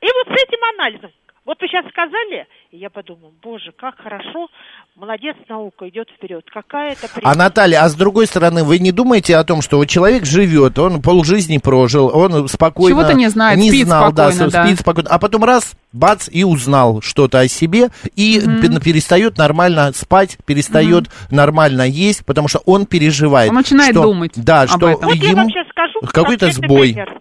И 0.04 0.06
вот 0.12 0.26
с 0.36 0.42
этим 0.42 0.58
анализом. 0.78 1.10
Вот 1.46 1.58
вы 1.60 1.68
сейчас 1.68 1.84
сказали, 1.90 2.46
и 2.70 2.78
я 2.78 2.88
подумал, 2.88 3.30
боже, 3.42 3.70
как 3.78 3.96
хорошо, 3.98 4.48
молодец, 4.96 5.36
наука 5.46 5.86
идет 5.90 6.08
вперед. 6.16 6.42
Какая-то 6.50 7.06
А 7.22 7.34
Наталья, 7.34 7.82
а 7.84 7.88
с 7.90 7.94
другой 7.94 8.26
стороны, 8.26 8.64
вы 8.64 8.78
не 8.78 8.92
думаете 8.92 9.36
о 9.36 9.44
том, 9.44 9.60
что 9.60 9.76
вот 9.76 9.84
человек 9.84 10.24
живет, 10.24 10.78
он 10.78 11.02
полжизни 11.02 11.58
прожил, 11.58 12.10
он 12.14 12.48
спокойно... 12.48 12.98
Чего-то 12.98 13.12
не 13.14 13.28
знает, 13.28 13.60
спит 13.60 13.86
знал, 13.86 14.10
да, 14.12 14.30
спокойно, 14.30 14.48
с- 14.48 14.52
да. 14.54 14.64
спит 14.66 14.80
спокойно, 14.80 15.10
а 15.10 15.18
потом 15.18 15.44
раз, 15.44 15.74
бац, 15.92 16.30
и 16.32 16.44
узнал 16.44 17.02
что-то 17.02 17.40
о 17.40 17.46
себе, 17.48 17.88
и 18.16 18.40
пе- 18.40 18.80
перестает 18.80 19.36
нормально 19.36 19.92
спать, 19.94 20.38
перестает 20.46 21.10
нормально 21.30 21.82
есть, 21.82 22.24
потому 22.24 22.48
что 22.48 22.60
он 22.64 22.86
переживает. 22.86 23.50
Он 23.50 23.56
начинает 23.56 23.92
что- 23.92 24.02
думать 24.04 24.32
Да, 24.36 24.62
об 24.62 24.68
что 24.70 24.88
этом. 24.88 25.08
Вот 25.10 25.14
я 25.16 25.28
ему... 25.28 25.36
вам 25.42 25.50
сейчас 25.50 25.68
скажу 25.68 26.00
какой-то 26.10 26.50
сбой. 26.52 26.92
пример. 26.94 27.20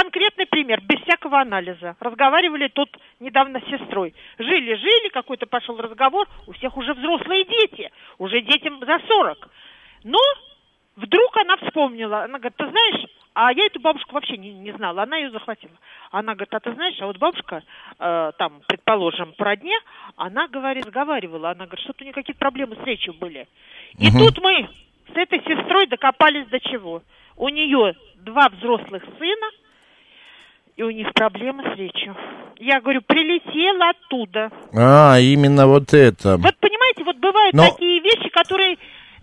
Конкретный 0.00 0.46
пример, 0.46 0.80
без 0.80 0.98
всякого 1.02 1.42
анализа. 1.42 1.94
Разговаривали 2.00 2.68
тут 2.68 2.88
недавно 3.20 3.60
с 3.60 3.64
сестрой. 3.64 4.14
Жили-жили, 4.38 5.10
какой-то 5.10 5.44
пошел 5.44 5.76
разговор, 5.76 6.26
у 6.46 6.52
всех 6.52 6.74
уже 6.78 6.94
взрослые 6.94 7.44
дети, 7.44 7.90
уже 8.16 8.40
детям 8.40 8.80
за 8.80 8.98
40. 9.06 9.48
Но 10.04 10.18
вдруг 10.96 11.36
она 11.36 11.58
вспомнила, 11.58 12.24
она 12.24 12.38
говорит, 12.38 12.56
ты 12.56 12.70
знаешь, 12.70 13.10
а 13.34 13.52
я 13.52 13.66
эту 13.66 13.78
бабушку 13.80 14.14
вообще 14.14 14.38
не, 14.38 14.54
не 14.54 14.72
знала, 14.72 15.02
она 15.02 15.18
ее 15.18 15.30
захватила. 15.32 15.76
Она 16.12 16.32
говорит, 16.32 16.54
а 16.54 16.60
ты 16.60 16.72
знаешь, 16.72 16.96
а 17.00 17.06
вот 17.06 17.18
бабушка, 17.18 17.62
э, 17.98 18.32
там, 18.38 18.62
предположим, 18.68 19.34
по 19.34 19.44
родне, 19.44 19.78
она, 20.16 20.48
говорит, 20.48 20.86
разговаривала, 20.86 21.50
она 21.50 21.66
говорит, 21.66 21.84
что-то 21.84 22.04
у 22.04 22.04
нее 22.04 22.14
какие-то 22.14 22.40
проблемы 22.40 22.76
с 22.76 22.86
речью 22.86 23.12
были. 23.12 23.46
И 23.98 24.10
тут 24.10 24.38
мы 24.40 24.66
с 25.12 25.16
этой 25.16 25.40
сестрой 25.40 25.88
докопались 25.88 26.46
до 26.46 26.58
чего. 26.58 27.02
У 27.36 27.48
нее 27.50 27.94
два 28.16 28.48
взрослых 28.48 29.02
сына, 29.18 29.46
и 30.80 30.82
у 30.82 30.90
них 30.90 31.12
проблемы 31.12 31.62
с 31.62 31.76
речью. 31.76 32.16
Я 32.58 32.80
говорю, 32.80 33.02
прилетела 33.06 33.90
оттуда. 33.90 34.50
А, 34.74 35.18
именно 35.18 35.66
вот 35.66 35.92
это. 35.92 36.38
Вот 36.38 36.56
понимаете, 36.56 37.04
вот 37.04 37.16
бывают 37.18 37.54
Но- 37.54 37.68
такие 37.70 38.00
вещи, 38.00 38.30
которые, 38.30 38.78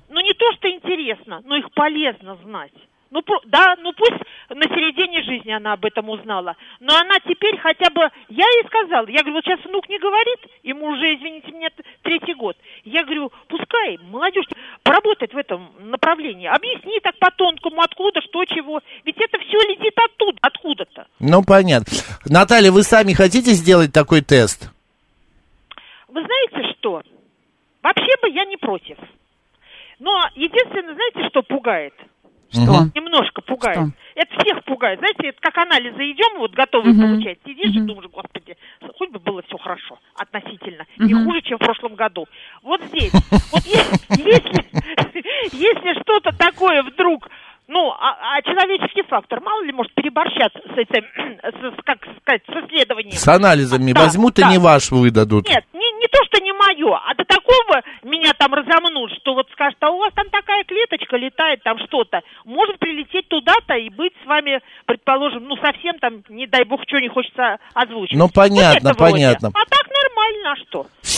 ну 0.09 0.19
не 0.19 0.33
то 0.33 0.45
что 0.53 0.69
интересно, 0.69 1.41
но 1.45 1.55
их 1.55 1.71
полезно 1.73 2.37
знать. 2.43 2.73
Ну, 3.09 3.23
да, 3.45 3.75
ну 3.79 3.93
пусть 3.93 4.21
на 4.49 4.63
середине 4.63 5.23
жизни 5.23 5.51
она 5.51 5.73
об 5.73 5.85
этом 5.85 6.09
узнала, 6.09 6.55
но 6.79 6.95
она 6.97 7.19
теперь 7.19 7.57
хотя 7.57 7.89
бы, 7.89 8.01
я 8.29 8.45
ей 8.45 8.65
сказала, 8.67 9.07
я 9.07 9.19
говорю, 9.19 9.35
вот 9.35 9.45
сейчас 9.45 9.63
внук 9.63 9.87
не 9.87 9.97
говорит, 9.97 10.39
ему 10.63 10.87
уже, 10.87 11.15
извините 11.15 11.51
меня, 11.51 11.69
третий 12.01 12.33
год. 12.33 12.57
Я 12.83 13.03
говорю, 13.03 13.31
пускай 13.47 13.97
молодежь 13.97 14.45
поработает 14.83 15.33
в 15.33 15.37
этом 15.37 15.71
направлении, 15.79 16.47
объясни 16.47 16.99
так 17.01 17.17
по-тонкому, 17.17 17.81
откуда, 17.81 18.21
что, 18.21 18.43
чего, 18.45 18.81
ведь 19.05 19.17
это 19.17 19.37
все 19.39 19.57
летит 19.69 19.93
оттуда, 19.97 20.37
откуда-то. 20.41 21.07
Ну, 21.19 21.43
понятно. 21.43 21.93
Наталья, 22.25 22.71
вы 22.71 22.83
сами 22.83 23.13
хотите 23.13 23.51
сделать 23.51 23.93
такой 23.93 24.21
тест? 24.21 24.69
Вы 26.09 26.23
знаете 26.23 26.73
что? 26.77 27.01
Вообще 27.83 28.11
бы 28.21 28.29
я 28.29 28.43
не 28.45 28.57
против. 28.57 28.97
Но 29.99 30.11
единственное, 30.35 30.93
знаете, 30.93 31.29
что 31.29 31.41
пугает? 31.41 31.93
Что? 32.63 32.91
Немножко 32.95 33.41
пугает. 33.41 33.77
Что? 33.77 33.91
Это 34.15 34.31
всех 34.43 34.63
пугает. 34.65 34.99
Знаете, 34.99 35.27
это 35.29 35.37
как 35.41 35.57
анализы 35.57 36.11
идем, 36.11 36.39
вот 36.39 36.51
готовые 36.53 36.93
Мгм. 36.93 37.01
получать. 37.15 37.37
Сидишь 37.45 37.75
и 37.75 37.79
думаешь, 37.79 38.09
господи, 38.11 38.55
хоть 38.97 39.11
бы 39.11 39.19
было 39.19 39.41
все 39.47 39.57
хорошо 39.57 39.99
относительно. 40.15 40.85
Не 40.97 41.13
хуже, 41.13 41.41
чем 41.41 41.57
в 41.57 41.61
прошлом 41.65 41.95
году. 41.95 42.25
Вот 42.63 42.81
здесь. 42.83 43.11
Вот 43.51 43.63
если, 45.53 45.93
что-то 46.01 46.31
такое 46.37 46.83
вдруг 46.83 47.27
ну, 47.69 47.91
а, 47.91 48.37
а 48.37 48.41
человеческий 48.43 49.03
фактор, 49.09 49.41
мало 49.41 49.61
ли, 49.61 49.73
может 49.73 49.93
переборщат 49.93 50.53
с 50.53 50.77
этим, 50.77 51.03
с- 51.43 51.83
как 51.83 51.97
сказать, 52.21 52.41
с 52.47 52.65
исследованием. 52.65 53.11
С 53.11 53.27
анализами 53.27 53.91
Да, 53.91 54.03
возьмут 54.03 54.39
и 54.39 54.41
да. 54.41 54.49
не 54.51 54.57
ваш 54.57 54.89
выдадут. 54.89 55.49
Нет, 55.49 55.65
все. 56.87 56.93
А 56.93 57.13
до 57.15 57.25
такого 57.25 57.81
меня 58.03 58.31
там 58.37 58.53
разомнут, 58.53 59.11
что 59.19 59.33
вот 59.33 59.49
скажут, 59.51 59.77
а 59.81 59.89
у 59.91 59.97
вас 59.97 60.11
там 60.13 60.29
такая 60.29 60.63
клеточка 60.63 61.17
летает, 61.17 61.63
там 61.63 61.77
что-то. 61.79 62.21
Может 62.45 62.79
прилететь 62.79 63.27
туда-то 63.27 63.75
и 63.75 63.89
быть 63.89 64.13
с 64.23 64.25
вами, 64.25 64.61
предположим, 64.85 65.45
ну 65.47 65.55
совсем 65.57 65.99
там, 65.99 66.23
не 66.29 66.47
дай 66.47 66.63
бог, 66.63 66.81
что 66.87 66.99
не 66.99 67.09
хочется 67.09 67.57
озвучить. 67.73 68.17
Ну, 68.17 68.29
понятно, 68.29 68.89
Вот 68.89 68.91
это 68.91 68.99
вроде. 68.99 69.13
понятно. 69.13 69.49
А 69.53 69.65
так? 69.69 69.86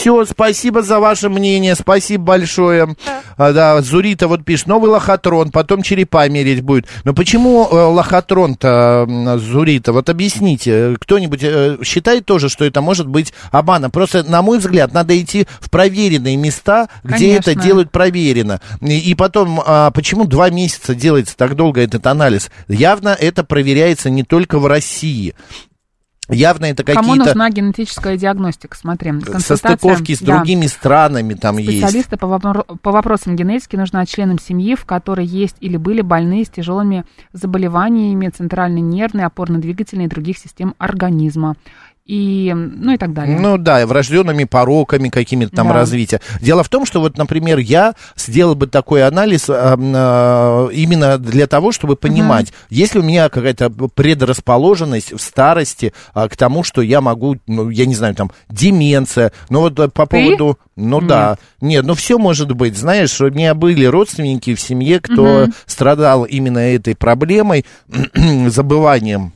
Все, 0.00 0.24
спасибо 0.24 0.80
за 0.80 0.98
ваше 0.98 1.28
мнение, 1.28 1.74
спасибо 1.74 2.24
большое. 2.24 2.96
А, 3.36 3.52
да, 3.52 3.82
Зурита 3.82 4.28
вот 4.28 4.46
пишет, 4.46 4.66
новый 4.66 4.90
лохотрон, 4.90 5.50
потом 5.50 5.82
черепа 5.82 6.26
мерить 6.26 6.62
будет. 6.62 6.86
Но 7.04 7.12
почему 7.12 7.68
э, 7.70 7.74
лохотрон-то, 7.74 9.36
Зурита? 9.38 9.92
Вот 9.92 10.08
объясните, 10.08 10.96
кто-нибудь 10.98 11.40
э, 11.42 11.76
считает 11.84 12.24
тоже, 12.24 12.48
что 12.48 12.64
это 12.64 12.80
может 12.80 13.08
быть 13.08 13.34
обманом? 13.50 13.90
Просто, 13.90 14.22
на 14.22 14.40
мой 14.40 14.56
взгляд, 14.56 14.94
надо 14.94 15.20
идти 15.20 15.46
в 15.60 15.68
проверенные 15.68 16.36
места, 16.36 16.88
где 17.04 17.34
Конечно. 17.34 17.50
это 17.50 17.60
делают 17.60 17.90
проверено. 17.90 18.62
И, 18.80 18.98
и 19.00 19.14
потом, 19.14 19.60
а, 19.66 19.90
почему 19.90 20.24
два 20.24 20.48
месяца 20.48 20.94
делается 20.94 21.36
так 21.36 21.56
долго 21.56 21.82
этот 21.82 22.06
анализ? 22.06 22.50
Явно 22.68 23.10
это 23.10 23.44
проверяется 23.44 24.08
не 24.08 24.22
только 24.22 24.58
в 24.60 24.66
России. 24.66 25.34
Явно 26.30 26.66
это 26.66 26.84
Кому 26.84 26.98
какие-то 27.10 27.24
нужна 27.26 27.50
генетическая 27.50 28.16
диагностика? 28.16 28.76
Смотри, 28.76 29.10
со 29.20 29.32
консультация- 29.32 29.56
стыковки 29.56 30.14
с 30.14 30.20
да. 30.20 30.36
другими 30.36 30.66
странами 30.66 31.34
там 31.34 31.58
есть. 31.58 31.78
Специалисты 31.78 32.16
по, 32.16 32.26
вопро- 32.26 32.78
по 32.78 32.92
вопросам 32.92 33.36
генетики 33.36 33.76
нужны 33.76 34.06
членам 34.06 34.38
семьи, 34.38 34.74
в 34.74 34.84
которой 34.84 35.26
есть 35.26 35.56
или 35.60 35.76
были 35.76 36.00
больные 36.00 36.44
с 36.44 36.48
тяжелыми 36.48 37.04
заболеваниями 37.32 38.28
центральной 38.28 38.80
нервной, 38.80 39.24
опорно-двигательной 39.24 40.04
и 40.04 40.08
других 40.08 40.38
систем 40.38 40.74
организма. 40.78 41.56
И, 42.10 42.52
ну 42.52 42.92
и 42.94 42.96
так 42.96 43.12
далее. 43.12 43.38
Ну 43.38 43.56
да, 43.56 43.86
врожденными 43.86 44.42
пороками 44.42 45.10
какими-то 45.10 45.54
там 45.54 45.68
Да. 45.68 45.74
развития. 45.74 46.20
Дело 46.40 46.64
в 46.64 46.68
том, 46.68 46.84
что 46.84 46.98
вот, 47.00 47.16
например, 47.16 47.58
я 47.58 47.94
сделал 48.16 48.56
бы 48.56 48.66
такой 48.66 49.06
анализ 49.06 49.48
а, 49.48 49.78
а, 49.78 50.68
именно 50.70 51.18
для 51.18 51.46
того, 51.46 51.70
чтобы 51.70 51.94
понимать, 51.94 52.52
есть 52.68 52.94
ли 52.94 53.00
у 53.00 53.04
меня 53.04 53.28
какая-то 53.28 53.70
предрасположенность 53.70 55.12
в 55.12 55.20
старости 55.20 55.92
а, 56.12 56.28
к 56.28 56.36
тому, 56.36 56.64
что 56.64 56.82
я 56.82 57.00
могу, 57.00 57.36
ну, 57.46 57.70
я 57.70 57.86
не 57.86 57.94
знаю, 57.94 58.16
там, 58.16 58.32
деменция. 58.48 59.30
Ну 59.48 59.60
вот 59.60 59.78
а, 59.78 59.88
по 59.88 60.04
Ты? 60.04 60.24
поводу... 60.24 60.58
Ну 60.74 61.00
да. 61.00 61.38
Нет, 61.60 61.84
ну 61.84 61.94
все 61.94 62.18
может 62.18 62.50
быть. 62.56 62.76
Знаешь, 62.76 63.20
у 63.20 63.30
меня 63.30 63.54
были 63.54 63.84
родственники 63.84 64.56
в 64.56 64.60
семье, 64.60 64.98
кто 64.98 65.46
страдал 65.66 66.24
именно 66.24 66.58
этой 66.58 66.96
проблемой, 66.96 67.64
забыванием. 68.48 69.32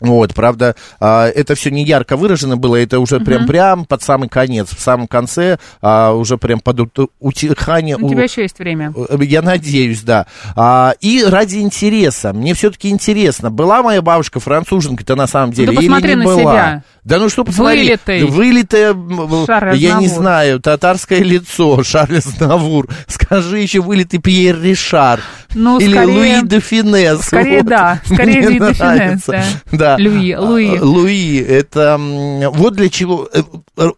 Вот, 0.00 0.32
правда, 0.34 0.76
а, 1.00 1.26
это 1.26 1.54
все 1.54 1.70
не 1.70 1.84
ярко 1.84 2.16
выражено 2.16 2.56
было, 2.56 2.76
это 2.76 3.00
уже 3.00 3.18
прям-прям 3.20 3.84
под 3.84 4.02
самый 4.02 4.28
конец, 4.28 4.68
в 4.74 4.80
самом 4.80 5.08
конце, 5.08 5.58
а, 5.82 6.12
уже 6.12 6.38
прям 6.38 6.60
под 6.60 6.80
ут- 6.80 7.10
утихание. 7.18 7.96
У 7.96 8.08
тебя 8.08 8.24
еще 8.24 8.42
есть 8.42 8.58
время. 8.58 8.92
Э, 8.96 9.16
Я 9.20 9.42
надеюсь, 9.42 10.02
да. 10.02 10.26
А, 10.54 10.94
и 11.00 11.24
ради 11.24 11.56
интереса, 11.58 12.32
мне 12.32 12.54
все-таки 12.54 12.90
интересно, 12.90 13.50
была 13.50 13.82
моя 13.82 14.00
бабушка 14.00 14.38
француженка-то 14.40 15.16
на 15.16 15.26
самом 15.26 15.52
деле 15.52 15.72
да 15.72 15.82
или 15.82 15.88
не 15.88 16.14
на 16.14 16.24
была? 16.24 16.40
себя. 16.40 16.82
Да 17.04 17.18
ну 17.18 17.28
что 17.28 17.42
посмотри, 17.44 17.80
Вылитый. 18.26 19.46
Шарль 19.46 19.76
я 19.76 19.94
не 19.98 20.08
знаю, 20.08 20.60
татарское 20.60 21.20
лицо, 21.22 21.82
Шарль 21.82 22.18
Азнавур. 22.18 22.88
Скажи 23.06 23.58
еще 23.60 23.80
вылитый 23.80 24.20
Пьер 24.20 24.60
Ришар. 24.60 25.20
Ну, 25.54 25.78
Или 25.78 25.92
скорее- 25.92 26.36
Луи 26.38 26.48
де 26.48 26.60
Финес. 26.60 27.20
Скорее, 27.22 27.58
Вот. 27.58 27.66
да, 27.66 28.00
скорее 28.04 28.38
Мне 28.40 28.48
Луи 28.48 28.58
де 28.58 28.74
Финес, 28.74 29.22
да. 29.26 29.44
Да. 29.72 29.96
Луи, 29.98 30.32
А, 30.32 30.40
Луи. 30.40 30.78
Луи, 30.78 31.36
это 31.38 31.98
вот 32.54 32.74
для 32.74 32.88
чего. 32.88 33.28
э, 33.32 33.42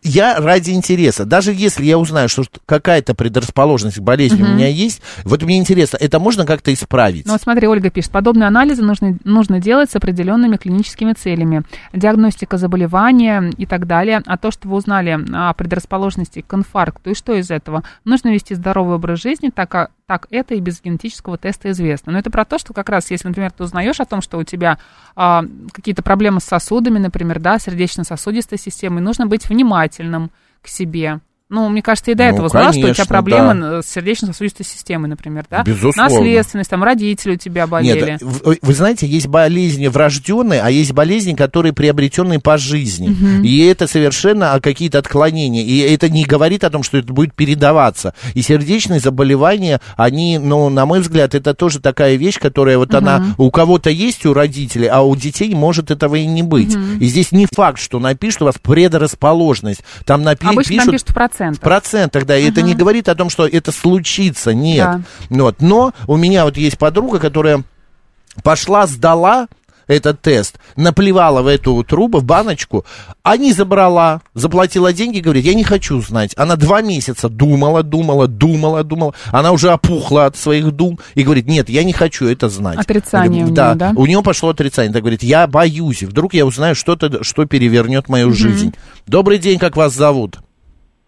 Я 0.02 0.36
ради 0.38 0.70
интереса, 0.70 1.24
даже 1.24 1.52
если 1.52 1.84
я 1.84 1.98
узнаю, 1.98 2.28
что 2.28 2.44
какая-то 2.66 3.14
предрасположенность 3.14 3.98
к 3.98 4.00
болезни 4.00 4.42
у 4.42 4.46
меня 4.46 4.68
есть, 4.68 5.02
вот 5.24 5.42
мне 5.42 5.58
интересно, 5.58 5.96
это 6.00 6.18
можно 6.20 6.46
как-то 6.46 6.72
исправить? 6.72 7.26
Ну 7.26 7.32
вот 7.32 7.42
смотри, 7.42 7.66
Ольга 7.66 7.90
пишет, 7.90 8.10
подобные 8.12 8.46
анализы 8.46 8.82
нужно, 8.82 9.16
нужно 9.24 9.58
делать 9.60 9.90
с 9.90 9.96
определенными 9.96 10.56
клиническими 10.56 11.12
целями. 11.14 11.62
Диагностика 11.92 12.58
заболевания 12.58 13.50
и 13.56 13.66
так 13.66 13.86
далее. 13.86 14.22
А 14.26 14.36
то, 14.36 14.50
что 14.50 14.68
вы 14.68 14.76
узнали 14.76 15.18
о 15.32 15.52
предрасположенности 15.54 16.44
к 16.46 16.54
инфаркту, 16.54 17.10
и 17.10 17.14
что 17.14 17.34
из 17.34 17.50
этого? 17.50 17.82
Нужно 18.04 18.28
вести 18.32 18.54
здоровый 18.54 18.96
образ 18.96 19.20
жизни, 19.20 19.50
так, 19.54 19.68
как- 19.70 19.90
так 20.10 20.26
это 20.32 20.56
и 20.56 20.60
без 20.60 20.82
генетического 20.82 21.38
теста 21.38 21.70
известно. 21.70 22.10
Но 22.10 22.18
это 22.18 22.32
про 22.32 22.44
то, 22.44 22.58
что 22.58 22.74
как 22.74 22.88
раз, 22.88 23.12
если, 23.12 23.28
например, 23.28 23.52
ты 23.52 23.62
узнаешь 23.62 24.00
о 24.00 24.04
том, 24.04 24.22
что 24.22 24.38
у 24.38 24.42
тебя 24.42 24.76
а, 25.14 25.44
какие-то 25.70 26.02
проблемы 26.02 26.40
с 26.40 26.46
сосудами, 26.46 26.98
например, 26.98 27.38
да, 27.38 27.60
сердечно-сосудистой 27.60 28.58
системой, 28.58 29.02
нужно 29.02 29.28
быть 29.28 29.48
внимательным 29.48 30.32
к 30.62 30.66
себе. 30.66 31.20
Ну, 31.50 31.68
мне 31.68 31.82
кажется, 31.82 32.12
и 32.12 32.14
до 32.14 32.22
Ну, 32.24 32.30
этого 32.30 32.48
знала, 32.48 32.66
что 32.72 32.78
у 32.78 32.82
тебя 32.82 32.94
конечно, 32.94 33.06
проблемы 33.06 33.54
да. 33.60 33.78
э, 33.78 33.82
с 33.82 33.86
сердечно-сосудистой 33.92 34.64
системой, 34.64 35.08
например, 35.08 35.44
да? 35.50 35.64
Безусловно. 35.64 36.04
Наследственность, 36.04 36.70
там, 36.70 36.84
родители 36.84 37.32
у 37.32 37.36
тебя 37.36 37.66
болели. 37.66 38.12
Нет, 38.12 38.22
в- 38.22 38.54
вы 38.62 38.72
знаете, 38.74 39.06
есть 39.08 39.26
болезни 39.26 39.88
врожденные, 39.88 40.62
а 40.62 40.70
есть 40.70 40.92
болезни, 40.92 41.34
которые 41.34 41.72
приобретенные 41.72 42.38
по 42.38 42.56
жизни. 42.56 43.16
И 43.44 43.66
это 43.66 43.88
совершенно 43.88 44.52
а, 44.54 44.60
какие-то 44.60 44.98
отклонения. 44.98 45.62
И 45.64 45.78
это 45.80 46.08
не 46.08 46.24
говорит 46.24 46.62
о 46.62 46.70
том, 46.70 46.84
что 46.84 46.98
это 46.98 47.12
будет 47.12 47.34
передаваться. 47.34 48.14
И 48.34 48.42
сердечные 48.42 49.00
заболевания, 49.00 49.80
они, 49.96 50.38
ну, 50.38 50.68
на 50.68 50.86
мой 50.86 51.00
взгляд, 51.00 51.34
это 51.34 51.52
тоже 51.54 51.80
такая 51.80 52.14
вещь, 52.14 52.38
которая 52.38 52.78
вот 52.78 52.94
она 52.94 53.34
у 53.38 53.50
кого-то 53.50 53.90
есть, 53.90 54.24
у 54.24 54.32
родителей, 54.34 54.86
а 54.86 55.00
у 55.02 55.16
детей 55.16 55.52
может 55.54 55.90
этого 55.90 56.14
и 56.14 56.26
не 56.26 56.44
быть. 56.44 56.76
И 57.00 57.06
здесь 57.06 57.32
не 57.32 57.46
факт, 57.52 57.80
что 57.80 57.98
напишут 57.98 58.42
у 58.42 58.44
вас 58.44 58.54
предрасположенность. 58.62 59.82
Там 60.04 60.22
напи- 60.22 60.46
Обычно 60.48 60.70
пишут... 60.74 60.84
там 60.84 60.92
пишут 60.92 61.08
в 61.40 61.58
В 61.58 61.60
процентах. 61.60 61.60
процентах, 61.60 62.26
да, 62.26 62.36
и 62.36 62.48
это 62.48 62.62
не 62.62 62.74
говорит 62.74 63.08
о 63.08 63.14
том, 63.14 63.30
что 63.30 63.46
это 63.46 63.72
случится, 63.72 64.52
нет. 64.54 64.86
Да. 64.86 65.00
Вот. 65.30 65.60
Но 65.60 65.92
у 66.06 66.16
меня 66.16 66.44
вот 66.44 66.56
есть 66.56 66.78
подруга, 66.78 67.18
которая 67.18 67.64
пошла, 68.42 68.86
сдала 68.86 69.48
этот 69.86 70.20
тест, 70.20 70.58
наплевала 70.76 71.42
в 71.42 71.48
эту 71.48 71.82
трубу, 71.82 72.18
в 72.20 72.24
баночку, 72.24 72.84
а 73.24 73.36
не 73.36 73.52
забрала, 73.52 74.22
заплатила 74.34 74.92
деньги, 74.92 75.18
говорит, 75.18 75.44
я 75.44 75.54
не 75.54 75.64
хочу 75.64 76.00
знать. 76.00 76.32
Она 76.36 76.54
два 76.54 76.80
месяца 76.80 77.28
думала, 77.28 77.82
думала, 77.82 78.28
думала, 78.28 78.84
думала, 78.84 79.14
она 79.32 79.50
уже 79.50 79.70
опухла 79.70 80.26
от 80.26 80.36
своих 80.36 80.70
дум 80.70 81.00
и 81.16 81.24
говорит, 81.24 81.46
нет, 81.46 81.68
я 81.68 81.82
не 81.82 81.92
хочу 81.92 82.26
это 82.26 82.48
знать. 82.48 82.78
Отрицание 82.78 83.40
говорю, 83.40 83.52
у 83.52 83.56
да, 83.56 83.68
нее, 83.70 83.78
да? 83.78 83.92
у 83.96 84.06
нее 84.06 84.22
пошло 84.22 84.50
отрицание. 84.50 84.92
Так 84.92 85.02
говорит, 85.02 85.24
я 85.24 85.48
боюсь, 85.48 86.04
вдруг 86.04 86.34
я 86.34 86.46
узнаю 86.46 86.76
что-то, 86.76 87.24
что 87.24 87.44
перевернет 87.46 88.08
мою 88.08 88.32
жизнь. 88.32 88.72
Добрый 89.08 89.38
день, 89.38 89.58
как 89.58 89.76
вас 89.76 89.92
зовут? 89.92 90.38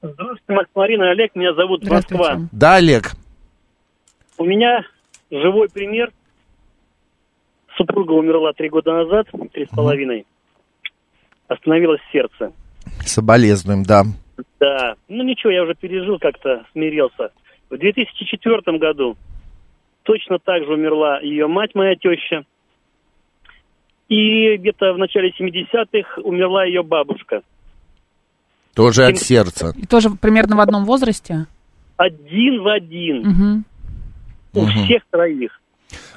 Здравствуйте, 0.02 0.42
Макс 0.48 0.70
Марина, 0.74 1.10
Олег, 1.10 1.34
меня 1.36 1.54
зовут. 1.54 1.88
Москва. 1.88 2.40
Да, 2.50 2.76
Олег. 2.76 3.12
У 4.36 4.44
меня 4.44 4.84
живой 5.30 5.68
пример. 5.68 6.12
Супруга 7.76 8.12
умерла 8.12 8.52
три 8.52 8.68
года 8.68 8.92
назад, 8.92 9.28
три 9.52 9.66
с 9.66 9.68
половиной. 9.68 10.26
Остановилось 11.46 12.00
сердце. 12.10 12.52
Соболезнуем, 13.06 13.84
да. 13.84 14.02
Да, 14.58 14.96
ну 15.08 15.22
ничего, 15.22 15.52
я 15.52 15.62
уже 15.62 15.74
пережил, 15.74 16.18
как-то 16.18 16.64
смирился. 16.72 17.30
В 17.70 17.78
2004 17.78 18.78
году 18.78 19.16
точно 20.02 20.38
так 20.38 20.64
же 20.64 20.74
умерла 20.74 21.20
ее 21.20 21.46
мать, 21.46 21.74
моя 21.74 21.94
теща. 21.94 22.44
И 24.08 24.56
где-то 24.56 24.94
в 24.94 24.98
начале 24.98 25.30
70-х 25.30 26.20
умерла 26.22 26.64
ее 26.64 26.82
бабушка. 26.82 27.42
Тоже 28.74 29.04
от 29.04 29.18
сердца. 29.18 29.72
И 29.76 29.86
тоже 29.86 30.10
примерно 30.10 30.56
в 30.56 30.60
одном 30.60 30.84
возрасте? 30.84 31.46
Один 31.96 32.62
в 32.62 32.68
один. 32.68 33.28
Мгм. 33.28 33.64
У 34.54 34.66
всех 34.66 35.02
троих. 35.10 35.61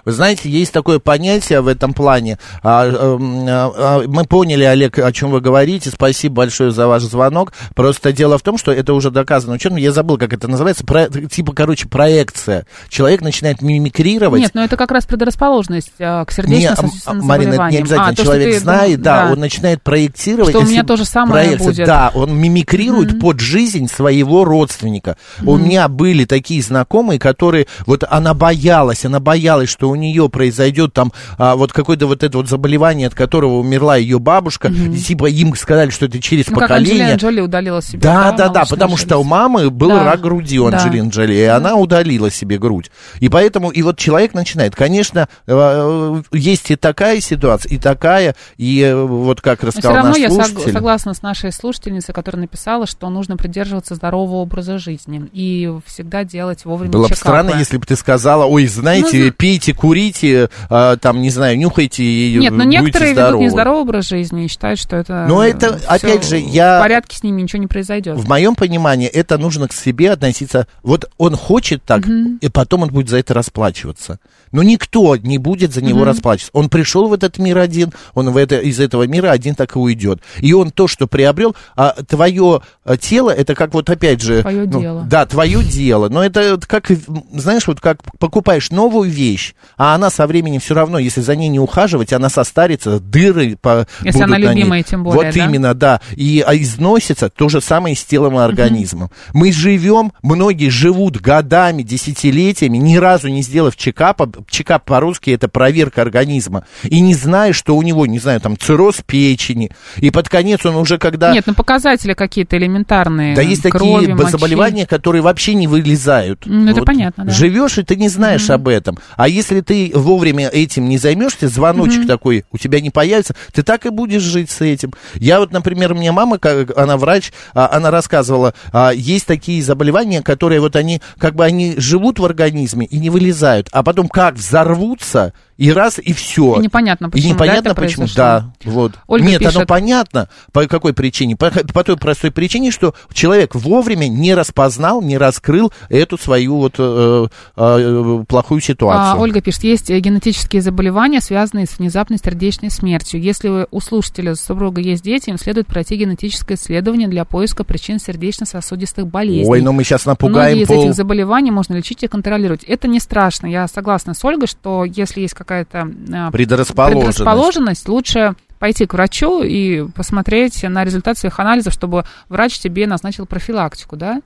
Вы 0.06 0.12
знаете, 0.12 0.50
есть 0.50 0.72
такое 0.72 1.00
понятие 1.00 1.62
в 1.62 1.68
этом 1.68 1.94
плане. 1.94 2.38
А, 2.62 2.86
эм, 2.88 3.46
а, 3.48 3.72
а, 3.76 4.04
мы 4.08 4.26
поняли, 4.26 4.64
Олег, 4.64 5.00
о 5.00 5.12
чем 5.12 5.32
вы 5.32 5.42
говорите. 5.42 5.90
Спасибо 5.90 6.36
большое 6.36 6.72
за 6.72 6.88
ваш 6.88 7.04
звонок. 7.04 7.54
Просто 7.74 8.14
дело 8.14 8.38
в 8.38 8.44
том, 8.44 8.58
что 8.58 8.72
это 8.72 8.94
уже 8.94 9.10
доказано 9.10 9.54
ученым. 9.56 9.78
Я 9.78 9.92
забыл, 9.92 10.18
как 10.18 10.32
это 10.34 10.48
называется. 10.48 10.86
Про- 10.86 11.10
типа, 11.10 11.54
короче, 11.54 11.88
проекция. 11.88 12.66
Человек 12.90 13.22
начинает 13.22 13.62
мимикрировать. 13.62 14.42
Нет, 14.42 14.52
но 14.54 14.64
это 14.64 14.78
как 14.78 14.92
раз 14.92 15.06
предрасположенность 15.06 15.92
к 15.98 16.28
сердечно-сосудистым 16.30 17.22
Марина, 17.22 17.54
это 17.54 17.70
не 17.70 17.78
обязательно. 17.78 18.10
А, 18.10 18.16
то, 18.16 18.24
Человек 18.24 18.54
ты 18.54 18.60
знает, 18.60 18.96
дум- 18.96 19.04
да, 19.04 19.30
он 19.32 19.40
начинает 19.40 19.82
проектировать. 19.82 20.50
Что 20.52 20.60
у 20.60 20.64
меня 20.64 20.74
если 20.76 20.88
то 20.88 20.98
же 20.98 21.06
самое 21.06 21.46
проекция, 21.46 21.68
будет. 21.68 21.88
Да, 21.88 22.12
он 22.14 22.38
мимикрирует 22.38 23.20
под 23.20 23.40
жизнь 23.40 23.88
своего 23.88 24.46
родственника. 24.46 25.18
У 25.44 25.58
меня 25.58 25.88
были 25.88 26.26
такие 26.26 26.62
знакомые, 26.62 27.20
которые, 27.20 27.68
вот 27.86 28.04
она 28.08 28.34
боялась, 28.34 29.06
она 29.06 29.20
боялась, 29.20 29.70
что 29.70 29.90
у 29.90 29.95
у 29.96 29.98
нее 29.98 30.30
произойдет 30.30 30.94
там 30.94 31.12
а, 31.38 31.56
вот 31.56 31.74
какое-то 31.74 32.08
вот 32.08 32.24
это 32.24 32.38
вот 32.38 32.48
заболевание, 32.50 33.08
от 33.08 33.16
которого 33.16 33.60
умерла 33.60 33.96
ее 33.96 34.20
бабушка, 34.20 34.68
и, 34.68 34.98
типа 35.00 35.26
им 35.30 35.56
сказали, 35.56 35.90
что 35.90 36.06
это 36.06 36.22
через 36.22 36.48
Ну, 36.48 36.54
как 36.58 36.70
поколение. 36.70 36.94
Анджелина 37.14 37.18
Джоли 37.18 37.42
удалила 37.42 37.82
себе. 37.82 38.00
Да, 38.00 38.32
да, 38.34 38.50
да, 38.50 38.66
потому 38.66 38.98
что 38.98 39.18
у 39.18 39.24
мамы 39.24 39.70
был 39.70 39.90
Да. 39.90 40.04
рак 40.04 40.22
груди 40.22 40.60
у 40.60 40.70
Да. 40.70 40.78
Анджелины 40.78 41.10
Джоли, 41.10 41.34
и 41.34 41.44
она 41.44 41.76
удалила 41.76 42.30
себе 42.30 42.58
грудь. 42.58 42.92
И 43.20 43.30
поэтому, 43.30 43.70
и 43.70 43.82
вот 43.82 43.98
человек 43.98 44.34
начинает, 44.34 44.76
конечно, 44.76 45.28
э, 45.48 46.22
есть 46.32 46.70
и 46.72 46.76
такая 46.76 47.22
ситуация, 47.22 47.70
и 47.72 47.78
такая, 47.78 48.36
и 48.58 48.82
э, 48.82 48.96
вот 48.96 49.42
как 49.42 49.60
все 49.60 49.68
рассказал 49.68 49.94
равно 49.96 50.10
наш 50.12 50.18
я 50.20 50.28
сог- 50.30 50.46
слушатель. 50.50 50.74
согласна 50.74 51.14
с 51.14 51.22
нашей 51.22 51.52
слушательницей, 51.52 52.14
которая 52.14 52.42
написала, 52.42 52.86
что 52.88 53.10
нужно 53.10 53.38
придерживаться 53.38 53.96
здорового 53.96 54.36
образа 54.38 54.78
жизни 54.78 55.30
и 55.34 55.72
всегда 55.86 56.24
делать 56.24 56.66
вовремя 56.66 56.92
Было 56.92 57.08
бы 57.08 57.16
странно, 57.16 57.52
если 57.58 57.78
бы 57.78 57.86
ты 57.86 57.96
сказала, 57.96 58.46
ой, 58.46 58.66
знаете, 58.68 59.26
Ну, 59.26 59.32
пейте, 59.32 59.74
курите, 59.86 60.50
а, 60.70 60.98
там, 60.98 61.22
не 61.22 61.30
знаю, 61.30 61.58
нюхайте 61.58 62.04
и 62.04 62.38
Нет, 62.38 62.52
но 62.52 62.64
будете 62.64 62.82
некоторые 62.82 63.12
ведут 63.12 63.24
здоровы. 63.24 63.44
нездоровый 63.44 63.82
образ 63.82 64.08
жизни 64.08 64.46
и 64.46 64.48
считают, 64.48 64.80
что 64.80 64.96
это... 64.96 65.26
Но 65.28 65.44
это, 65.44 65.80
опять 65.88 66.28
же, 66.28 66.38
я- 66.38 66.80
В 66.80 66.84
порядке 66.84 67.18
с 67.18 67.24
ними 67.24 67.42
ничего 67.42 67.62
не 67.62 67.68
произойдет. 67.68 68.18
В 68.18 68.28
моем 68.28 68.56
понимании 68.56 69.08
это 69.08 69.38
нужно 69.38 69.68
к 69.68 69.74
себе 69.74 70.12
относиться. 70.12 70.68
Вот 70.84 71.10
он 71.18 71.36
хочет 71.36 71.84
так, 71.84 72.04
и 72.08 72.50
потом 72.50 72.84
он 72.84 72.90
будет 72.90 73.10
за 73.10 73.18
это 73.18 73.34
расплачиваться. 73.34 74.20
Но 74.52 74.64
никто 74.64 75.16
не 75.18 75.38
будет 75.38 75.74
за 75.74 75.84
него 75.84 76.06
расплачиваться. 76.06 76.52
Он 76.54 76.70
пришел 76.70 77.08
в 77.08 77.14
этот 77.14 77.38
мир 77.38 77.58
один, 77.58 77.92
он 78.14 78.32
в 78.32 78.38
это, 78.38 78.58
из 78.58 78.80
этого 78.80 79.04
мира 79.06 79.32
один 79.32 79.56
так 79.56 79.76
и 79.76 79.80
уйдет. 79.80 80.22
И 80.40 80.54
он 80.54 80.72
то, 80.72 80.88
что 80.88 81.08
приобрел, 81.08 81.56
а 81.76 81.92
твое 82.08 82.62
а, 82.84 82.98
тело, 82.98 83.32
это 83.32 83.56
как 83.56 83.74
вот 83.74 83.90
опять 83.90 84.22
же... 84.22 84.42
Твое 84.42 84.66
ну, 84.66 84.80
дело. 84.80 85.06
Да, 85.10 85.26
твое 85.26 85.64
дело. 85.64 86.10
Но 86.10 86.24
это 86.24 86.60
как, 86.66 86.90
знаешь, 87.34 87.68
вот 87.68 87.82
как 87.82 88.00
покупаешь 88.18 88.72
новую 88.72 89.10
вещь, 89.10 89.56
а 89.78 89.96
она 89.96 90.10
со 90.10 90.28
временем 90.28 90.60
все 90.60 90.74
равно, 90.74 90.98
если 91.00 91.22
за 91.22 91.36
ней 91.36 91.50
не 91.50 91.60
ухаживать, 91.60 92.14
она 92.14 92.30
состарится, 92.30 93.00
дыры 93.00 93.58
по, 93.62 93.88
Если 94.04 94.20
будут 94.20 94.22
она 94.24 94.38
на 94.38 94.54
ней. 94.54 94.56
любимая, 94.62 94.84
тем 94.84 95.04
более, 95.04 95.26
Вот 95.26 95.36
да? 95.36 95.46
именно, 95.46 95.74
да. 95.74 96.02
И 96.16 96.44
а, 96.46 96.56
износится 96.56 97.30
то 97.30 97.50
же 97.50 97.62
самое 97.62 97.96
с 97.96 98.04
телом 98.04 98.36
и 98.36 98.42
организмом. 98.42 99.10
Мы 99.34 99.52
живем, 99.52 100.12
многие 100.22 100.70
живут 100.70 101.18
годами, 101.20 101.84
десятилетиями, 101.84 102.78
ни 102.78 102.96
разу 102.98 103.28
не 103.30 103.42
сделав 103.42 103.76
чекапа. 103.76 104.30
Чекап 104.50 104.86
по-русски 104.86 105.32
это 105.32 105.48
проверка 105.48 106.02
организма. 106.02 106.66
И 106.84 107.00
не 107.02 107.14
зная, 107.14 107.54
что 107.54 107.76
у 107.76 107.82
него, 107.82 108.06
не 108.06 108.20
знаю, 108.20 108.40
там 108.42 108.58
цирроз 108.58 108.98
печени. 109.06 109.72
И 109.98 110.12
под 110.12 110.30
конец 110.30 110.66
он 110.66 110.76
уже 110.76 110.98
когда... 110.98 111.34
Нет, 111.34 111.46
ну 111.48 111.54
показатели 111.54 112.14
какие-то 112.14 112.58
элементарные. 112.58 113.36
Да 113.36 113.42
есть 113.42 113.64
крови, 113.64 114.02
такие 114.08 114.16
мочи. 114.16 114.32
заболевания, 114.32 114.86
которые 114.86 115.22
вообще 115.22 115.54
не 115.56 115.68
вылезают. 115.68 116.46
М, 116.48 116.68
это 116.68 116.84
понятно, 116.84 117.26
да. 117.26 117.32
Живешь, 117.32 117.78
и 117.78 117.84
ты 117.84 117.96
не 117.96 118.10
знаешь 118.10 118.50
об 118.50 118.68
этом. 118.68 118.98
А 119.16 119.28
если 119.28 119.55
ты 119.62 119.92
вовремя 119.94 120.48
этим 120.48 120.88
не 120.90 120.98
займешься, 120.98 121.48
звоночек 121.48 122.08
такой 122.08 122.46
у 122.52 122.58
тебя 122.58 122.82
не 122.82 122.90
появится, 122.90 123.36
ты 123.54 123.64
так 123.64 123.86
и 123.86 123.90
будешь 123.90 124.22
жить 124.22 124.50
с 124.50 124.62
этим. 124.62 124.94
Я 125.16 125.40
вот, 125.40 125.52
например, 125.52 125.92
у 125.92 125.96
меня 125.96 126.14
мама, 126.14 126.38
как 126.38 126.78
она 126.78 126.98
врач, 126.98 127.32
а, 127.54 127.70
она 127.72 127.92
рассказывала, 127.92 128.54
а, 128.72 128.92
есть 128.92 129.26
такие 129.26 129.62
заболевания, 129.62 130.22
которые 130.22 130.62
вот 130.62 130.76
они, 130.76 131.02
как 131.18 131.36
бы 131.36 131.46
они 131.46 131.76
живут 131.78 132.20
в 132.20 132.26
организме 132.26 132.86
и 132.86 132.98
не 132.98 133.10
вылезают, 133.10 133.70
а 133.72 133.84
потом 133.84 134.08
как 134.08 134.36
взорвутся, 134.36 135.34
и 135.58 135.72
раз, 135.72 136.00
и 136.00 136.14
все. 136.14 136.56
И 136.58 136.64
непонятно, 136.64 137.10
почему, 137.10 137.30
И 137.30 137.34
непонятно, 137.34 137.70
да, 137.70 137.76
почему. 137.76 138.06
произошло. 138.06 138.16
Да, 138.16 138.54
вот. 138.66 138.94
Ольга 139.08 139.28
Нет, 139.28 139.42
оно 139.42 139.52
пишет- 139.52 139.68
понятно, 139.68 140.30
по 140.52 140.66
какой 140.66 140.94
причине. 140.94 141.36
По, 141.36 141.50
по 141.50 141.84
той 141.84 141.98
простой 141.98 142.32
причине, 142.32 142.72
что 142.72 142.94
человек 143.14 143.56
вовремя 143.56 144.08
не 144.08 144.34
распознал, 144.34 145.02
не 145.02 145.18
раскрыл 145.18 145.72
эту 145.90 146.18
свою 146.18 146.58
вот 146.58 146.76
э, 146.78 147.28
э, 147.56 148.24
плохую 148.28 148.60
ситуацию. 148.62 149.14
А, 149.14 149.22
Ольга 149.22 149.42
пишет, 149.42 149.64
есть 149.64 149.90
генетические 149.90 150.62
заболевания, 150.62 151.22
связанные 151.22 151.66
с 151.66 151.80
внезапной 151.80 152.18
сердечной 152.18 152.70
смертью. 152.70 153.22
Если 153.22 153.68
у 153.70 153.80
слушателя 153.80 154.36
супруга 154.36 154.82
есть 154.82 155.04
дети, 155.04 155.30
им 155.30 155.38
следует 155.38 155.68
пройти 155.68 155.96
генетическое 155.96 156.56
исследование 156.56 157.08
для 157.08 157.24
поиска 157.24 157.64
причин 157.64 158.00
сердечно-сосудистых 158.00 159.08
болезней. 159.08 159.50
Ой, 159.50 159.62
ну 159.62 159.72
мы 159.72 159.84
сейчас 159.84 160.06
напугаем 160.06 160.58
Многие 160.58 160.64
из 160.64 160.68
пол... 160.68 160.84
этих 160.84 160.94
заболеваний 160.96 161.52
можно 161.52 161.76
лечить 161.76 162.04
и 162.04 162.08
контролировать. 162.08 162.64
Это 162.64 162.88
не 162.88 163.00
страшно. 163.00 163.48
Я 163.48 163.68
согласна 163.68 164.14
с 164.14 164.24
Ольгой, 164.26 164.48
что 164.48 164.84
если 164.84 165.22
есть 165.22 165.34
какая-то 165.46 165.88
а, 166.14 166.32
Предрасположенность. 166.32 167.18
предрасположенность, 167.18 167.88
лучше 167.88 168.36
пойти 168.60 168.86
к 168.86 168.94
врачу 168.94 169.44
и 169.44 169.88
посмотреть 169.90 170.64
на 170.64 170.84
результат 170.84 171.18
своих 171.18 171.40
анализов, 171.40 171.74
чтобы 171.74 172.06
врач 172.30 172.60
тебе 172.60 172.88
назначил 172.88 173.26
профилактику, 173.26 173.96
да? 173.96 174.22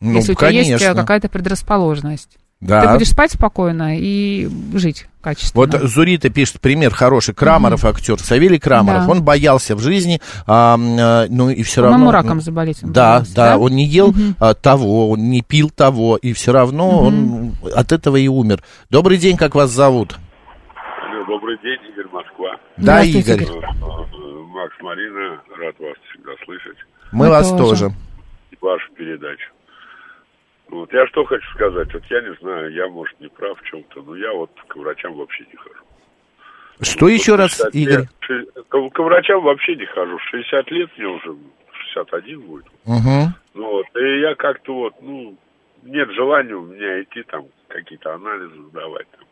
Ну, 0.00 0.14
если 0.14 0.32
у 0.32 0.34
тебя 0.34 0.50
есть 0.50 0.70
конечно. 0.70 0.94
какая-то 0.94 1.28
предрасположенность. 1.28 2.38
Да. 2.60 2.82
Ты 2.82 2.92
будешь 2.94 3.10
спать 3.10 3.30
спокойно 3.32 3.96
и 3.98 4.50
жить 4.74 5.06
качественно. 5.20 5.64
Вот 5.64 5.88
Зурита 5.88 6.28
пишет 6.28 6.60
пример 6.60 6.92
хороший. 6.92 7.32
Крамаров 7.32 7.84
актер, 7.84 8.18
Савелий 8.18 8.58
Крамаров. 8.58 9.06
Да. 9.06 9.12
Он 9.12 9.22
боялся 9.22 9.76
в 9.76 9.80
жизни, 9.80 10.20
а, 10.44 10.76
ну 10.76 11.50
и 11.50 11.62
все 11.62 11.82
По-моему, 11.82 12.06
равно... 12.06 12.12
раком 12.12 12.36
ну, 12.38 12.42
заболеть 12.42 12.78
Да, 12.82 13.20
боялся, 13.20 13.34
да, 13.34 13.50
да? 13.50 13.58
он 13.58 13.76
не 13.76 13.86
ел 13.86 14.12
а, 14.40 14.54
того, 14.54 15.10
он 15.10 15.30
не 15.30 15.42
пил 15.42 15.70
того, 15.70 16.16
и 16.16 16.32
все 16.32 16.52
равно 16.52 17.00
он 17.00 17.54
от 17.74 17.92
этого 17.92 18.16
и 18.16 18.26
умер. 18.26 18.64
Добрый 18.90 19.18
день, 19.18 19.36
как 19.36 19.54
вас 19.54 19.70
зовут? 19.70 20.18
Добрый 21.28 21.58
день, 21.62 21.78
Игорь 21.90 22.08
Москва. 22.10 22.58
Да, 22.78 23.04
Игорь. 23.04 23.42
Э, 23.44 24.42
Макс, 24.46 24.74
Марина, 24.80 25.42
рад 25.58 25.78
вас 25.78 25.94
всегда 26.08 26.32
слышать. 26.42 26.78
Мы 27.12 27.26
Мы 27.26 27.28
вас 27.30 27.50
тоже. 27.50 27.90
вашу 28.62 28.90
передачу. 28.94 29.50
Вот 30.70 30.90
я 30.94 31.06
что 31.08 31.24
хочу 31.26 31.46
сказать. 31.54 31.92
Вот 31.92 32.02
я 32.06 32.22
не 32.22 32.34
знаю, 32.36 32.72
я, 32.72 32.88
может, 32.88 33.20
не 33.20 33.28
прав 33.28 33.60
в 33.60 33.64
чем-то, 33.64 34.02
но 34.02 34.16
я 34.16 34.32
вот 34.32 34.50
к 34.68 34.76
врачам 34.76 35.12
вообще 35.14 35.44
не 35.50 35.56
хожу. 35.56 35.84
Что 36.80 37.04
Вот 37.04 37.12
еще 37.12 37.34
раз, 37.34 37.50
60 37.50 37.74
лет, 37.74 37.88
Игорь? 37.88 38.06
ши- 38.20 38.46
К, 38.68 38.88
к 38.88 38.98
врачам 39.00 39.42
вообще 39.42 39.76
не 39.76 39.84
хожу. 39.84 40.18
60 40.30 40.70
лет 40.70 40.90
мне 40.96 41.08
уже, 41.08 41.36
61 41.92 42.40
будет. 42.40 42.66
Угу. 42.86 43.32
Ну 43.54 43.70
вот, 43.70 43.86
и 43.96 44.20
я 44.20 44.34
как-то 44.34 44.72
вот, 44.74 44.94
ну, 45.02 45.36
нет 45.82 46.10
желания 46.12 46.54
у 46.54 46.64
меня 46.64 47.02
идти 47.02 47.22
там 47.24 47.44
какие-то 47.68 48.14
анализы 48.14 48.62
сдавать. 48.70 49.06
Там. 49.10 49.27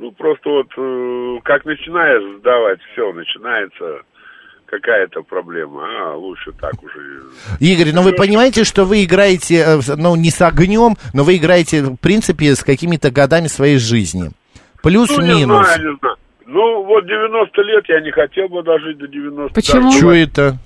Ну, 0.00 0.12
просто 0.12 0.48
вот, 0.48 0.66
э, 0.78 1.38
как 1.44 1.66
начинаешь 1.66 2.38
сдавать, 2.38 2.80
все, 2.90 3.12
начинается 3.12 4.00
какая-то 4.64 5.20
проблема, 5.22 5.84
а 5.84 6.16
лучше 6.16 6.52
так 6.52 6.72
уже. 6.82 7.20
Игорь, 7.60 7.92
ну 7.92 8.00
вы 8.00 8.12
понимаете, 8.12 8.64
что 8.64 8.84
вы 8.84 9.04
играете, 9.04 9.56
э, 9.56 9.80
ну 9.98 10.16
не 10.16 10.30
с 10.30 10.40
огнем, 10.40 10.94
но 11.12 11.22
вы 11.22 11.36
играете, 11.36 11.82
в 11.82 11.96
принципе, 11.96 12.54
с 12.54 12.64
какими-то 12.64 13.10
годами 13.10 13.46
своей 13.46 13.76
жизни. 13.76 14.22
Ну, 14.22 14.30
не 14.30 14.80
Плюс-минус. 14.82 15.66
знаю, 15.66 15.92
не 15.92 15.98
знаю. 15.98 16.16
Ну, 16.46 16.84
вот 16.84 17.04
90 17.06 17.62
лет 17.62 17.84
я 17.88 18.00
не 18.00 18.10
хотел 18.10 18.48
бы 18.48 18.62
дожить 18.62 18.96
до 18.96 19.06
90. 19.06 19.54
Почему? 19.54 19.92
Что 19.92 20.12
это? 20.12 20.58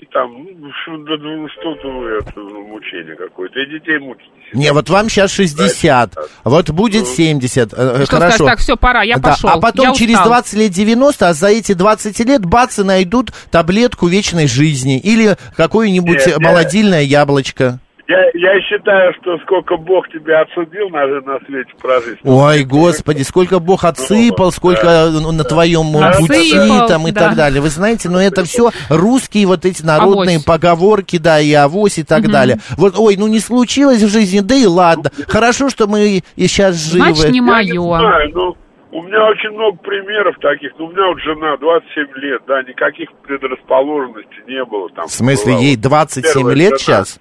идти 0.00 0.08
там, 0.12 0.46
ну, 0.58 0.72
ну, 1.18 1.48
что-то 1.48 2.08
это, 2.08 2.40
мучение 2.40 3.16
какое-то. 3.16 3.60
И 3.60 3.66
детей 3.66 3.98
мучить. 3.98 4.30
Не, 4.52 4.72
вот 4.72 4.88
вам 4.88 5.08
сейчас 5.08 5.30
60, 5.30 6.14
вот 6.44 6.70
будет 6.70 7.06
70, 7.06 7.72
э, 7.72 8.02
Что 8.04 8.16
хорошо. 8.16 8.36
скажешь, 8.36 8.38
так, 8.38 8.58
все, 8.58 8.76
пора, 8.76 9.02
я 9.02 9.16
Да, 9.16 9.30
пошел. 9.30 9.50
а 9.50 9.60
потом 9.60 9.88
я 9.88 9.94
через 9.94 10.14
устал. 10.14 10.28
20 10.28 10.54
лет 10.54 10.72
90, 10.72 11.28
а 11.28 11.34
за 11.34 11.48
эти 11.48 11.72
20 11.72 12.18
лет 12.20 12.44
бацы 12.44 12.84
найдут 12.84 13.32
таблетку 13.50 14.06
вечной 14.08 14.46
жизни 14.48 14.98
или 14.98 15.36
какое-нибудь 15.56 16.38
молодильное 16.38 17.02
яблочко. 17.02 17.78
Я, 18.10 18.24
я 18.34 18.60
считаю, 18.62 19.12
что 19.20 19.38
сколько 19.44 19.76
Бог 19.76 20.08
тебя 20.08 20.40
отсудил 20.40 20.88
на, 20.88 21.06
на 21.20 21.38
свете 21.46 21.70
прожить. 21.80 22.18
Ой, 22.24 22.64
господи, 22.64 23.22
сколько 23.22 23.60
Бог 23.60 23.84
отсыпал, 23.84 24.46
Ну, 24.46 24.50
сколько 24.50 24.82
да. 24.82 25.10
ну, 25.12 25.30
на 25.30 25.44
твоем 25.44 25.92
пути 26.18 26.56
Отсыпал, 26.56 26.88
там 26.88 27.06
и 27.06 27.12
да. 27.12 27.20
так 27.28 27.36
далее. 27.36 27.60
Вы 27.62 27.68
знаете, 27.68 28.08
но 28.08 28.20
это 28.20 28.42
все 28.44 28.70
русские 28.88 29.46
вот 29.46 29.64
эти 29.64 29.82
народные 29.84 30.36
Авось. 30.36 30.44
поговорки, 30.44 31.18
да, 31.18 31.38
и 31.40 31.52
авось 31.52 31.98
и 31.98 32.02
так 32.02 32.28
далее. 32.28 32.58
Вот, 32.76 32.94
ой, 32.98 33.16
ну 33.16 33.28
не 33.28 33.38
случилось 33.38 34.02
в 34.02 34.08
жизни, 34.10 34.40
да 34.40 34.56
и 34.56 34.66
ладно. 34.66 35.10
Хорошо, 35.28 35.68
что 35.70 35.86
мы 35.86 36.22
и 36.34 36.46
сейчас 36.48 36.74
живы. 36.76 37.04
Значит, 37.14 37.30
не 37.30 37.38
Я 37.38 37.42
не 37.62 37.78
мое. 37.78 37.98
знаю, 38.00 38.30
ну, 38.34 38.56
у 38.90 39.02
меня 39.04 39.24
очень 39.30 39.50
много 39.50 39.76
примеров 39.78 40.34
таких. 40.40 40.72
Ну, 40.78 40.86
у 40.86 40.90
меня 40.90 41.06
вот 41.06 41.20
жена 41.20 41.56
27 41.58 42.06
лет, 42.16 42.42
да, 42.48 42.60
никаких 42.62 43.08
предрасположенностей 43.22 44.42
не 44.48 44.64
было 44.64 44.88
там. 44.90 45.06
В 45.06 45.12
смысле, 45.12 45.52
Была 45.52 45.62
ей 45.62 45.76
вот 45.76 45.82
27 45.82 46.32
первая 46.34 46.56
лет 46.56 46.68
жена. 46.70 46.78
сейчас? 47.04 47.20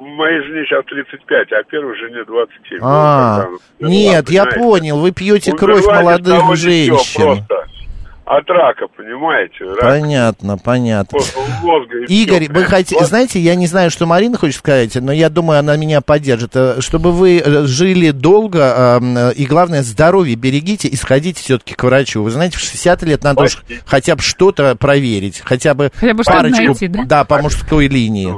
Моей 0.00 0.40
жене 0.46 0.64
сейчас 0.64 0.84
35, 0.86 1.52
а 1.52 1.62
первой 1.70 1.94
жене 1.98 2.24
27. 2.26 2.78
Ну, 2.80 2.86
А, 2.86 3.34
она 3.34 3.46
умерла, 3.80 3.90
нет, 3.94 4.30
я 4.30 4.44
понимаете? 4.44 4.58
понял, 4.58 4.98
вы 4.98 5.12
пьете 5.12 5.52
кровь 5.52 5.84
молодых 5.86 6.56
женщин. 6.56 7.22
Просто 7.22 7.66
от 8.24 8.48
рака, 8.48 8.86
понимаете? 8.96 9.64
Рак 9.64 9.80
Понятно, 9.80 10.56
понятно. 10.56 11.18
мозга 11.62 11.98
и 12.06 12.22
Игорь, 12.22 12.44
всё. 12.44 12.52
вы 12.54 12.64
хотите, 12.64 13.04
знаете, 13.04 13.40
я 13.40 13.56
не 13.56 13.66
знаю, 13.66 13.90
что 13.90 14.06
Марина 14.06 14.38
хочет 14.38 14.56
сказать, 14.58 14.94
но 14.94 15.12
я 15.12 15.28
думаю, 15.28 15.58
она 15.58 15.76
меня 15.76 16.00
поддержит. 16.00 16.52
Э, 16.54 16.80
Чтобы 16.80 17.10
вы 17.12 17.38
э, 17.44 17.66
жили 17.66 18.12
долго, 18.12 18.98
э, 19.02 19.32
и 19.34 19.44
главное, 19.46 19.82
здоровье 19.82 20.36
берегите 20.36 20.86
и 20.88 20.94
сходите 20.96 21.42
все-таки 21.42 21.74
к 21.74 21.82
врачу. 21.82 22.22
Вы 22.22 22.30
знаете, 22.30 22.56
в 22.56 22.60
60 22.60 23.02
лет 23.02 23.24
надо 23.24 23.42
уж 23.42 23.62
хотя 23.84 24.14
бы 24.14 24.22
что-то 24.22 24.76
проверить, 24.76 25.42
хотя 25.44 25.74
бы 25.74 25.90
Хотя 25.94 26.14
парочку, 26.14 26.62
найти, 26.62 26.86
да? 26.86 27.24
по 27.24 27.42
мужской 27.42 27.88
линии. 27.88 28.32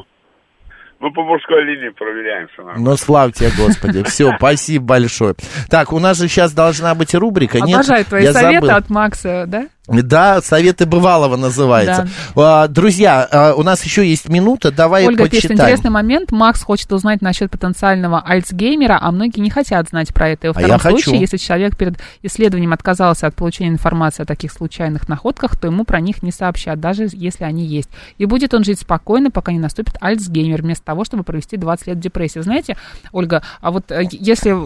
Ну, 1.03 1.11
по 1.11 1.24
мужской 1.24 1.64
линии 1.64 1.88
проверяем 1.88 2.46
все 2.53 2.62
нормально. 2.62 2.90
Ну, 2.90 2.96
слава 2.96 3.32
тебе, 3.32 3.50
Господи. 3.59 4.03
Все, 4.07 4.30
спасибо 4.38 4.84
большое. 4.84 5.34
Так, 5.68 5.92
у 5.92 5.98
нас 5.98 6.16
же 6.16 6.28
сейчас 6.28 6.53
должна 6.53 6.94
быть 6.94 7.12
рубрика. 7.12 7.59
Обожаю 7.59 8.05
твои 8.05 8.28
советы 8.28 8.68
от 8.68 8.88
Макса, 8.88 9.46
да? 9.48 9.66
Да, 9.89 10.41
советы 10.41 10.87
бывалого 10.87 11.37
называется. 11.37 12.09
А, 12.37 12.68
Друзья, 12.68 13.26
а, 13.30 13.55
у 13.55 13.64
нас 13.64 13.83
еще 13.85 14.09
есть 14.09 14.28
минута, 14.28 14.70
давай 14.70 15.07
Ольга 15.07 15.28
пишет, 15.28 15.49
почитаем. 15.49 15.61
интересный 15.61 15.91
момент. 15.91 16.30
Макс 16.30 16.62
хочет 16.62 16.93
узнать 16.93 17.20
насчет 17.20 17.51
потенциального 17.51 18.20
альцгеймера, 18.20 18.97
а 19.01 19.11
многие 19.11 19.41
не 19.41 19.51
хотят 19.51 19.89
знать 19.89 20.14
про 20.14 20.28
это. 20.30 20.47
И 20.47 20.51
во 20.51 20.53
А 20.53 20.55
втором 20.55 20.70
я 20.70 20.78
хочу. 20.78 20.99
случае, 20.99 21.20
если 21.20 21.37
человек 21.37 21.76
перед 21.76 21.99
исследованием 22.22 22.72
отказался 22.72 23.26
от 23.26 23.35
получения 23.35 23.70
информации 23.70 24.22
о 24.22 24.26
таких 24.26 24.53
случайных 24.53 25.09
находках, 25.09 25.57
то 25.59 25.66
ему 25.66 25.85
про 25.85 26.01
них 26.01 26.22
не 26.22 26.30
сообщат, 26.30 26.78
даже 26.78 27.09
если 27.11 27.43
они 27.43 27.64
есть. 27.64 27.91
И 28.18 28.24
будет 28.24 28.55
он 28.55 28.62
жить 28.62 28.80
спокойно, 28.80 29.33
пока 29.33 29.51
не 29.51 29.59
наступит 29.59 29.97
альцгеймер, 30.01 30.62
вместо 30.62 30.85
того, 30.85 31.05
чтобы 31.05 31.24
провести 31.24 31.57
20 31.57 31.87
лет 31.89 31.97
в 31.97 32.01
депрессии. 32.01 32.39
Знаете, 32.39 32.76
Ольга, 33.11 33.43
а 33.61 33.72
вот 33.72 33.91
э, 33.91 34.05
если 34.12 34.57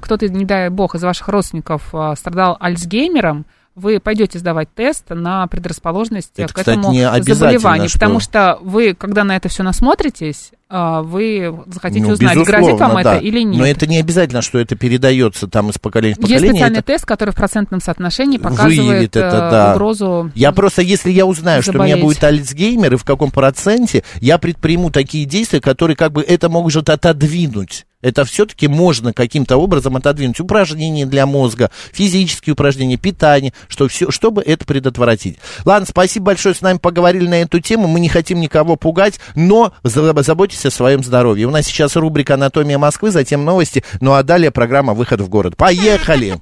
кто-то, 0.00 0.28
не 0.28 0.44
дай 0.44 0.70
бог, 0.70 0.96
из 0.96 1.02
ваших 1.04 1.28
родственников 1.28 1.94
а, 1.94 2.16
страдал 2.16 2.56
альцгеймером, 2.58 3.46
вы 3.76 4.00
пойдете 4.00 4.38
сдавать 4.38 4.68
тест 4.74 5.04
на 5.10 5.46
предрасположенность 5.46 6.32
Это, 6.36 6.52
к 6.52 6.56
кстати, 6.56 6.78
этому 6.78 6.92
не 6.92 7.22
заболеванию, 7.22 7.88
что- 7.88 7.98
потому 7.98 8.20
что 8.20 8.58
вы, 8.62 8.94
когда 8.94 9.24
на 9.24 9.36
это 9.36 9.48
все 9.48 9.62
насмотритесь, 9.62 10.50
а, 10.68 11.02
вы 11.02 11.62
захотите 11.66 12.02
Ну, 12.06 12.12
узнать, 12.12 12.36
грозит 12.38 12.78
вам 12.78 12.94
да. 13.02 13.14
это 13.16 13.24
или 13.24 13.40
нет. 13.42 13.58
Но 13.58 13.66
это 13.66 13.86
не 13.86 13.98
обязательно, 13.98 14.42
что 14.42 14.58
это 14.58 14.76
передается 14.76 15.48
там 15.48 15.70
из 15.70 15.78
поколения 15.78 16.14
в 16.14 16.18
Есть 16.18 16.28
поколение. 16.32 16.52
специальный 16.52 16.78
это 16.78 16.86
тест, 16.86 17.06
который 17.06 17.30
в 17.30 17.36
процентном 17.36 17.80
соотношении 17.80 18.38
показывает 18.38 18.78
выявит 18.78 19.16
это, 19.16 19.26
э, 19.26 19.50
да. 19.50 19.72
угрозу. 19.72 20.30
Я 20.34 20.52
просто, 20.52 20.82
если 20.82 21.10
я 21.10 21.26
узнаю, 21.26 21.62
что 21.62 21.72
у 21.72 21.74
меня 21.76 21.96
заболеть. 21.96 22.04
будет 22.04 22.24
альцгеймер 22.24 22.94
и 22.94 22.96
в 22.96 23.04
каком 23.04 23.30
проценте, 23.30 24.04
я 24.20 24.38
предприму 24.38 24.90
такие 24.90 25.24
действия, 25.24 25.60
которые 25.60 25.96
как 25.96 26.12
бы 26.12 26.22
это 26.22 26.48
может 26.48 26.88
отодвинуть. 26.88 27.86
Это 28.02 28.24
все-таки 28.24 28.66
можно 28.66 29.12
каким-то 29.12 29.56
образом 29.56 29.96
отодвинуть. 29.96 30.40
Упражнения 30.40 31.06
для 31.06 31.26
мозга, 31.26 31.70
физические 31.92 32.54
упражнения, 32.54 32.96
питание, 32.96 33.52
что 33.68 33.88
все, 33.88 34.10
чтобы 34.10 34.42
это 34.42 34.64
предотвратить. 34.64 35.38
Ладно, 35.64 35.86
спасибо 35.88 36.26
большое, 36.26 36.54
с 36.54 36.62
нами 36.62 36.78
поговорили 36.78 37.26
на 37.26 37.42
эту 37.42 37.60
тему. 37.60 37.88
Мы 37.88 38.00
не 38.00 38.08
хотим 38.08 38.40
никого 38.40 38.76
пугать, 38.76 39.20
но 39.34 39.72
за- 39.82 40.22
заботьтесь 40.22 40.64
о 40.66 40.70
своем 40.70 41.04
здоровье. 41.04 41.46
У 41.46 41.50
нас 41.50 41.66
сейчас 41.66 41.96
рубрика 41.96 42.34
«Анатомия 42.34 42.78
Москвы», 42.78 43.10
затем 43.10 43.44
новости, 43.44 43.84
ну 44.00 44.14
а 44.14 44.22
далее 44.22 44.50
программа 44.50 44.94
«Выход 44.94 45.20
в 45.20 45.28
город». 45.28 45.56
Поехали! 45.56 46.40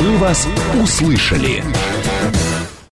«Мы 0.00 0.16
вас 0.16 0.46
услышали». 0.80 1.62